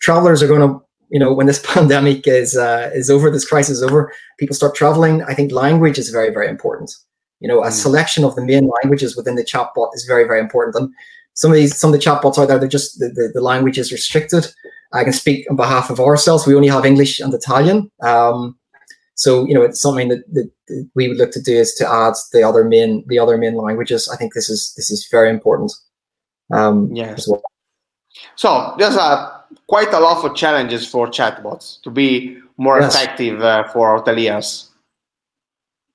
travelers 0.00 0.42
are 0.42 0.48
going 0.48 0.68
to 0.68 0.80
you 1.10 1.20
know 1.20 1.32
when 1.32 1.46
this 1.46 1.64
pandemic 1.72 2.26
is 2.26 2.56
uh, 2.56 2.90
is 2.92 3.10
over, 3.10 3.30
this 3.30 3.48
crisis 3.48 3.76
is 3.76 3.82
over, 3.84 4.12
people 4.40 4.56
start 4.56 4.74
traveling. 4.74 5.22
I 5.22 5.34
think 5.34 5.52
language 5.52 5.98
is 5.98 6.10
very 6.10 6.30
very 6.30 6.48
important. 6.48 6.92
You 7.40 7.48
know, 7.48 7.62
a 7.62 7.68
mm. 7.68 7.72
selection 7.72 8.24
of 8.24 8.34
the 8.34 8.44
main 8.44 8.68
languages 8.82 9.16
within 9.16 9.36
the 9.36 9.44
chatbot 9.44 9.94
is 9.94 10.04
very, 10.04 10.24
very 10.24 10.40
important. 10.40 10.76
And 10.76 10.92
some 11.34 11.50
of 11.50 11.56
these, 11.56 11.76
some 11.76 11.92
of 11.92 11.98
the 11.98 12.04
chatbots 12.04 12.38
out 12.38 12.48
there, 12.48 12.58
they're 12.58 12.68
just 12.68 12.98
the, 12.98 13.08
the, 13.08 13.30
the 13.34 13.40
language 13.40 13.78
is 13.78 13.92
restricted. 13.92 14.46
I 14.92 15.04
can 15.04 15.12
speak 15.12 15.46
on 15.50 15.56
behalf 15.56 15.90
of 15.90 16.00
ourselves. 16.00 16.46
We 16.46 16.54
only 16.54 16.68
have 16.68 16.84
English 16.84 17.20
and 17.20 17.32
Italian. 17.32 17.90
Um, 18.00 18.58
so 19.14 19.46
you 19.46 19.54
know, 19.54 19.62
it's 19.62 19.80
something 19.80 20.08
that, 20.08 20.22
that, 20.32 20.50
we 20.94 21.08
would 21.08 21.16
look 21.16 21.30
to 21.32 21.40
do 21.40 21.54
is 21.54 21.72
to 21.74 21.90
add 21.90 22.12
the 22.32 22.42
other 22.42 22.62
main 22.62 23.02
the 23.08 23.18
other 23.18 23.38
main 23.38 23.54
languages. 23.54 24.06
I 24.12 24.16
think 24.16 24.34
this 24.34 24.50
is 24.50 24.74
this 24.76 24.90
is 24.90 25.08
very 25.10 25.30
important. 25.30 25.72
Um, 26.52 26.94
yes. 26.94 27.26
Well. 27.26 27.42
So 28.36 28.74
there's 28.78 28.96
a 28.96 29.44
quite 29.66 29.92
a 29.94 30.00
lot 30.00 30.24
of 30.24 30.36
challenges 30.36 30.86
for 30.86 31.06
chatbots 31.06 31.80
to 31.82 31.90
be 31.90 32.38
more 32.58 32.80
yes. 32.80 32.94
effective 32.94 33.40
uh, 33.40 33.64
for 33.68 33.98
hoteliers 33.98 34.68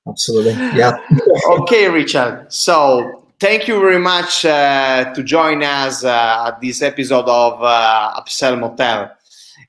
absolutely. 0.08 0.54
Yeah. 0.78 0.98
okay, 1.48 1.90
Richard. 1.90 2.52
So 2.52 3.24
thank 3.40 3.68
you 3.68 3.80
very 3.80 4.00
much 4.00 4.46
uh, 4.46 5.14
to 5.14 5.24
join 5.24 5.64
us 5.64 6.04
uh, 6.04 6.46
at 6.48 6.62
this 6.62 6.82
episode 6.82 7.26
of 7.28 7.62
uh, 7.62 8.20
Upsell 8.20 8.60
Motel. 8.60 9.12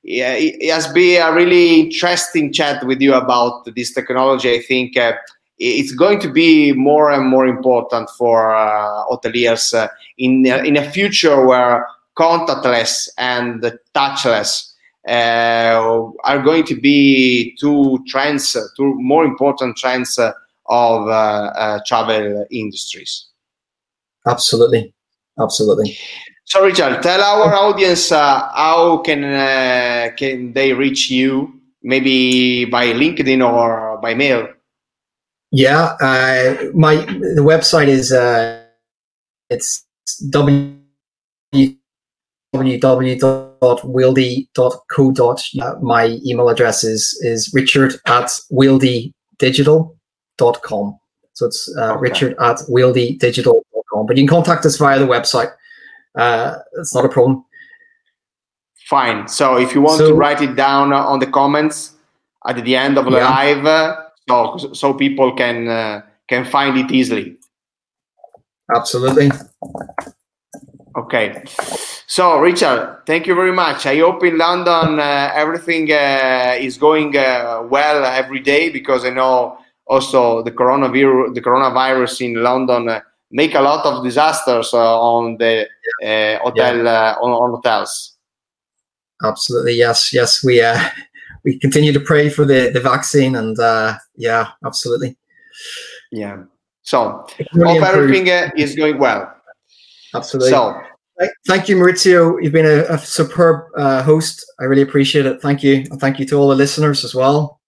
Yeah, 0.03 0.35
it 0.35 0.71
has 0.71 0.87
been 0.89 1.23
a 1.23 1.33
really 1.33 1.81
interesting 1.81 2.53
chat 2.53 2.85
with 2.85 3.01
you 3.01 3.15
about 3.15 3.65
this 3.75 3.93
technology. 3.93 4.53
I 4.53 4.61
think 4.61 4.97
uh, 4.99 5.15
it's 5.59 5.93
going 5.93 6.21
to 6.21 6.31
be 6.31 6.73
more 6.73 7.11
and 7.11 7.27
more 7.27 7.47
important 7.47 8.11
for 8.11 8.55
uh, 8.55 9.05
hoteliers 9.11 9.73
uh, 9.73 9.89
in 10.19 10.45
in 10.47 10.77
a 10.77 10.91
future 10.91 11.47
where 11.47 11.87
contactless 12.17 13.09
and 13.17 13.63
touchless 13.95 14.75
uh, 15.09 16.11
are 16.25 16.43
going 16.43 16.65
to 16.65 16.81
be 16.81 17.57
two 17.59 18.03
trends, 18.07 18.57
two 18.77 18.95
more 19.01 19.25
important 19.25 19.77
trends 19.77 20.19
uh, 20.19 20.33
of 20.67 21.09
uh, 21.09 21.81
travel 21.87 22.47
industries. 22.51 23.27
Absolutely, 24.27 24.93
absolutely. 25.41 25.97
So, 26.45 26.65
Richard, 26.65 27.03
tell 27.03 27.23
our 27.23 27.55
audience 27.55 28.13
uh, 28.13 28.49
how 28.55 28.99
can 28.99 29.25
uh, 29.25 30.11
can 30.17 30.53
they 30.53 30.73
reach 30.73 31.11
you? 31.11 31.61
Maybe 31.83 32.65
by 32.65 32.87
LinkedIn 32.87 33.47
or 33.47 33.99
by 34.01 34.15
mail. 34.15 34.49
Yeah, 35.51 35.97
uh, 36.01 36.71
my 36.75 36.97
the 36.97 37.43
website 37.43 37.89
is 37.89 38.13
uh, 38.13 38.63
it's 39.51 39.85
w 40.31 40.79
www.wieldy.co. 42.55 45.37
Uh, 45.61 45.75
my 45.81 46.19
email 46.25 46.49
address 46.49 46.85
is 46.85 47.19
is 47.23 47.53
richard 47.53 47.97
at 48.07 48.31
wieldydigital.com. 50.39 50.99
So 51.33 51.47
it's 51.47 51.75
uh, 51.77 51.93
okay. 51.93 52.01
richard 52.01 52.37
at 52.41 52.57
wieldydigital.com. 52.69 54.07
But 54.07 54.17
you 54.17 54.23
can 54.23 54.29
contact 54.29 54.65
us 54.65 54.77
via 54.77 54.99
the 54.99 55.07
website. 55.07 55.53
Uh, 56.15 56.59
it's 56.79 56.95
not 56.95 57.05
a 57.05 57.09
problem. 57.09 57.45
Fine. 58.87 59.29
So 59.29 59.57
if 59.57 59.75
you 59.75 59.81
want 59.81 59.99
so, 59.99 60.09
to 60.09 60.15
write 60.15 60.43
it 60.43 60.55
down 60.57 60.93
on 60.93 61.19
the 61.19 61.27
comments 61.27 61.93
at 62.47 62.63
the 62.63 62.77
end 62.77 62.99
of 62.99 63.07
the 63.07 63.13
yeah. 63.19 63.31
live, 63.31 63.67
uh, 63.67 63.97
so 64.29 64.73
so 64.73 64.95
people 64.95 65.33
can 65.35 65.69
uh, 65.69 66.03
can 66.29 66.45
find 66.45 66.77
it 66.77 66.91
easily. 66.91 67.37
Absolutely. 68.75 69.31
Okay. 70.97 71.43
So, 72.07 72.39
Richard, 72.39 72.99
thank 73.07 73.27
you 73.27 73.35
very 73.35 73.51
much. 73.51 73.87
I 73.87 73.99
hope 73.99 74.23
in 74.23 74.39
London 74.39 75.01
uh, 75.01 75.31
everything 75.35 75.91
uh, 75.91 76.55
is 76.59 76.79
going 76.79 77.17
uh, 77.17 77.67
well 77.69 78.05
every 78.05 78.41
day 78.41 78.71
because 78.71 79.05
I 79.05 79.11
know 79.11 79.59
also 79.87 80.43
the 80.43 80.51
coronavirus, 80.51 81.35
the 81.35 81.41
coronavirus 81.41 82.21
in 82.25 82.43
London 82.43 82.89
uh, 82.89 83.01
make 83.31 83.55
a 83.55 83.61
lot 83.61 83.85
of 83.85 84.05
disasters 84.05 84.73
uh, 84.73 85.01
on 85.01 85.37
the 85.39 85.67
uh, 86.03 86.39
hotel 86.43 86.77
yeah. 86.85 87.15
on, 87.21 87.31
on, 87.31 87.51
hotels. 87.51 88.17
Absolutely, 89.23 89.75
yes, 89.75 90.13
yes. 90.13 90.45
We 90.45 90.63
we 91.45 91.59
continue 91.59 91.93
to 91.93 92.01
pray 92.01 92.29
for 92.29 92.45
the 92.45 92.71
the 92.73 92.81
vaccine, 92.81 93.37
and 93.37 93.57
yeah, 94.17 94.49
absolutely. 94.65 95.17
Yeah. 96.11 96.45
So, 96.83 97.27
really 97.55 97.79
hope 97.79 97.89
everything 97.89 98.27
is 98.59 98.75
going 98.77 98.99
well. 98.99 99.35
Absolutely. 100.15 100.51
So, 100.51 100.83
thank 101.49 101.69
you, 101.69 101.77
Maurizio. 101.77 102.43
You've 102.43 102.53
been 102.53 102.67
a, 102.67 102.85
a 102.93 102.99
superb 102.99 103.65
uh, 103.77 104.03
host. 104.03 104.45
I 104.61 104.65
really 104.65 104.83
appreciate 104.83 105.25
it. 105.25 105.41
Thank 105.41 105.63
you. 105.63 105.87
And 105.91 105.99
thank 105.99 106.19
you 106.19 106.27
to 106.27 106.37
all 106.37 106.49
the 106.49 106.55
listeners 106.55 107.03
as 107.05 107.15
well. 107.15 107.61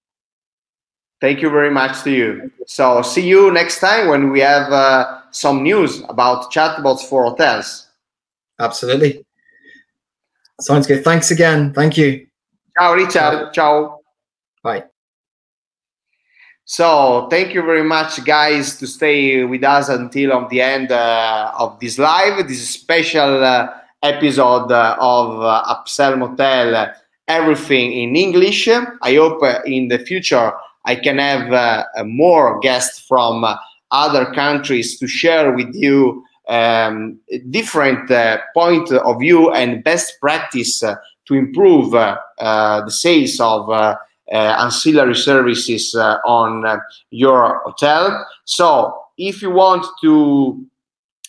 Thank 1.21 1.41
you 1.41 1.51
very 1.51 1.71
much 1.71 2.03
to 2.03 2.11
you. 2.11 2.51
So, 2.67 3.03
see 3.03 3.27
you 3.27 3.51
next 3.51 3.81
time 3.81 4.09
when 4.09 4.31
we 4.31 4.41
have 4.41 4.71
uh, 4.71 5.23
some 5.31 5.62
news 5.62 6.03
about 6.09 6.53
chatbots 6.53 7.03
for 7.09 7.25
hotels. 7.25 7.89
Absolutely. 8.59 9.25
Sounds 10.61 10.87
good. 10.87 11.05
Thanks 11.05 11.31
again. 11.31 11.73
Thank 11.73 11.97
you. 11.97 12.27
Ciao, 12.77 12.95
Richard. 12.95 13.53
Ciao. 13.53 14.01
Bye. 14.62 14.85
So 16.69 17.29
thank 17.31 17.55
you 17.55 17.62
very 17.62 17.85
much, 17.85 18.25
guys, 18.25 18.77
to 18.79 18.89
stay 18.89 19.45
with 19.45 19.62
us 19.62 19.89
until 19.89 20.33
on 20.33 20.49
the 20.49 20.61
end 20.61 20.91
uh, 20.91 21.53
of 21.57 21.79
this 21.79 21.97
live. 21.97 22.49
This 22.49 22.69
special 22.69 23.45
uh, 23.45 23.69
episode 24.03 24.73
uh, 24.73 24.97
of 24.99 25.43
uh, 25.43 25.62
Upsell 25.77 26.19
Motel, 26.19 26.93
everything 27.29 27.93
in 27.93 28.17
English. 28.17 28.67
I 28.67 29.14
hope 29.14 29.45
uh, 29.45 29.61
in 29.64 29.87
the 29.87 30.01
future 30.01 30.53
I 30.87 30.97
can 30.97 31.18
have 31.18 31.53
uh, 31.53 31.84
more 32.05 32.59
guests 32.61 33.01
from 33.07 33.45
other 33.91 34.32
countries 34.32 34.99
to 34.99 35.07
share 35.07 35.53
with 35.53 35.74
you 35.74 36.24
um, 36.49 37.18
different 37.51 38.09
point 38.55 38.91
of 38.93 39.18
view 39.18 39.53
and 39.53 39.82
best 39.84 40.14
practice 40.20 40.78
to 40.80 41.34
improve 41.34 41.91
the 41.91 42.91
sales 42.91 43.41
of 43.41 43.68
uh, 44.32 44.57
ancillary 44.59 45.14
services 45.14 45.95
uh, 45.95 46.18
on 46.26 46.66
uh, 46.66 46.78
your 47.11 47.62
hotel. 47.64 48.26
So 48.45 49.05
if 49.16 49.41
you 49.41 49.53
want 49.53 49.87
to 50.03 50.66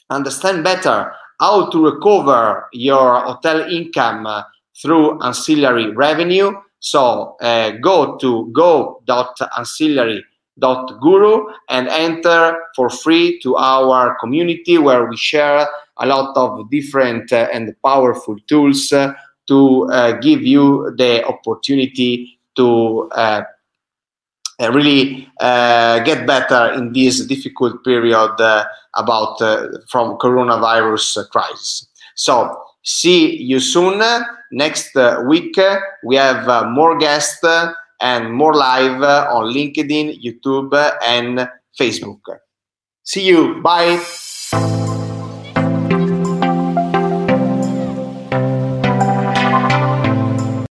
understand 0.09 0.63
better 0.63 1.13
how 1.39 1.69
to 1.69 1.85
recover 1.91 2.67
your 2.73 3.19
hotel 3.19 3.61
income 3.71 4.27
through 4.81 5.21
ancillary 5.21 5.91
revenue, 5.91 6.53
so 6.79 7.35
uh, 7.41 7.71
go 7.71 8.15
to 8.17 8.49
go.ancillary.guru 8.53 11.45
and 11.69 11.87
enter 11.87 12.55
for 12.75 12.89
free 12.89 13.39
to 13.41 13.55
our 13.55 14.15
community 14.19 14.77
where 14.77 15.05
we 15.05 15.17
share 15.17 15.67
a 15.97 16.05
lot 16.05 16.37
of 16.37 16.69
different 16.69 17.33
uh, 17.33 17.47
and 17.53 17.75
powerful 17.83 18.37
tools 18.47 18.93
uh, 18.93 19.13
to 19.47 19.89
give 20.21 20.43
you 20.43 20.93
the 20.97 21.25
opportunity 21.25 22.37
to 22.57 23.07
uh, 23.13 23.43
uh, 24.59 24.71
really 24.71 25.29
uh, 25.39 25.99
get 25.99 26.25
better 26.25 26.73
in 26.73 26.91
this 26.91 27.25
difficult 27.27 27.83
period 27.83 28.35
about 28.95 29.37
from 29.87 30.17
coronavirus 30.17 31.29
crisis. 31.29 31.87
So 32.15 32.59
see 32.83 33.37
you 33.37 33.59
soon. 33.59 34.01
Next 34.51 34.95
uh, 34.95 35.23
week 35.27 35.57
uh, 35.57 35.79
we 36.03 36.15
have 36.15 36.47
uh, 36.47 36.69
more 36.69 36.97
guests 36.97 37.43
and 38.01 38.33
more 38.33 38.53
live 38.53 39.01
on 39.01 39.53
LinkedIn, 39.53 40.23
YouTube, 40.23 40.73
and 41.03 41.49
Facebook. 41.79 42.21
See 43.03 43.25
you. 43.25 43.61
Bye. 43.61 44.85